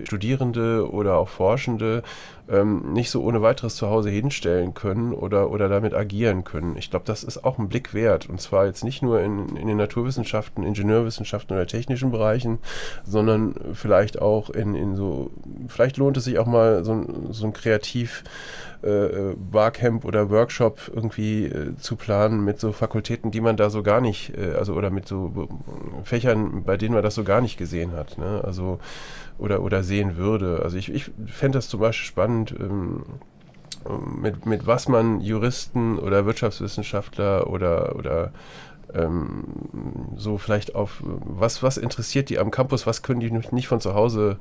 Studierende 0.03 0.89
oder 0.91 1.17
auch 1.17 1.29
Forschende 1.29 2.03
ähm, 2.49 2.93
nicht 2.93 3.11
so 3.11 3.23
ohne 3.23 3.41
weiteres 3.41 3.75
zu 3.75 3.89
Hause 3.89 4.09
hinstellen 4.09 4.73
können 4.73 5.13
oder, 5.13 5.51
oder 5.51 5.69
damit 5.69 5.93
agieren 5.93 6.43
können. 6.43 6.75
Ich 6.77 6.89
glaube, 6.89 7.05
das 7.05 7.23
ist 7.23 7.43
auch 7.43 7.59
ein 7.59 7.69
Blick 7.69 7.93
wert. 7.93 8.27
Und 8.29 8.41
zwar 8.41 8.65
jetzt 8.65 8.83
nicht 8.83 9.01
nur 9.01 9.21
in, 9.21 9.55
in 9.55 9.67
den 9.67 9.77
Naturwissenschaften, 9.77 10.63
Ingenieurwissenschaften 10.63 11.55
oder 11.55 11.67
technischen 11.67 12.11
Bereichen, 12.11 12.59
sondern 13.03 13.55
vielleicht 13.73 14.21
auch 14.21 14.49
in, 14.49 14.75
in 14.75 14.95
so, 14.95 15.31
vielleicht 15.67 15.97
lohnt 15.97 16.17
es 16.17 16.25
sich 16.25 16.39
auch 16.39 16.47
mal 16.47 16.83
so, 16.83 17.05
so 17.29 17.45
ein 17.45 17.53
Kreativ- 17.53 18.23
äh, 18.81 19.35
Barcamp 19.35 20.05
oder 20.05 20.29
Workshop 20.29 20.91
irgendwie 20.93 21.45
äh, 21.45 21.75
zu 21.75 21.95
planen 21.95 22.43
mit 22.43 22.59
so 22.59 22.71
Fakultäten, 22.71 23.31
die 23.31 23.41
man 23.41 23.57
da 23.57 23.69
so 23.69 23.83
gar 23.83 24.01
nicht, 24.01 24.37
äh, 24.37 24.53
also 24.53 24.73
oder 24.73 24.89
mit 24.89 25.07
so 25.07 25.49
Fächern, 26.03 26.63
bei 26.63 26.77
denen 26.77 26.93
man 26.93 27.03
das 27.03 27.15
so 27.15 27.23
gar 27.23 27.41
nicht 27.41 27.57
gesehen 27.57 27.91
hat. 27.91 28.17
Ne? 28.17 28.41
Also 28.43 28.79
oder, 29.37 29.61
oder 29.63 29.83
sehen 29.83 30.17
würde. 30.17 30.61
Also 30.63 30.77
ich, 30.77 30.93
ich 30.93 31.11
fände 31.25 31.57
das 31.57 31.69
zum 31.69 31.79
Beispiel 31.79 32.07
spannend, 32.07 32.55
ähm, 32.59 33.03
mit, 34.21 34.45
mit 34.45 34.67
was 34.67 34.87
man 34.87 35.21
Juristen 35.21 35.97
oder 35.99 36.25
Wirtschaftswissenschaftler 36.25 37.47
oder, 37.47 37.95
oder 37.95 38.31
so 40.15 40.37
vielleicht 40.37 40.73
auf, 40.75 41.03
was, 41.03 41.61
was 41.61 41.77
interessiert 41.77 42.29
die 42.29 42.39
am 42.39 42.49
Campus, 42.49 42.87
was 42.87 43.03
können 43.03 43.19
die 43.19 43.31
nicht 43.31 43.67
von 43.67 43.79
zu 43.79 43.93
Hause 43.93 44.37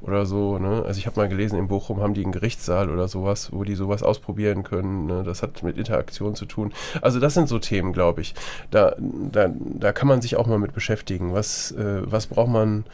oder 0.00 0.26
so, 0.26 0.58
ne? 0.58 0.82
Also 0.84 0.98
ich 0.98 1.06
habe 1.06 1.20
mal 1.20 1.28
gelesen, 1.28 1.58
in 1.58 1.68
Bochum 1.68 2.00
haben 2.00 2.14
die 2.14 2.24
einen 2.24 2.32
Gerichtssaal 2.32 2.90
oder 2.90 3.06
sowas, 3.06 3.52
wo 3.52 3.62
die 3.62 3.76
sowas 3.76 4.02
ausprobieren 4.02 4.64
können, 4.64 5.06
ne? 5.06 5.22
Das 5.22 5.42
hat 5.42 5.62
mit 5.62 5.78
Interaktion 5.78 6.34
zu 6.34 6.46
tun. 6.46 6.72
Also 7.00 7.20
das 7.20 7.34
sind 7.34 7.48
so 7.48 7.60
Themen, 7.60 7.92
glaube 7.92 8.22
ich. 8.22 8.34
Da, 8.70 8.96
da, 8.98 9.50
da 9.56 9.92
kann 9.92 10.08
man 10.08 10.20
sich 10.20 10.36
auch 10.36 10.48
mal 10.48 10.58
mit 10.58 10.74
beschäftigen. 10.74 11.32
Was, 11.32 11.70
äh, 11.72 12.02
was 12.04 12.26
braucht 12.26 12.50
man 12.50 12.84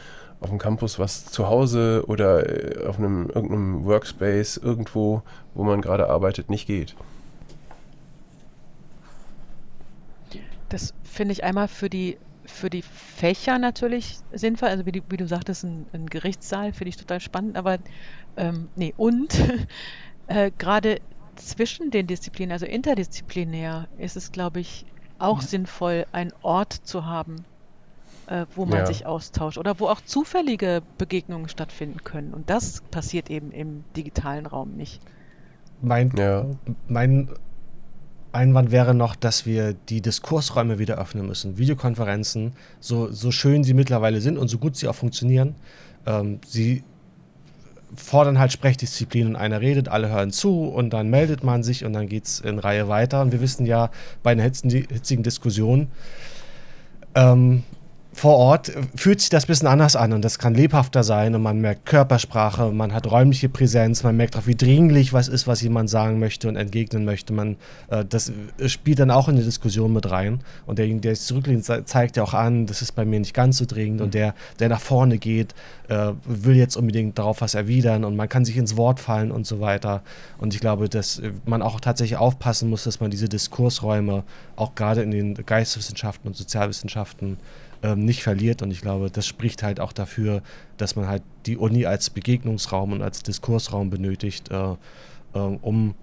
auf 0.41 0.49
dem 0.49 0.59
Campus, 0.59 0.99
was 0.99 1.25
zu 1.25 1.47
Hause 1.47 2.03
oder 2.07 2.83
äh, 2.83 2.85
auf 2.85 2.99
einem 2.99 3.29
irgendeinem 3.33 3.83
Workspace 3.85 4.57
irgendwo, 4.57 5.23
wo 5.55 5.63
man 5.63 5.81
gerade 5.81 6.07
arbeitet, 6.07 6.49
nicht 6.51 6.67
geht? 6.67 6.95
Das 10.69 10.93
finde 11.09 11.33
ich 11.33 11.43
einmal 11.43 11.67
für 11.67 11.89
die, 11.89 12.17
für 12.45 12.69
die 12.69 12.81
Fächer 12.81 13.59
natürlich 13.59 14.17
sinnvoll. 14.31 14.69
Also 14.69 14.85
wie, 14.85 14.91
die, 14.91 15.03
wie 15.09 15.17
du 15.17 15.27
sagtest, 15.27 15.63
ein, 15.63 15.85
ein 15.93 16.07
Gerichtssaal 16.07 16.73
finde 16.73 16.89
ich 16.89 16.97
total 16.97 17.19
spannend. 17.19 17.57
Aber 17.57 17.77
ähm, 18.37 18.69
nee, 18.75 18.93
und 18.97 19.37
äh, 20.27 20.51
gerade 20.57 20.99
zwischen 21.35 21.91
den 21.91 22.07
Disziplinen, 22.07 22.51
also 22.51 22.65
interdisziplinär, 22.65 23.87
ist 23.97 24.15
es, 24.15 24.31
glaube 24.31 24.59
ich, 24.59 24.85
auch 25.17 25.41
ja. 25.41 25.47
sinnvoll, 25.47 26.05
einen 26.11 26.33
Ort 26.41 26.73
zu 26.73 27.05
haben, 27.05 27.45
äh, 28.27 28.45
wo 28.55 28.65
man 28.65 28.79
ja. 28.79 28.85
sich 28.85 29.05
austauscht 29.05 29.57
oder 29.57 29.79
wo 29.79 29.87
auch 29.87 30.01
zufällige 30.01 30.81
Begegnungen 30.97 31.49
stattfinden 31.49 32.03
können. 32.03 32.33
Und 32.33 32.49
das 32.49 32.81
passiert 32.91 33.29
eben 33.29 33.51
im 33.51 33.83
digitalen 33.95 34.45
Raum 34.45 34.75
nicht. 34.75 35.01
Mein, 35.81 36.11
ja. 36.17 36.45
mein 36.87 37.29
Einwand 38.31 38.71
wäre 38.71 38.93
noch, 38.93 39.15
dass 39.15 39.45
wir 39.45 39.73
die 39.73 40.01
Diskursräume 40.01 40.79
wieder 40.79 40.97
öffnen 40.97 41.25
müssen. 41.25 41.57
Videokonferenzen, 41.57 42.53
so, 42.79 43.11
so 43.11 43.31
schön 43.31 43.63
sie 43.63 43.73
mittlerweile 43.73 44.21
sind 44.21 44.37
und 44.37 44.47
so 44.47 44.57
gut 44.57 44.75
sie 44.75 44.87
auch 44.87 44.95
funktionieren, 44.95 45.55
ähm, 46.05 46.39
sie 46.45 46.83
fordern 47.95 48.39
halt 48.39 48.51
Sprechdisziplinen. 48.51 49.35
Einer 49.35 49.61
redet, 49.61 49.89
alle 49.89 50.09
hören 50.09 50.31
zu 50.31 50.65
und 50.65 50.91
dann 50.91 51.09
meldet 51.09 51.43
man 51.43 51.63
sich 51.63 51.85
und 51.85 51.93
dann 51.93 52.07
geht 52.07 52.25
es 52.25 52.39
in 52.39 52.59
Reihe 52.59 52.87
weiter. 52.87 53.21
Und 53.21 53.31
wir 53.31 53.41
wissen 53.41 53.65
ja 53.65 53.89
bei 54.21 54.31
einer 54.31 54.43
hitzigen 54.43 55.23
Diskussion, 55.23 55.87
ähm, 57.15 57.63
vor 58.11 58.37
Ort 58.37 58.71
fühlt 58.95 59.21
sich 59.21 59.29
das 59.29 59.43
ein 59.43 59.47
bisschen 59.47 59.67
anders 59.67 59.95
an 59.95 60.13
und 60.13 60.25
das 60.25 60.39
kann 60.39 60.55
lebhafter 60.55 61.03
sein 61.03 61.35
und 61.35 61.43
man 61.43 61.61
merkt 61.61 61.85
Körpersprache, 61.85 62.71
man 62.71 62.91
hat 62.91 63.09
räumliche 63.09 63.49
Präsenz, 63.49 64.03
man 64.03 64.17
merkt 64.17 64.35
auch, 64.35 64.47
wie 64.47 64.55
dringlich 64.55 65.13
was 65.13 65.27
ist, 65.27 65.47
was 65.47 65.61
jemand 65.61 65.89
sagen 65.89 66.19
möchte 66.19 66.47
und 66.47 66.55
entgegnen 66.55 67.05
möchte. 67.05 67.33
Man, 67.33 67.57
äh, 67.89 68.03
das 68.03 68.31
spielt 68.65 68.99
dann 68.99 69.11
auch 69.11 69.29
in 69.29 69.35
die 69.35 69.43
Diskussion 69.43 69.93
mit 69.93 70.09
rein 70.09 70.39
und 70.65 70.79
derjenige, 70.79 71.01
der 71.01 71.15
sich 71.15 71.27
zurücklehnt, 71.27 71.65
zeigt 71.65 72.17
ja 72.17 72.23
auch 72.23 72.33
an, 72.33 72.65
das 72.65 72.81
ist 72.81 72.93
bei 72.93 73.05
mir 73.05 73.19
nicht 73.19 73.35
ganz 73.35 73.57
so 73.57 73.65
dringend 73.65 73.99
mhm. 73.99 74.05
und 74.05 74.13
der, 74.15 74.33
der 74.59 74.69
nach 74.69 74.81
vorne 74.81 75.19
geht, 75.19 75.53
äh, 75.87 76.11
will 76.25 76.55
jetzt 76.55 76.77
unbedingt 76.77 77.19
darauf 77.19 77.41
was 77.41 77.53
erwidern 77.53 78.03
und 78.03 78.15
man 78.15 78.27
kann 78.27 78.43
sich 78.43 78.57
ins 78.57 78.75
Wort 78.75 78.99
fallen 78.99 79.31
und 79.31 79.45
so 79.45 79.59
weiter. 79.59 80.01
Und 80.39 80.55
ich 80.55 80.59
glaube, 80.59 80.89
dass 80.89 81.21
man 81.45 81.61
auch 81.61 81.79
tatsächlich 81.79 82.17
aufpassen 82.17 82.69
muss, 82.69 82.85
dass 82.85 82.99
man 82.99 83.11
diese 83.11 83.29
Diskursräume 83.29 84.23
auch 84.55 84.73
gerade 84.73 85.03
in 85.03 85.11
den 85.11 85.33
Geisteswissenschaften 85.35 86.27
und 86.27 86.35
Sozialwissenschaften 86.35 87.37
ähm, 87.83 88.05
nicht 88.05 88.23
verliert. 88.23 88.61
Und 88.61 88.71
ich 88.71 88.81
glaube, 88.81 89.09
das 89.09 89.25
spricht 89.25 89.63
halt 89.63 89.79
auch 89.79 89.93
dafür, 89.93 90.41
dass 90.77 90.95
man 90.95 91.07
halt 91.07 91.23
die 91.45 91.57
Uni 91.57 91.85
als 91.85 92.09
Begegnungsraum 92.09 92.93
und 92.93 93.01
als 93.01 93.23
Diskursraum 93.23 93.89
benötigt, 93.89 94.51
äh, 94.51 94.71
äh, 95.33 95.39
um 95.39 95.95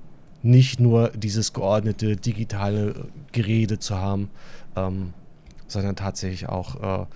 nicht 0.43 0.81
nur 0.81 1.09
dieses 1.11 1.53
geordnete 1.53 2.17
digitale 2.17 3.09
Gerede 3.33 3.79
zu 3.79 3.97
haben, 3.97 4.31
ähm, 4.77 5.13
sondern 5.67 5.97
tatsächlich 5.97 6.49
auch, 6.49 7.03
äh, 7.03 7.07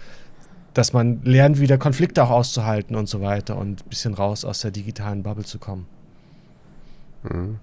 dass 0.74 0.92
man 0.92 1.22
lernt, 1.24 1.60
wieder 1.60 1.78
Konflikte 1.78 2.24
auch 2.24 2.30
auszuhalten 2.30 2.96
und 2.96 3.08
so 3.08 3.20
weiter 3.20 3.56
und 3.56 3.80
ein 3.82 3.88
bisschen 3.88 4.14
raus 4.14 4.44
aus 4.44 4.60
der 4.60 4.70
digitalen 4.70 5.22
Bubble 5.22 5.44
zu 5.44 5.58
kommen. 5.58 5.86
Mhm. 7.22 7.58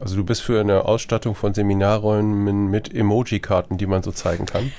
Also 0.00 0.14
du 0.14 0.24
bist 0.24 0.42
für 0.42 0.60
eine 0.60 0.84
Ausstattung 0.84 1.34
von 1.34 1.54
Seminarräumen 1.54 2.70
mit 2.70 2.94
Emoji-Karten, 2.94 3.78
die 3.78 3.86
man 3.86 4.02
so 4.02 4.12
zeigen 4.12 4.46
kann. 4.46 4.70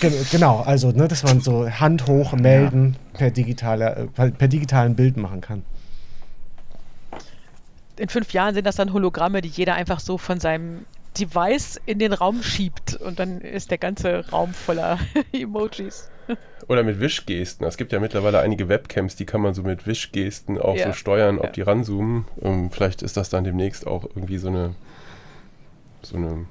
genau, 0.30 0.60
also 0.60 0.90
ne, 0.90 1.08
dass 1.08 1.22
man 1.22 1.40
so 1.40 1.68
Hand 1.68 2.06
hoch 2.06 2.32
melden 2.34 2.96
ja. 3.12 3.18
per, 3.18 3.30
digitaler, 3.30 3.96
äh, 4.16 4.30
per 4.30 4.48
digitalen 4.48 4.96
Bild 4.96 5.16
machen 5.16 5.40
kann. 5.40 5.62
In 7.96 8.08
fünf 8.08 8.32
Jahren 8.32 8.54
sind 8.54 8.66
das 8.66 8.76
dann 8.76 8.92
Hologramme, 8.92 9.40
die 9.40 9.48
jeder 9.48 9.74
einfach 9.74 10.00
so 10.00 10.18
von 10.18 10.40
seinem 10.40 10.84
Device 11.18 11.80
in 11.86 11.98
den 11.98 12.12
Raum 12.12 12.42
schiebt 12.42 12.96
und 12.96 13.18
dann 13.18 13.40
ist 13.40 13.70
der 13.70 13.78
ganze 13.78 14.28
Raum 14.30 14.54
voller 14.54 14.98
Emojis. 15.32 16.10
Oder 16.68 16.84
mit 16.84 17.00
Wischgesten. 17.00 17.66
Es 17.66 17.76
gibt 17.76 17.92
ja 17.92 17.98
mittlerweile 17.98 18.40
einige 18.40 18.68
Webcams, 18.68 19.16
die 19.16 19.26
kann 19.26 19.40
man 19.40 19.54
so 19.54 19.62
mit 19.62 19.86
Wischgesten 19.86 20.58
auch 20.58 20.76
ja. 20.76 20.86
so 20.86 20.92
steuern, 20.92 21.38
ob 21.38 21.46
ja. 21.46 21.50
die 21.52 21.62
ranzoomen. 21.62 22.26
Und 22.36 22.46
ähm, 22.46 22.70
vielleicht 22.70 23.02
ist 23.02 23.16
das 23.16 23.28
dann 23.28 23.42
demnächst 23.42 23.86
auch 23.86 24.04
irgendwie 24.04 24.38
so 24.38 24.48
eine, 24.48 24.74
so 26.02 26.16
eine 26.16 26.46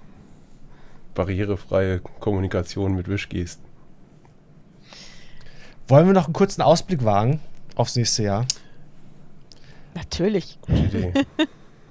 barrierefreie 1.15 1.99
Kommunikation 2.19 2.95
mit 2.95 3.07
Wischgesten. 3.07 3.63
Wollen 5.87 6.05
wir 6.05 6.13
noch 6.13 6.25
einen 6.25 6.33
kurzen 6.33 6.61
Ausblick 6.61 7.03
wagen 7.05 7.39
aufs 7.75 7.95
nächste 7.95 8.23
Jahr? 8.23 8.45
Natürlich. 9.95 10.59
Gute 10.61 10.79
Idee. 10.79 11.13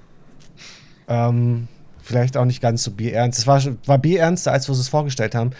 ähm, 1.07 1.67
vielleicht 2.09 2.37
auch 2.37 2.45
nicht 2.45 2.59
ganz 2.59 2.83
so 2.83 2.89
bierernst. 2.89 3.37
Es 3.37 3.45
war, 3.45 3.61
war 3.85 3.99
bierernster, 3.99 4.51
als 4.51 4.67
wir 4.67 4.73
es 4.73 4.87
vorgestellt 4.87 5.35
haben. 5.35 5.51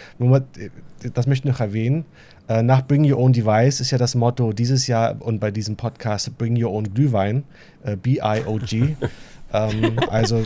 Das 1.14 1.28
möchte 1.28 1.46
ich 1.46 1.52
noch 1.52 1.60
erwähnen. 1.60 2.04
Äh, 2.48 2.64
nach 2.64 2.84
Bring 2.84 3.08
Your 3.08 3.20
Own 3.20 3.32
Device 3.32 3.80
ist 3.80 3.92
ja 3.92 3.98
das 3.98 4.16
Motto 4.16 4.52
dieses 4.52 4.88
Jahr 4.88 5.14
und 5.20 5.38
bei 5.38 5.52
diesem 5.52 5.76
Podcast 5.76 6.36
Bring 6.38 6.60
Your 6.60 6.72
Own 6.72 6.92
Glühwein, 6.92 7.44
äh, 7.84 7.94
B-I-O-G. 7.94 8.96
ähm, 9.52 10.00
also 10.10 10.44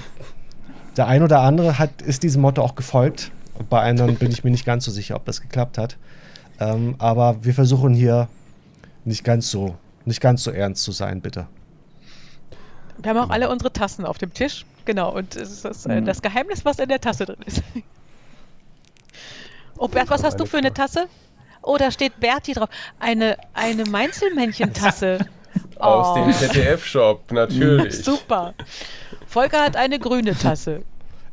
der 0.98 1.06
ein 1.06 1.22
oder 1.22 1.40
andere 1.40 1.78
hat, 1.78 2.02
ist 2.02 2.22
diesem 2.22 2.42
Motto 2.42 2.60
auch 2.60 2.74
gefolgt. 2.74 3.32
Bei 3.70 3.80
anderen 3.80 4.16
bin 4.16 4.30
ich 4.30 4.44
mir 4.44 4.50
nicht 4.50 4.66
ganz 4.66 4.84
so 4.84 4.90
sicher, 4.90 5.16
ob 5.16 5.24
das 5.24 5.40
geklappt 5.40 5.78
hat. 5.78 5.96
Ähm, 6.60 6.96
aber 6.98 7.42
wir 7.42 7.54
versuchen 7.54 7.94
hier 7.94 8.28
nicht 9.06 9.24
ganz 9.24 9.50
so, 9.50 9.76
nicht 10.04 10.20
ganz 10.20 10.42
so 10.42 10.50
ernst 10.50 10.82
zu 10.82 10.92
sein, 10.92 11.22
bitte. 11.22 11.46
Wir 12.98 13.10
haben 13.10 13.18
auch 13.18 13.30
alle 13.30 13.48
unsere 13.48 13.72
Tassen 13.72 14.04
auf 14.04 14.18
dem 14.18 14.34
Tisch. 14.34 14.66
Genau, 14.84 15.12
und 15.14 15.36
es 15.36 15.50
ist 15.50 15.64
das, 15.64 15.86
äh, 15.86 16.00
mhm. 16.00 16.04
das 16.04 16.20
Geheimnis, 16.20 16.64
was 16.64 16.78
in 16.78 16.88
der 16.88 17.00
Tasse 17.00 17.26
drin 17.26 17.38
ist. 17.46 17.62
Oh, 19.76 19.88
Bert, 19.88 20.10
was 20.10 20.22
hast 20.22 20.38
du 20.38 20.46
für 20.46 20.58
eine 20.58 20.72
Tasse? 20.72 21.06
Oh, 21.62 21.76
da 21.78 21.90
steht 21.90 22.20
Berti 22.20 22.52
drauf. 22.52 22.68
Eine, 23.00 23.36
eine 23.54 23.84
Mainzelmännchen-Tasse. 23.84 25.26
Aus 25.78 26.16
oh. 26.16 26.24
dem 26.24 26.32
ZDF-Shop, 26.32 27.22
natürlich. 27.32 28.04
Super. 28.04 28.54
Volker 29.26 29.64
hat 29.64 29.76
eine 29.76 29.98
grüne 29.98 30.36
Tasse. 30.36 30.82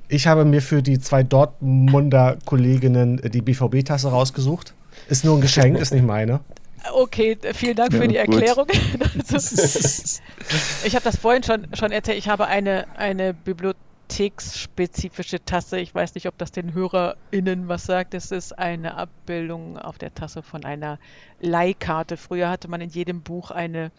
Ich 0.07 0.27
habe 0.27 0.45
mir 0.45 0.61
für 0.61 0.81
die 0.81 0.99
zwei 0.99 1.23
Dortmunder 1.23 2.37
Kolleginnen 2.45 3.21
die 3.23 3.41
BVB-Tasse 3.41 4.09
rausgesucht. 4.09 4.73
Ist 5.07 5.23
nur 5.23 5.37
ein 5.37 5.41
Geschenk, 5.41 5.79
ist 5.79 5.93
nicht 5.93 6.05
meine. 6.05 6.41
Okay, 6.89 7.37
vielen 7.53 7.75
Dank 7.75 7.93
ja, 7.93 8.01
für 8.01 8.07
die 8.07 8.17
gut. 8.17 8.41
Erklärung. 8.41 8.67
ich 10.83 10.95
habe 10.95 11.03
das 11.03 11.17
vorhin 11.17 11.43
schon, 11.43 11.67
schon 11.75 11.91
erzählt. 11.91 12.17
Ich 12.17 12.27
habe 12.27 12.47
eine, 12.47 12.87
eine 12.97 13.33
bibliotheksspezifische 13.33 15.43
Tasse. 15.45 15.79
Ich 15.79 15.93
weiß 15.93 16.15
nicht, 16.15 16.27
ob 16.27 16.37
das 16.37 16.51
den 16.51 16.73
HörerInnen 16.73 17.67
was 17.67 17.85
sagt. 17.85 18.13
Es 18.13 18.31
ist 18.31 18.57
eine 18.57 18.95
Abbildung 18.95 19.77
auf 19.77 19.97
der 19.97 20.13
Tasse 20.13 20.41
von 20.41 20.65
einer 20.65 20.99
Leihkarte. 21.39 22.17
Früher 22.17 22.49
hatte 22.49 22.67
man 22.67 22.81
in 22.81 22.89
jedem 22.89 23.21
Buch 23.21 23.51
eine, 23.51 23.91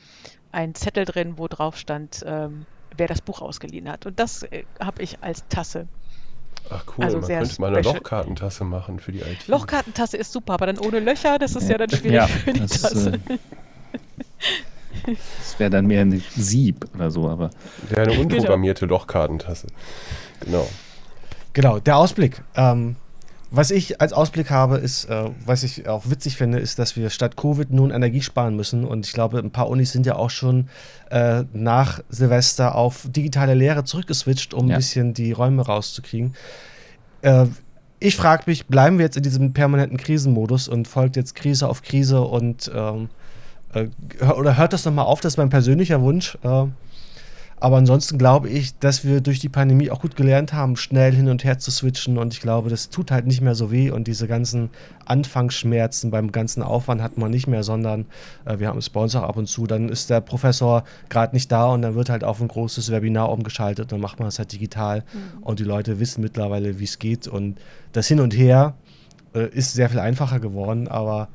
einen 0.50 0.74
Zettel 0.74 1.04
drin, 1.04 1.38
wo 1.38 1.48
drauf 1.48 1.76
stand, 1.76 2.24
ähm, 2.26 2.66
wer 2.96 3.06
das 3.06 3.20
Buch 3.20 3.42
ausgeliehen 3.42 3.88
hat. 3.88 4.06
Und 4.06 4.18
das 4.18 4.42
äh, 4.42 4.64
habe 4.80 5.02
ich 5.02 5.22
als 5.22 5.46
Tasse. 5.48 5.86
Ach 6.70 6.84
cool, 6.96 7.04
also 7.04 7.18
man 7.18 7.28
könnte 7.28 7.60
mal 7.60 7.66
eine 7.68 7.82
Lochkartentasse 7.82 8.64
machen 8.64 8.98
für 8.98 9.12
die 9.12 9.20
IT. 9.20 9.46
Lochkartentasse 9.46 10.16
ist 10.16 10.32
super, 10.32 10.54
aber 10.54 10.66
dann 10.66 10.78
ohne 10.78 11.00
Löcher, 11.00 11.38
das 11.38 11.54
ist 11.54 11.64
ja, 11.64 11.72
ja 11.72 11.78
dann 11.78 11.90
schwierig 11.90 12.12
ja, 12.14 12.26
für 12.26 12.52
die 12.52 12.60
Tasse. 12.60 13.20
Äh, 13.28 13.38
das 15.04 15.58
wäre 15.58 15.70
dann 15.70 15.86
mehr 15.86 16.02
ein 16.02 16.22
Sieb 16.36 16.86
oder 16.94 17.10
so, 17.10 17.28
aber. 17.28 17.50
Ja, 17.90 18.02
eine 18.02 18.18
unprogrammierte 18.18 18.86
genau. 18.86 18.98
Lochkartentasse. 18.98 19.66
Genau. 20.40 20.68
Genau, 21.52 21.78
der 21.80 21.96
Ausblick. 21.96 22.42
Ähm, 22.56 22.96
was 23.54 23.70
ich 23.70 24.00
als 24.00 24.14
Ausblick 24.14 24.50
habe, 24.50 24.78
ist, 24.78 25.04
äh, 25.04 25.30
was 25.44 25.62
ich 25.62 25.86
auch 25.86 26.08
witzig 26.08 26.36
finde, 26.36 26.58
ist, 26.58 26.78
dass 26.78 26.96
wir 26.96 27.10
statt 27.10 27.36
Covid 27.36 27.70
nun 27.70 27.90
Energie 27.90 28.22
sparen 28.22 28.56
müssen. 28.56 28.84
Und 28.84 29.06
ich 29.06 29.12
glaube, 29.12 29.38
ein 29.38 29.50
paar 29.50 29.68
Unis 29.68 29.92
sind 29.92 30.06
ja 30.06 30.16
auch 30.16 30.30
schon 30.30 30.68
äh, 31.10 31.44
nach 31.52 32.00
Silvester 32.08 32.74
auf 32.74 33.06
digitale 33.10 33.52
Lehre 33.52 33.84
zurückgeswitcht, 33.84 34.54
um 34.54 34.68
ja. 34.68 34.74
ein 34.74 34.78
bisschen 34.78 35.12
die 35.12 35.32
Räume 35.32 35.66
rauszukriegen. 35.66 36.34
Äh, 37.20 37.46
ich 38.00 38.16
frage 38.16 38.44
mich, 38.46 38.66
bleiben 38.66 38.96
wir 38.96 39.04
jetzt 39.04 39.18
in 39.18 39.22
diesem 39.22 39.52
permanenten 39.52 39.98
Krisenmodus 39.98 40.66
und 40.66 40.88
folgt 40.88 41.16
jetzt 41.16 41.34
Krise 41.34 41.68
auf 41.68 41.82
Krise 41.82 42.22
und 42.22 42.70
ähm, 42.74 43.10
äh, 43.74 43.88
oder 44.24 44.56
hört 44.56 44.72
das 44.72 44.86
nochmal 44.86 45.04
auf? 45.04 45.20
Das 45.20 45.34
ist 45.34 45.36
mein 45.36 45.50
persönlicher 45.50 46.00
Wunsch. 46.00 46.38
Aber 47.62 47.76
ansonsten 47.76 48.18
glaube 48.18 48.48
ich, 48.48 48.76
dass 48.80 49.04
wir 49.04 49.20
durch 49.20 49.38
die 49.38 49.48
Pandemie 49.48 49.88
auch 49.88 50.00
gut 50.00 50.16
gelernt 50.16 50.52
haben, 50.52 50.74
schnell 50.74 51.12
hin 51.12 51.28
und 51.28 51.44
her 51.44 51.60
zu 51.60 51.70
switchen. 51.70 52.18
Und 52.18 52.34
ich 52.34 52.40
glaube, 52.40 52.70
das 52.70 52.88
tut 52.88 53.12
halt 53.12 53.24
nicht 53.24 53.40
mehr 53.40 53.54
so 53.54 53.70
weh. 53.70 53.92
Und 53.92 54.08
diese 54.08 54.26
ganzen 54.26 54.70
Anfangsschmerzen 55.04 56.10
beim 56.10 56.32
ganzen 56.32 56.64
Aufwand 56.64 57.00
hat 57.00 57.18
man 57.18 57.30
nicht 57.30 57.46
mehr, 57.46 57.62
sondern 57.62 58.06
äh, 58.46 58.58
wir 58.58 58.66
haben 58.66 58.74
uns 58.74 59.14
auch 59.14 59.22
ab 59.22 59.36
und 59.36 59.46
zu. 59.46 59.68
Dann 59.68 59.90
ist 59.90 60.10
der 60.10 60.20
Professor 60.20 60.82
gerade 61.08 61.36
nicht 61.36 61.52
da 61.52 61.66
und 61.66 61.82
dann 61.82 61.94
wird 61.94 62.10
halt 62.10 62.24
auf 62.24 62.40
ein 62.40 62.48
großes 62.48 62.90
Webinar 62.90 63.30
umgeschaltet. 63.30 63.92
Dann 63.92 64.00
macht 64.00 64.18
man 64.18 64.26
es 64.26 64.40
halt 64.40 64.50
digital. 64.50 65.04
Mhm. 65.12 65.44
Und 65.44 65.60
die 65.60 65.64
Leute 65.64 66.00
wissen 66.00 66.20
mittlerweile, 66.20 66.80
wie 66.80 66.84
es 66.84 66.98
geht. 66.98 67.28
Und 67.28 67.60
das 67.92 68.08
Hin 68.08 68.18
und 68.18 68.36
Her 68.36 68.74
äh, 69.36 69.46
ist 69.50 69.72
sehr 69.74 69.88
viel 69.88 70.00
einfacher 70.00 70.40
geworden. 70.40 70.88
Aber 70.88 71.28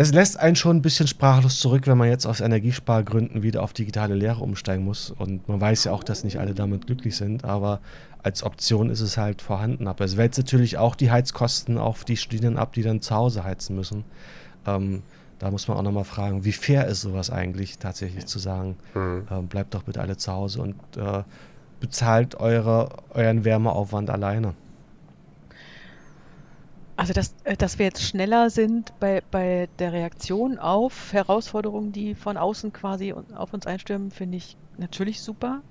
es 0.00 0.12
lässt 0.12 0.38
einen 0.38 0.54
schon 0.54 0.76
ein 0.76 0.82
bisschen 0.82 1.08
sprachlos 1.08 1.58
zurück, 1.58 1.88
wenn 1.88 1.98
man 1.98 2.08
jetzt 2.08 2.24
aus 2.24 2.38
Energiespargründen 2.38 3.42
wieder 3.42 3.64
auf 3.64 3.72
digitale 3.72 4.14
Lehre 4.14 4.44
umsteigen 4.44 4.84
muss. 4.84 5.10
Und 5.10 5.48
man 5.48 5.60
weiß 5.60 5.82
ja 5.82 5.92
auch, 5.92 6.04
dass 6.04 6.22
nicht 6.22 6.38
alle 6.38 6.54
damit 6.54 6.86
glücklich 6.86 7.16
sind, 7.16 7.44
aber 7.44 7.80
als 8.22 8.44
Option 8.44 8.90
ist 8.90 9.00
es 9.00 9.16
halt 9.16 9.42
vorhanden. 9.42 9.88
Aber 9.88 10.04
es 10.04 10.16
wälzt 10.16 10.38
natürlich 10.38 10.78
auch 10.78 10.94
die 10.94 11.10
Heizkosten 11.10 11.78
auf 11.78 12.04
die 12.04 12.16
Studierenden 12.16 12.62
ab, 12.62 12.74
die 12.74 12.82
dann 12.82 13.00
zu 13.00 13.12
Hause 13.12 13.42
heizen 13.42 13.74
müssen. 13.74 14.04
Ähm, 14.68 15.02
da 15.40 15.50
muss 15.50 15.66
man 15.66 15.76
auch 15.76 15.82
nochmal 15.82 16.04
fragen, 16.04 16.44
wie 16.44 16.52
fair 16.52 16.86
ist 16.86 17.00
sowas 17.00 17.28
eigentlich 17.30 17.78
tatsächlich 17.78 18.26
zu 18.26 18.38
sagen, 18.38 18.76
mhm. 18.94 19.26
äh, 19.28 19.42
bleibt 19.42 19.74
doch 19.74 19.82
bitte 19.82 20.00
alle 20.00 20.16
zu 20.16 20.30
Hause 20.30 20.62
und 20.62 20.76
äh, 20.96 21.24
bezahlt 21.80 22.36
eure, 22.36 22.90
euren 23.14 23.44
Wärmeaufwand 23.44 24.10
alleine. 24.10 24.54
Also, 26.98 27.12
dass, 27.12 27.32
äh, 27.44 27.56
dass 27.56 27.78
wir 27.78 27.86
jetzt 27.86 28.02
schneller 28.02 28.50
sind 28.50 28.92
bei, 28.98 29.22
bei 29.30 29.68
der 29.78 29.92
Reaktion 29.92 30.58
auf 30.58 31.12
Herausforderungen, 31.12 31.92
die 31.92 32.16
von 32.16 32.36
außen 32.36 32.72
quasi 32.72 33.12
auf 33.12 33.54
uns 33.54 33.68
einstürmen, 33.68 34.10
finde 34.10 34.38
ich 34.38 34.56
natürlich 34.78 35.22
super. 35.22 35.62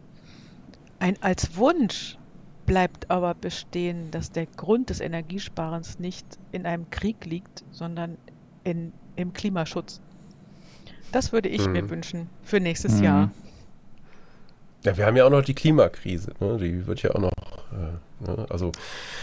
Ein, 1.00 1.22
als 1.22 1.58
Wunsch 1.58 2.18
bleibt 2.66 3.12
aber 3.12 3.34
bestehen, 3.34 4.10
dass 4.10 4.32
der 4.32 4.46
Grund 4.46 4.90
des 4.90 5.02
Energiesparens 5.02 6.00
nicht 6.00 6.26
in 6.54 6.66
einem 6.66 6.90
Krieg 6.92 7.26
liegt, 7.26 7.66
sondern 7.72 8.18
in, 8.64 8.94
im 9.18 9.34
Klimaschutz. 9.34 10.00
Das 11.12 11.34
würde 11.34 11.50
ich 11.50 11.68
mhm. 11.68 11.74
mir 11.74 11.90
wünschen 11.90 12.30
für 12.42 12.62
nächstes 12.62 13.00
mhm. 13.00 13.04
Jahr. 13.04 13.32
Ja, 14.86 14.96
wir 14.96 15.06
haben 15.06 15.18
ja 15.18 15.26
auch 15.26 15.30
noch 15.30 15.44
die 15.44 15.56
Klimakrise. 15.56 16.32
Ne? 16.40 16.58
Die 16.58 16.88
wird 16.88 17.04
ja 17.04 17.12
auch 17.12 17.20
noch 17.20 17.32
äh, 17.78 18.32
ne? 18.32 18.46
Also, 18.50 18.72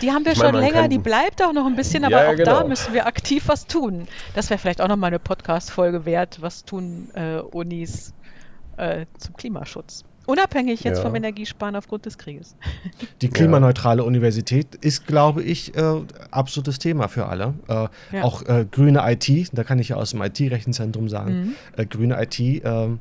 die 0.00 0.10
haben 0.10 0.24
wir 0.24 0.34
schon 0.34 0.52
meine, 0.52 0.60
länger, 0.60 0.88
die 0.88 0.98
bleibt 0.98 1.42
auch 1.42 1.52
noch 1.52 1.66
ein 1.66 1.76
bisschen, 1.76 2.04
aber 2.04 2.24
ja, 2.24 2.30
auch 2.30 2.36
genau. 2.36 2.60
da 2.60 2.66
müssen 2.66 2.94
wir 2.94 3.06
aktiv 3.06 3.44
was 3.46 3.66
tun. 3.66 4.06
Das 4.34 4.50
wäre 4.50 4.58
vielleicht 4.58 4.80
auch 4.80 4.88
noch 4.88 4.96
mal 4.96 5.08
eine 5.08 5.18
Podcast-Folge 5.18 6.04
wert. 6.04 6.38
Was 6.40 6.64
tun 6.64 7.10
äh, 7.14 7.38
Unis 7.38 8.12
äh, 8.76 9.06
zum 9.18 9.36
Klimaschutz? 9.36 10.04
Unabhängig 10.26 10.84
jetzt 10.84 10.98
ja. 10.98 11.02
vom 11.02 11.14
Energiesparen 11.14 11.76
aufgrund 11.76 12.06
des 12.06 12.16
Krieges. 12.16 12.56
Die 13.20 13.28
klimaneutrale 13.28 14.02
ja. 14.02 14.06
Universität 14.06 14.74
ist, 14.76 15.06
glaube 15.06 15.42
ich, 15.42 15.76
äh, 15.76 16.00
absolutes 16.30 16.78
Thema 16.78 17.08
für 17.08 17.26
alle. 17.26 17.54
Äh, 17.68 17.88
ja. 18.16 18.22
Auch 18.22 18.42
äh, 18.42 18.64
grüne 18.70 19.02
IT, 19.04 19.50
da 19.52 19.64
kann 19.64 19.78
ich 19.78 19.90
ja 19.90 19.96
aus 19.96 20.12
dem 20.12 20.22
IT-Rechenzentrum 20.22 21.08
sagen, 21.08 21.34
mhm. 21.34 21.54
Äh, 21.76 21.86
grüne 21.86 22.22
IT 22.22 22.38
ähm, 22.40 23.00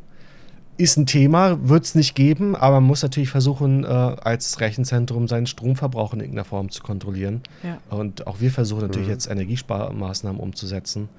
ist 0.78 0.98
ein 0.98 1.06
Thema, 1.06 1.68
wird 1.68 1.86
es 1.86 1.96
nicht 1.96 2.16
geben, 2.16 2.56
aber 2.56 2.76
man 2.76 2.86
muss 2.86 3.04
natürlich 3.04 3.30
versuchen, 3.30 3.84
äh, 3.84 3.88
als 3.88 4.60
Rechenzentrum 4.60 5.28
seinen 5.28 5.46
Stromverbrauch 5.46 6.14
in 6.14 6.20
irgendeiner 6.20 6.46
Form 6.46 6.70
zu 6.70 6.82
kontrollieren. 6.82 7.42
Ja. 7.64 7.80
Und 7.96 8.28
auch 8.28 8.40
wir 8.40 8.52
versuchen 8.52 8.82
natürlich 8.82 9.08
mhm. 9.08 9.14
jetzt 9.14 9.30
Energiesparmaßnahmen 9.30 10.40
umzusetzen 10.40 11.10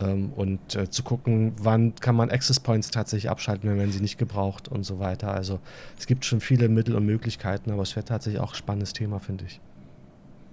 ähm, 0.00 0.32
und 0.34 0.76
äh, 0.76 0.88
zu 0.88 1.02
gucken, 1.02 1.52
wann 1.60 1.94
kann 1.96 2.14
man 2.14 2.30
Access 2.30 2.60
Points 2.60 2.90
tatsächlich 2.90 3.30
abschalten, 3.30 3.68
wenn 3.68 3.76
man 3.76 3.90
sie 3.92 4.00
nicht 4.00 4.18
gebraucht 4.18 4.68
und 4.68 4.84
so 4.84 4.98
weiter. 4.98 5.32
Also 5.32 5.58
es 5.98 6.06
gibt 6.06 6.24
schon 6.24 6.40
viele 6.40 6.68
Mittel 6.68 6.94
und 6.94 7.04
Möglichkeiten, 7.04 7.70
aber 7.70 7.82
es 7.82 7.96
wäre 7.96 8.04
tatsächlich 8.04 8.40
auch 8.40 8.52
ein 8.52 8.56
spannendes 8.56 8.92
Thema, 8.92 9.18
finde 9.18 9.44
ich. 9.46 9.60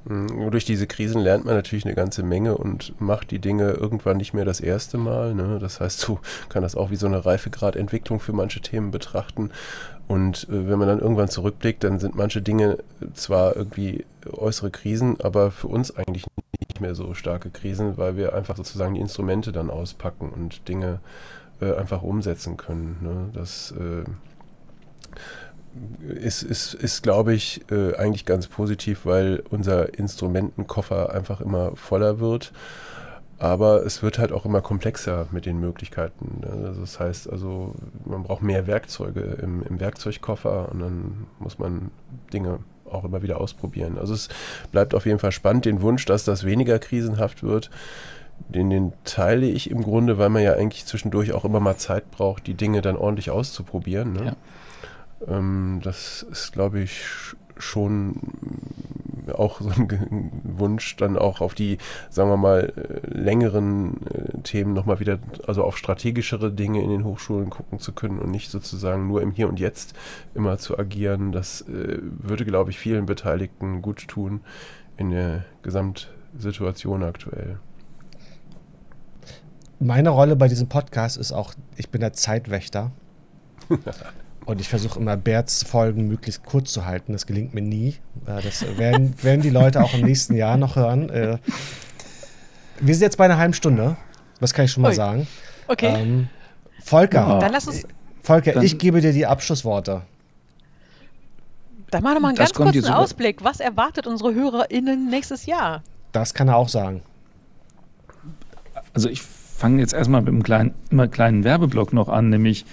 Mhm. 0.08 0.52
Durch 0.52 0.65
diese 0.65 0.88
Krisen 0.88 1.22
lernt 1.22 1.46
man 1.46 1.56
natürlich 1.56 1.86
eine 1.86 1.96
ganze 1.96 2.24
Menge 2.24 2.58
und 2.58 3.00
macht 3.00 3.32
die 3.32 3.39
Dinge 3.39 3.72
irgendwann 3.72 4.17
nicht 4.17 4.34
mehr 4.34 4.46
das 4.46 4.60
erste 4.60 4.98
Mal. 4.98 5.34
Ne? 5.34 5.60
Das 5.60 5.80
heißt, 5.80 6.08
du 6.08 6.20
kann 6.50 6.63
das 6.63 6.76
auch 6.76 6.91
wie 6.91 6.96
so 6.96 7.08
eine 7.08 7.26
Reifegradentwicklung 7.26 8.20
für 8.20 8.34
manche 8.34 8.62
Themen 8.62 8.91
betrachten. 8.91 9.52
Und 10.08 10.48
äh, 10.50 10.70
wenn 10.70 10.80
man 10.80 10.88
dann 10.88 11.00
irgendwann 11.00 11.28
zurückblickt, 11.28 11.84
dann 11.84 12.00
sind 12.00 12.15
manche 12.15 12.41
Dinge 12.41 12.78
zwar 13.13 13.56
irgendwie 13.56 14.06
äußere 14.32 14.72
Krisen, 14.72 15.20
aber 15.22 15.52
für 15.52 15.67
uns 15.67 15.96
eigentlich 15.96 16.26
nicht 16.60 16.82
mehr 16.82 16.96
so 16.96 17.13
starke 17.13 17.50
Krisen, 17.50 17.98
weil 17.98 18.15
wir 18.15 18.34
einfach 18.34 18.56
sozusagen 18.56 18.93
die 18.93 19.02
Instrumente 19.02 19.52
dann 19.52 19.70
auspacken 19.70 20.30
und 20.30 20.67
Dinge 20.67 21.00
äh, 21.62 21.74
einfach 21.74 22.02
umsetzen 22.02 22.56
können. 22.56 22.98
Ne? 23.02 23.30
Das 23.34 23.72
äh, 23.72 24.04
ist, 26.08 26.44
ist, 26.44 26.74
ist 26.74 27.04
glaube 27.04 27.34
ich, 27.34 27.62
äh, 27.72 27.96
eigentlich 27.96 28.26
ganz 28.26 28.48
positiv, 28.48 29.06
weil 29.06 29.44
unser 29.50 29.98
Instrumentenkoffer 29.98 31.13
einfach 31.13 31.42
immer 31.42 31.76
voller 31.76 32.20
wird. 32.20 32.52
Aber 33.40 33.86
es 33.86 34.02
wird 34.02 34.18
halt 34.18 34.32
auch 34.32 34.46
immer 34.46 34.62
komplexer 34.62 35.28
mit 35.32 35.46
den 35.46 35.60
Möglichkeiten. 35.60 36.42
Also 36.44 36.82
das 36.82 37.00
heißt 37.00 37.30
also, 37.32 37.76
man 38.06 38.24
braucht 38.24 38.42
mehr 38.42 38.66
Werkzeuge 38.66 39.22
im, 39.42 39.62
im 39.62 39.80
Werkzeugkoffer 39.80 40.70
und 40.72 40.80
dann 40.80 41.28
muss 41.40 41.60
man 41.60 41.92
Dinge 42.34 42.60
auch 42.92 43.04
immer 43.04 43.22
wieder 43.22 43.40
ausprobieren. 43.40 43.98
Also 44.00 44.13
es 44.13 44.30
bleibt 44.72 44.96
auf 44.96 45.06
jeden 45.06 45.20
Fall 45.20 45.32
spannend. 45.32 45.66
Den 45.66 45.82
Wunsch, 45.82 46.06
dass 46.06 46.24
das 46.24 46.46
weniger 46.46 46.80
krisenhaft 46.80 47.44
wird, 47.44 47.70
den, 48.50 48.70
den 48.70 48.94
teile 49.04 49.46
ich 49.46 49.70
im 49.70 49.84
Grunde, 49.84 50.18
weil 50.18 50.30
man 50.30 50.42
ja 50.42 50.54
eigentlich 50.54 50.86
zwischendurch 50.86 51.34
auch 51.34 51.46
immer 51.46 51.60
mal 51.60 51.78
Zeit 51.78 52.10
braucht, 52.12 52.48
die 52.48 52.54
Dinge 52.54 52.82
dann 52.82 52.96
ordentlich 52.96 53.30
auszuprobieren. 53.30 54.13
Ne? 54.13 54.26
Ja. 54.26 54.36
Ähm, 55.25 55.80
das 55.84 56.23
ist, 56.23 56.51
glaube 56.51 56.82
ich, 56.82 57.01
schon 57.58 58.19
auch 59.34 59.62
so 59.62 59.69
ein 59.69 60.32
Wunsch, 60.43 60.95
dann 60.95 61.17
auch 61.17 61.41
auf 61.41 61.53
die, 61.53 61.77
sagen 62.10 62.30
wir 62.30 62.38
mal, 62.38 62.73
äh, 62.75 63.08
längeren 63.08 64.06
äh, 64.08 64.41
Themen 64.43 64.73
nochmal 64.73 64.99
wieder, 64.99 65.19
also 65.45 65.63
auf 65.63 65.77
strategischere 65.77 66.51
Dinge 66.51 66.82
in 66.82 66.89
den 66.89 67.03
Hochschulen 67.03 67.49
gucken 67.49 67.80
zu 67.80 67.91
können 67.91 68.19
und 68.19 68.32
nicht 68.32 68.49
sozusagen 68.51 69.08
nur 69.08 69.21
im 69.21 69.32
Hier 69.32 69.49
und 69.49 69.60
Jetzt 69.60 69.93
immer 70.34 70.58
zu 70.58 70.77
agieren. 70.77 71.32
Das 71.32 71.62
äh, 71.62 71.99
würde, 72.01 72.45
glaube 72.45 72.71
ich, 72.71 72.80
vielen 72.80 73.06
Beteiligten 73.06 73.82
gut 73.82 74.08
tun 74.08 74.41
in 74.97 75.12
der 75.12 75.45
Gesamtsituation 75.62 77.03
aktuell. 77.03 77.60
Meine 79.80 80.10
Rolle 80.10 80.36
bei 80.36 80.47
diesem 80.47 80.69
Podcast 80.69 81.17
ist 81.17 81.32
auch, 81.32 81.53
ich 81.75 81.89
bin 81.89 82.01
der 82.01 82.13
Zeitwächter. 82.13 82.91
Und 84.47 84.62
ich 84.62 84.69
versuche 84.69 84.97
immer 84.97 85.17
Berts 85.17 85.63
Folgen 85.63 86.07
möglichst 86.07 86.45
kurz 86.45 86.71
zu 86.71 86.86
halten. 86.86 87.12
Das 87.12 87.25
gelingt 87.25 87.53
mir 87.53 87.62
nie. 87.62 87.97
Das 88.25 88.65
werden, 88.77 89.13
werden 89.21 89.41
die 89.41 89.49
Leute 89.49 89.83
auch 89.83 89.93
im 89.93 90.05
nächsten 90.05 90.36
Jahr 90.36 90.55
noch 90.55 90.77
hören. 90.77 91.10
Äh, 91.10 91.38
wir 92.79 92.95
sind 92.95 93.03
jetzt 93.03 93.17
bei 93.17 93.25
einer 93.25 93.38
halben 93.38 93.53
Stunde. 93.53 93.97
Das 94.39 94.53
kann 94.53 94.63
ich 94.63 94.71
schon 94.71 94.83
mal 94.83 94.89
Ui. 94.89 94.95
sagen. 94.95 95.27
Okay. 95.67 95.93
Ähm, 95.93 96.29
Volker, 96.81 97.27
ja. 97.27 97.39
dann 97.39 97.51
lass 97.51 97.67
uns, 97.67 97.86
Volker 98.23 98.53
dann, 98.53 98.63
ich 98.63 98.77
gebe 98.77 99.01
dir 99.01 99.12
die 99.12 99.25
Abschlussworte. 99.25 100.03
Dann 101.91 102.03
machen 102.03 102.15
wir 102.15 102.19
mal 102.21 102.27
einen 102.29 102.38
das 102.38 102.53
ganz 102.53 102.73
kurzen 102.73 102.93
Ausblick. 102.93 103.43
Was 103.43 103.60
erwartet 103.60 104.07
unsere 104.07 104.33
HörerInnen 104.33 105.10
nächstes 105.10 105.45
Jahr? 105.45 105.83
Das 106.13 106.33
kann 106.33 106.47
er 106.47 106.55
auch 106.55 106.69
sagen. 106.69 107.01
Also 108.93 109.10
ich 109.10 109.21
fange 109.21 109.81
jetzt 109.81 109.93
erstmal 109.93 110.21
mit 110.21 110.29
einem 110.29 110.43
kleinen, 110.43 110.73
einem 110.89 111.12
kleinen 111.12 111.43
Werbeblock 111.43 111.91
noch 111.91 112.07
an, 112.07 112.29
nämlich 112.29 112.65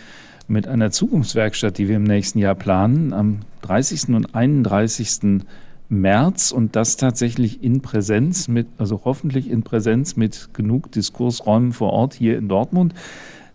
mit 0.49 0.67
einer 0.67 0.91
Zukunftswerkstatt, 0.91 1.79
die 1.79 1.89
wir 1.89 1.97
im 1.97 2.05
nächsten 2.05 2.39
Jahr 2.39 2.55
planen, 2.55 3.13
am 3.13 3.41
30. 3.63 4.09
und 4.11 4.35
31. 4.35 5.43
März 5.89 6.51
und 6.51 6.77
das 6.77 6.97
tatsächlich 6.97 7.63
in 7.63 7.81
Präsenz 7.81 8.49
mit, 8.49 8.67
also 8.79 9.03
hoffentlich 9.05 9.51
in 9.51 9.63
Präsenz 9.63 10.17
mit 10.17 10.51
genug 10.53 10.91
Diskursräumen 10.93 11.73
vor 11.73 11.93
Ort 11.93 12.15
hier 12.15 12.39
in 12.39 12.49
Dortmund 12.49 12.95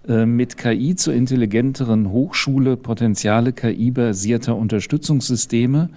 äh, 0.08 0.26
mit 0.26 0.58
KI 0.58 0.96
zur 0.96 1.14
intelligenteren 1.14 2.12
Hochschule, 2.12 2.78
Potenziale 2.78 3.54
KI-basierter 3.54 4.56
Unterstützungssysteme. 4.56 5.90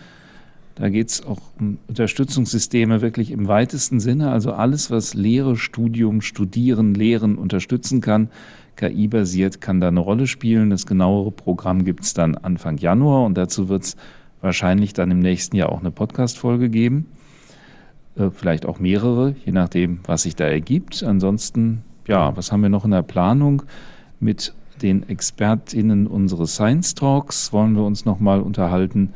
Da 0.74 0.88
geht 0.88 1.11
es 1.11 1.26
auch 1.26 1.40
um 1.61 1.78
Unterstützungssysteme 1.88 3.02
wirklich 3.02 3.31
im 3.31 3.46
weitesten 3.46 4.00
Sinne, 4.00 4.31
also 4.31 4.52
alles, 4.52 4.90
was 4.90 5.12
Lehre, 5.12 5.57
Studium, 5.57 6.22
Studieren, 6.22 6.94
Lehren 6.94 7.37
unterstützen 7.37 8.00
kann, 8.00 8.31
KI-basiert 8.76 9.61
kann 9.61 9.80
da 9.80 9.88
eine 9.88 10.00
Rolle 10.00 10.26
spielen. 10.26 10.70
Das 10.70 10.87
genauere 10.87 11.30
Programm 11.30 11.85
gibt 11.85 12.04
es 12.04 12.14
dann 12.14 12.37
Anfang 12.37 12.78
Januar 12.78 13.24
und 13.24 13.37
dazu 13.37 13.68
wird 13.68 13.85
es 13.85 13.96
wahrscheinlich 14.40 14.92
dann 14.92 15.11
im 15.11 15.20
nächsten 15.20 15.56
Jahr 15.56 15.70
auch 15.70 15.80
eine 15.80 15.90
Podcast-Folge 15.90 16.68
geben. 16.68 17.06
Äh, 18.16 18.30
vielleicht 18.30 18.66
auch 18.66 18.78
mehrere, 18.78 19.35
je 19.44 19.52
nachdem, 19.52 20.00
was 20.04 20.22
sich 20.22 20.37
da 20.37 20.44
ergibt. 20.44 21.02
Ansonsten, 21.02 21.82
ja, 22.06 22.37
was 22.37 22.52
haben 22.52 22.62
wir 22.62 22.68
noch 22.68 22.85
in 22.85 22.90
der 22.90 23.02
Planung? 23.02 23.62
Mit 24.20 24.54
den 24.82 25.08
ExpertInnen 25.08 26.06
unseres 26.06 26.54
Science 26.54 26.94
Talks 26.94 27.52
wollen 27.52 27.74
wir 27.74 27.85
uns 27.85 28.04
nochmal 28.04 28.40
unterhalten 28.40 29.12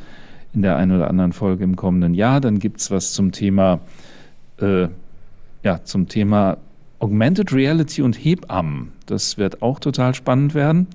in 0.54 0.62
der 0.62 0.76
einen 0.76 0.92
oder 0.92 1.10
anderen 1.10 1.32
Folge 1.32 1.64
im 1.64 1.76
kommenden 1.76 2.14
Jahr. 2.14 2.40
Dann 2.40 2.58
gibt 2.58 2.80
es 2.80 2.90
was 2.90 3.12
zum 3.12 3.32
Thema, 3.32 3.80
äh, 4.60 4.88
ja, 5.62 5.82
zum 5.84 6.08
Thema 6.08 6.56
Augmented 6.98 7.52
Reality 7.52 8.02
und 8.02 8.14
Hebammen. 8.14 8.92
Das 9.06 9.38
wird 9.38 9.62
auch 9.62 9.78
total 9.78 10.14
spannend 10.14 10.54
werden. 10.54 10.88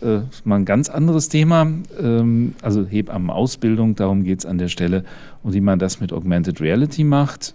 Äh, 0.00 0.20
mal 0.44 0.56
ein 0.56 0.64
ganz 0.64 0.88
anderes 0.88 1.28
Thema. 1.28 1.66
Ähm, 2.00 2.54
also 2.62 2.86
Hebammenausbildung, 2.86 3.94
darum 3.94 4.24
geht 4.24 4.40
es 4.40 4.46
an 4.46 4.58
der 4.58 4.68
Stelle. 4.68 5.04
Und 5.42 5.54
wie 5.54 5.60
man 5.60 5.78
das 5.78 6.00
mit 6.00 6.12
Augmented 6.12 6.60
Reality 6.60 7.04
macht. 7.04 7.54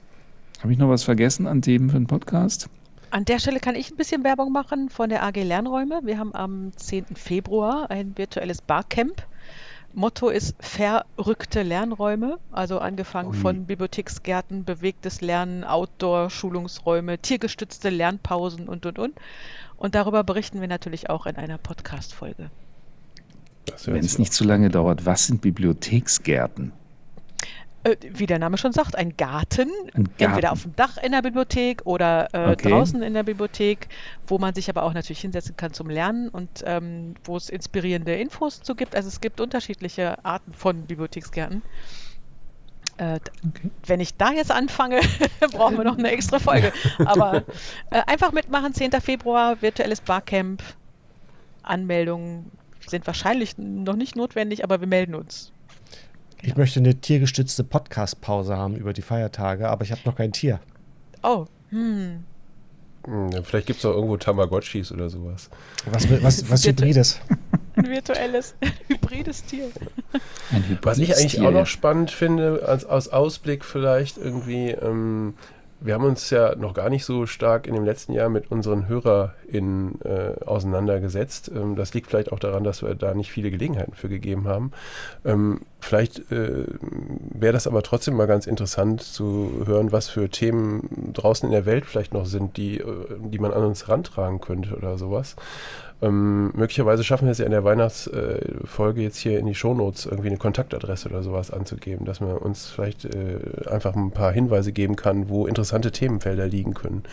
Habe 0.62 0.72
ich 0.72 0.80
noch 0.80 0.90
was 0.90 1.04
vergessen 1.04 1.48
an 1.48 1.62
Themen 1.62 1.90
für 1.90 1.98
den 1.98 2.08
Podcast? 2.08 2.70
An 3.12 3.26
der 3.26 3.40
Stelle 3.40 3.60
kann 3.60 3.76
ich 3.76 3.92
ein 3.92 3.98
bisschen 3.98 4.24
Werbung 4.24 4.52
machen 4.52 4.90
von 4.90 5.10
der 5.10 5.24
AG 5.24 5.36
Lernräume. 5.36 6.02
Wir 6.04 6.18
haben 6.18 6.34
am 6.34 6.72
10. 6.76 7.06
Februar 7.16 7.92
ein 7.92 8.18
virtuelles 8.18 8.62
Barcamp 8.62 9.24
Motto 9.94 10.30
ist 10.30 10.56
verrückte 10.60 11.62
Lernräume, 11.62 12.40
also 12.52 12.80
angefangen 12.80 13.30
Ui. 13.30 13.38
von 13.38 13.66
Bibliotheksgärten, 13.66 14.66
bewegtes 14.66 15.22
Lernen, 15.22 15.64
Outdoor-Schulungsräume, 15.64 17.20
tiergestützte 17.20 17.90
Lernpausen 17.90 18.68
und, 18.68 18.86
und, 18.86 18.98
und. 18.98 19.14
Und 19.78 19.96
darüber 19.96 20.24
berichten 20.24 20.62
wir 20.62 20.68
natürlich 20.68 21.10
auch 21.10 21.26
in 21.26 21.36
einer 21.36 21.58
Podcast-Folge. 21.58 22.50
Wenn 23.86 24.04
es 24.04 24.20
nicht 24.20 24.34
zu 24.34 24.44
lange 24.44 24.70
dauert, 24.70 25.06
was 25.06 25.28
sind 25.28 25.42
Bibliotheksgärten? 25.42 26.74
Äh, 27.84 27.98
wie 28.02 28.26
der 28.26 28.40
Name 28.40 28.58
schon 28.58 28.72
sagt, 28.72 28.96
ein 28.96 29.18
Garten, 29.18 29.70
ein 29.94 30.04
Garten, 30.04 30.24
entweder 30.24 30.52
auf 30.54 30.64
dem 30.64 30.76
Dach 30.76 30.98
in 30.98 31.12
der 31.12 31.22
Bibliothek 31.22 31.82
oder 31.86 32.30
äh, 32.34 32.52
okay. 32.52 32.70
draußen 32.70 33.02
in 33.02 33.14
der 33.14 33.24
Bibliothek, 33.24 33.90
wo 34.28 34.38
man 34.38 34.54
sich 34.54 34.70
aber 34.70 34.84
auch 34.84 34.94
natürlich 34.94 35.22
hinsetzen 35.22 35.58
kann 35.58 35.74
zum 35.74 35.90
Lernen 35.90 36.30
und 36.30 36.64
ähm, 36.66 37.16
wo 37.24 37.36
es 37.36 37.50
inspirierende 37.50 38.16
Infos 38.16 38.62
zu 38.62 38.76
gibt. 38.76 38.96
Also 38.96 39.10
es 39.10 39.20
gibt 39.20 39.42
unterschiedliche 39.42 40.24
Arten 40.24 40.54
von 40.54 40.84
Bibliotheksgärten. 40.84 41.62
Äh, 42.98 43.20
okay. 43.48 43.70
Wenn 43.86 44.00
ich 44.00 44.16
da 44.16 44.32
jetzt 44.32 44.52
anfange, 44.52 45.02
brauchen 45.52 45.78
wir 45.78 45.84
noch 45.84 45.98
eine 45.98 46.12
extra 46.12 46.40
Folge. 46.40 46.72
Aber 47.06 47.44
äh, 47.90 48.02
einfach 48.06 48.32
mitmachen, 48.32 48.74
10. 48.74 48.92
Februar, 49.02 49.62
virtuelles 49.62 50.02
Barcamp. 50.02 50.64
Anmeldungen 51.64 52.52
sind 52.86 53.08
wahrscheinlich 53.08 53.58
noch 53.58 53.96
nicht 53.96 54.18
notwendig, 54.18 54.66
aber 54.66 54.82
wir 54.82 54.88
melden 54.88 55.16
uns. 55.16 55.53
Ich 56.46 56.58
möchte 56.58 56.82
eine 56.82 56.94
tiergestützte 56.94 57.64
Podcast-Pause 57.64 58.58
haben 58.58 58.76
über 58.76 58.92
die 58.92 59.02
Feiertage, 59.02 59.70
aber 59.70 59.86
ich 59.86 59.94
habe 59.94 60.02
noch 60.04 60.18
kein 60.18 60.34
Tier. 60.34 60.60
Oh, 61.24 61.46
hm. 61.70 62.26
hm 63.06 63.44
vielleicht 63.46 63.68
gibt 63.68 63.80
es 63.80 63.86
auch 63.86 63.94
irgendwo 63.94 64.18
Tamagotchis 64.18 64.92
oder 64.92 65.10
sowas. 65.10 65.50
Was, 65.86 66.10
was, 66.22 66.50
was 66.50 66.68
Hybrides? 66.68 67.22
Ein 67.78 67.90
virtuelles, 67.90 68.56
hybrides 68.88 69.46
Tier. 69.46 69.70
Hybrides 70.52 70.80
was 70.84 70.98
ich 70.98 71.16
eigentlich 71.16 71.36
Tier, 71.36 71.48
auch 71.48 71.52
noch 71.54 71.66
spannend 71.66 72.12
finde, 72.12 72.68
als, 72.68 72.84
als 72.84 73.08
Ausblick 73.08 73.64
vielleicht 73.64 74.18
irgendwie, 74.18 74.72
ähm, 74.72 75.36
wir 75.80 75.94
haben 75.94 76.04
uns 76.04 76.30
ja 76.30 76.56
noch 76.56 76.74
gar 76.74 76.90
nicht 76.90 77.06
so 77.06 77.26
stark 77.26 77.68
in 77.68 77.74
dem 77.74 77.86
letzten 77.86 78.12
Jahr 78.12 78.28
mit 78.28 78.52
unseren 78.52 78.90
HörerInnen 78.90 80.02
äh, 80.02 80.34
auseinandergesetzt. 80.46 81.52
Ähm, 81.56 81.78
das 81.78 81.94
liegt 81.94 82.08
vielleicht 82.08 82.34
auch 82.34 82.40
daran, 82.40 82.66
dass 82.66 82.82
wir 82.82 82.96
da 82.96 83.14
nicht 83.14 83.32
viele 83.32 83.50
Gelegenheiten 83.50 83.94
für 83.94 84.10
gegeben 84.10 84.48
haben. 84.48 84.72
Ähm, 85.24 85.62
vielleicht 85.84 86.32
äh, 86.32 86.66
wäre 86.80 87.54
das 87.54 87.68
aber 87.68 87.84
trotzdem 87.84 88.16
mal 88.16 88.28
ganz 88.28 88.48
interessant 88.48 89.02
zu 89.02 89.64
hören, 89.66 89.92
was 89.92 90.10
für 90.10 90.30
Themen 90.30 91.12
draußen 91.14 91.48
in 91.48 91.52
der 91.52 91.66
Welt 91.66 91.86
vielleicht 91.86 92.14
noch 92.14 92.26
sind, 92.26 92.58
die, 92.58 92.80
äh, 92.80 92.86
die 93.20 93.40
man 93.40 93.54
an 93.54 93.64
uns 93.64 93.90
rantragen 93.90 94.42
könnte 94.42 94.76
oder 94.76 94.98
sowas. 94.98 95.36
Ähm, 96.02 96.52
möglicherweise 96.54 97.04
schaffen 97.04 97.26
wir 97.26 97.32
es 97.32 97.38
ja 97.38 97.46
in 97.46 97.52
der 97.52 97.64
Weihnachtsfolge 97.64 99.02
jetzt 99.02 99.18
hier 99.18 99.40
in 99.40 99.46
die 99.46 99.56
Shownotes 99.56 100.06
irgendwie 100.06 100.28
eine 100.30 100.38
Kontaktadresse 100.38 101.10
oder 101.10 101.24
sowas 101.24 101.52
anzugeben, 101.52 102.06
dass 102.06 102.20
man 102.20 102.38
uns 102.38 102.68
vielleicht 102.68 103.06
äh, 103.06 103.40
einfach 103.70 103.96
ein 103.96 104.12
paar 104.12 104.34
Hinweise 104.34 104.74
geben 104.74 104.96
kann, 104.96 105.30
wo 105.30 105.48
interessante 105.48 105.92
Themenfelder 105.92 106.46
liegen 106.46 106.74
können. 106.74 107.04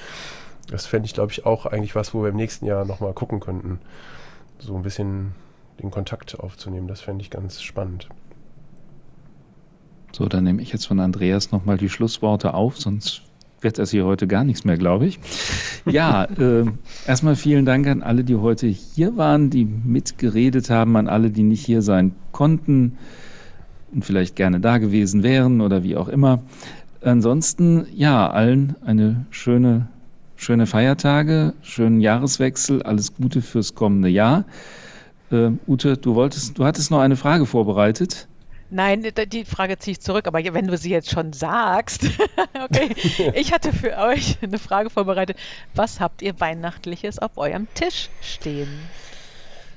Das 0.70 0.86
fände 0.86 1.06
ich, 1.06 1.14
glaube 1.14 1.32
ich, 1.32 1.46
auch 1.46 1.66
eigentlich 1.66 1.94
was, 1.94 2.14
wo 2.14 2.22
wir 2.22 2.30
im 2.30 2.36
nächsten 2.36 2.66
Jahr 2.66 2.84
nochmal 2.84 3.12
gucken 3.12 3.40
könnten. 3.40 3.80
So 4.58 4.76
ein 4.76 4.82
bisschen 4.82 5.34
den 5.80 5.90
Kontakt 5.90 6.38
aufzunehmen. 6.38 6.88
Das 6.88 7.00
fände 7.00 7.22
ich 7.22 7.30
ganz 7.30 7.62
spannend. 7.62 8.08
So, 10.12 10.26
dann 10.26 10.44
nehme 10.44 10.62
ich 10.62 10.72
jetzt 10.72 10.86
von 10.86 11.00
Andreas 11.00 11.52
nochmal 11.52 11.76
die 11.76 11.88
Schlussworte 11.88 12.54
auf, 12.54 12.78
sonst 12.78 13.22
wird 13.60 13.78
das 13.78 13.90
hier 13.90 14.04
heute 14.04 14.26
gar 14.26 14.44
nichts 14.44 14.64
mehr, 14.64 14.76
glaube 14.76 15.06
ich. 15.06 15.18
Ja, 15.86 16.24
äh, 16.38 16.64
erstmal 17.06 17.36
vielen 17.36 17.66
Dank 17.66 17.86
an 17.86 18.02
alle, 18.02 18.24
die 18.24 18.36
heute 18.36 18.66
hier 18.66 19.16
waren, 19.16 19.50
die 19.50 19.64
mitgeredet 19.64 20.70
haben, 20.70 20.96
an 20.96 21.08
alle, 21.08 21.30
die 21.30 21.42
nicht 21.42 21.64
hier 21.64 21.82
sein 21.82 22.12
konnten 22.32 22.96
und 23.92 24.04
vielleicht 24.04 24.36
gerne 24.36 24.60
da 24.60 24.78
gewesen 24.78 25.22
wären 25.22 25.60
oder 25.60 25.82
wie 25.82 25.96
auch 25.96 26.08
immer. 26.08 26.42
Ansonsten, 27.02 27.86
ja, 27.94 28.28
allen 28.30 28.76
eine 28.84 29.26
schöne, 29.30 29.88
schöne 30.36 30.66
Feiertage, 30.66 31.54
schönen 31.62 32.00
Jahreswechsel, 32.00 32.82
alles 32.82 33.14
Gute 33.14 33.42
fürs 33.42 33.74
kommende 33.74 34.08
Jahr. 34.08 34.44
Äh, 35.30 35.50
Ute, 35.66 35.96
du 35.96 36.14
wolltest, 36.14 36.58
du 36.58 36.64
hattest 36.64 36.90
noch 36.90 37.00
eine 37.00 37.16
Frage 37.16 37.46
vorbereitet. 37.46 38.28
Nein, 38.70 39.04
die 39.32 39.44
Frage 39.44 39.78
ziehe 39.78 39.92
ich 39.92 40.00
zurück, 40.00 40.26
aber 40.28 40.38
wenn 40.54 40.68
du 40.68 40.78
sie 40.78 40.90
jetzt 40.90 41.10
schon 41.10 41.32
sagst, 41.32 42.04
okay, 42.64 42.94
ich 43.34 43.52
hatte 43.52 43.72
für 43.72 43.98
euch 43.98 44.38
eine 44.42 44.58
Frage 44.58 44.90
vorbereitet. 44.90 45.36
Was 45.74 45.98
habt 45.98 46.22
ihr 46.22 46.38
Weihnachtliches 46.38 47.18
auf 47.18 47.36
eurem 47.36 47.66
Tisch 47.74 48.10
stehen? 48.22 48.68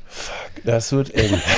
Fuck, 0.06 0.64
das 0.64 0.92
wird 0.92 1.14
eng. 1.16 1.42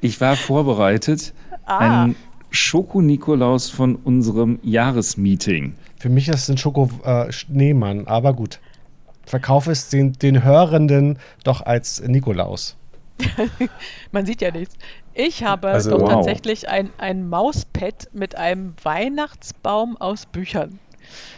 Ich 0.00 0.20
war 0.20 0.36
vorbereitet. 0.36 1.32
Ah. 1.64 2.04
Ein 2.04 2.16
Schoko-Nikolaus 2.50 3.70
von 3.70 3.96
unserem 3.96 4.58
Jahresmeeting. 4.62 5.76
Für 5.98 6.08
mich 6.10 6.28
ist 6.28 6.42
es 6.42 6.50
ein 6.50 6.58
Schoko-Schneemann, 6.58 8.00
äh, 8.00 8.08
aber 8.08 8.34
gut. 8.34 8.60
Verkaufe 9.24 9.72
es 9.72 9.88
den, 9.88 10.12
den 10.12 10.44
Hörenden 10.44 11.18
doch 11.42 11.62
als 11.62 12.02
Nikolaus. 12.02 12.76
Man 14.12 14.26
sieht 14.26 14.40
ja 14.40 14.50
nichts. 14.50 14.76
Ich 15.14 15.44
habe 15.44 15.68
also, 15.68 15.90
doch 15.90 16.00
wow. 16.00 16.08
tatsächlich 16.10 16.68
ein, 16.68 16.90
ein 16.98 17.28
Mauspad 17.28 18.08
mit 18.12 18.34
einem 18.34 18.74
Weihnachtsbaum 18.82 19.96
aus 19.96 20.26
Büchern. 20.26 20.78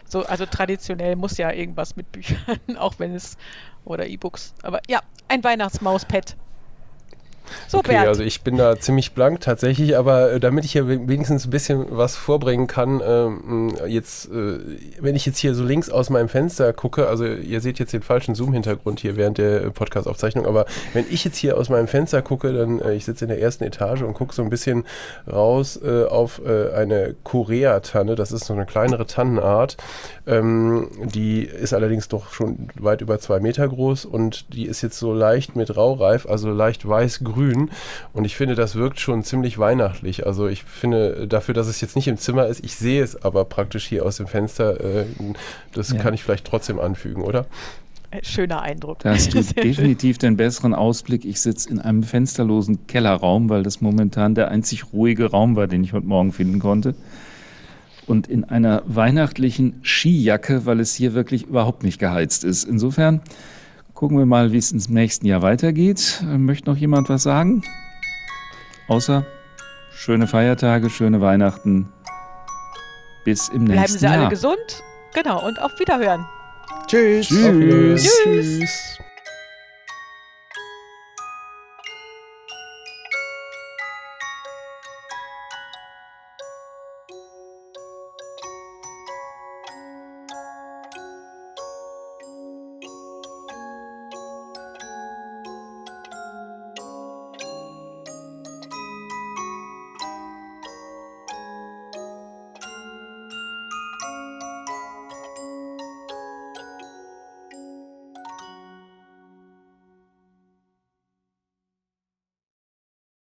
So, 0.07 0.25
also 0.25 0.47
traditionell 0.47 1.17
muss 1.17 1.37
ja 1.37 1.53
irgendwas 1.53 1.97
mit 1.97 2.11
Büchern, 2.13 2.59
auch 2.79 2.95
wenn 2.99 3.15
es 3.15 3.37
oder 3.85 4.07
E-Books. 4.07 4.55
Aber 4.63 4.81
ja, 4.89 5.01
ein 5.29 5.45
Weihnachtsmauspad. 5.45 6.37
So, 7.69 7.79
okay, 7.79 7.93
Bernd. 7.93 8.09
also 8.09 8.23
ich 8.23 8.43
bin 8.43 8.57
da 8.57 8.79
ziemlich 8.79 9.13
blank 9.13 9.41
tatsächlich, 9.41 9.97
aber 9.97 10.33
äh, 10.33 10.41
damit 10.41 10.65
ich 10.65 10.73
hier 10.73 10.89
wenigstens 10.89 11.47
ein 11.47 11.51
bisschen 11.51 11.87
was 11.91 12.17
vorbringen 12.17 12.67
kann, 12.67 13.01
ähm, 13.05 13.75
jetzt, 13.87 14.31
äh, 14.31 14.59
wenn 15.01 15.17
ich 15.17 15.27
jetzt 15.27 15.39
hier 15.39 15.55
so 15.55 15.65
links 15.65 15.91
aus 15.91 16.11
meinem 16.11 16.29
Fenster 16.29 16.73
gucke, 16.73 17.09
also 17.09 17.25
ihr 17.25 17.61
seht 17.61 17.79
jetzt 17.79 17.93
den 17.93 18.03
falschen 18.03 18.35
Zoom-Hintergrund 18.35 19.01
hier 19.01 19.17
während 19.17 19.39
der 19.39 19.71
Podcast-Aufzeichnung, 19.71 20.47
aber 20.47 20.67
wenn 20.93 21.05
ich 21.11 21.25
jetzt 21.25 21.37
hier 21.37 21.57
aus 21.57 21.69
meinem 21.69 21.89
Fenster 21.89 22.23
gucke, 22.23 22.53
dann, 22.53 22.81
äh, 22.81 22.95
ich 22.95 23.05
sitze 23.05 23.25
in 23.25 23.29
der 23.29 23.41
ersten 23.41 23.65
Etage 23.65 24.03
und 24.03 24.15
gucke 24.15 24.35
so 24.35 24.43
ein 24.43 24.51
bisschen 24.51 24.85
raus 25.31 25.81
äh, 25.83 26.05
auf 26.05 26.41
äh, 26.45 26.73
eine 26.73 27.15
Korea-Tanne, 27.25 28.15
das 28.15 28.33
ist 28.33 28.45
so 28.45 28.53
eine 28.53 28.67
kleinere 28.67 29.07
Tannenart, 29.07 29.77
ähm, 30.27 30.89
die 31.05 31.43
ist 31.43 31.73
allerdings 31.73 32.09
doch 32.09 32.33
schon 32.33 32.69
weit 32.79 33.01
über 33.01 33.19
zwei 33.19 33.41
Meter 33.41 33.69
groß 33.69 34.05
und 34.05 34.53
die 34.53 34.67
ist 34.67 34.83
jetzt 34.83 34.99
so 34.99 35.13
leicht 35.13 35.57
mit 35.57 35.77
Raureif, 35.77 36.27
also 36.27 36.51
leicht 36.51 36.87
weiß-grün 36.89 37.36
grün. 37.37 37.71
Und 38.13 38.25
ich 38.25 38.37
finde, 38.37 38.55
das 38.55 38.75
wirkt 38.75 38.99
schon 38.99 39.23
ziemlich 39.23 39.59
weihnachtlich. 39.59 40.27
Also 40.27 40.49
ich 40.49 40.65
finde, 40.65 41.27
dafür, 41.29 41.55
dass 41.55 41.67
es 41.67 41.81
jetzt 41.81 41.97
nicht 41.97 42.09
im 42.09 42.17
Zimmer 42.17 42.47
ist, 42.47 42.65
ich 42.65 42.75
sehe 42.75 43.03
es 43.03 43.23
aber 43.23 43.45
praktisch 43.45 43.87
hier 43.87 44.05
aus 44.05 44.17
dem 44.17 44.27
Fenster, 44.27 44.81
äh, 44.81 45.05
das 45.73 45.91
ja. 45.91 45.99
kann 45.99 46.15
ich 46.15 46.25
vielleicht 46.25 46.47
trotzdem 46.47 46.81
anfügen, 46.81 47.23
oder? 47.23 47.47
Schöner 48.23 48.63
Eindruck. 48.63 49.01
Da 49.01 49.11
hast 49.11 49.35
du 49.35 49.43
definitiv 49.63 50.19
den 50.19 50.37
besseren 50.37 50.75
Ausblick. 50.75 51.25
Ich 51.25 51.41
sitze 51.41 51.69
in 51.69 51.81
einem 51.81 52.03
fensterlosen 52.03 52.87
Kellerraum, 52.87 53.51
weil 53.51 53.63
das 53.63 53.81
momentan 53.81 54.35
der 54.35 54.49
einzig 54.49 54.93
ruhige 54.93 55.31
Raum 55.31 55.57
war, 55.57 55.67
den 55.67 55.85
ich 55.85 55.93
heute 55.93 56.07
Morgen 56.07 56.33
finden 56.33 56.59
konnte. 56.59 56.95
Und 58.07 58.29
in 58.29 58.45
einer 58.45 58.83
weihnachtlichen 58.87 59.81
Skijacke, 59.83 60.65
weil 60.65 60.79
es 60.79 60.95
hier 60.95 61.13
wirklich 61.15 61.45
überhaupt 61.45 61.83
nicht 61.83 61.99
geheizt 61.99 62.45
ist. 62.45 62.65
Insofern 62.65 63.21
Gucken 63.97 64.19
wir 64.19 64.27
mal, 64.27 64.53
wie 64.53 64.59
es 64.59 64.73
ins 64.73 64.91
nächsten 64.91 65.25
Jahr 65.25 65.41
weitergeht. 65.41 66.23
Möchte 66.23 66.69
noch 66.69 66.77
jemand 66.77 67.09
was 67.09 67.23
sagen? 67.23 67.65
Außer 68.89 69.25
schöne 69.91 70.27
Feiertage, 70.27 70.91
schöne 70.91 71.23
Weihnachten. 71.23 71.89
Bis 73.25 73.49
im 73.49 73.65
nächsten 73.65 73.75
Jahr. 73.75 73.87
Bleiben 73.87 73.99
Sie 73.99 74.07
alle 74.07 74.29
gesund. 74.29 74.83
Genau, 75.15 75.47
und 75.47 75.59
auf 75.63 75.73
Wiederhören. 75.81 76.27
Tschüss. 76.87 77.29
Tschüss. 77.29 78.23
Tschüss. 78.23 78.99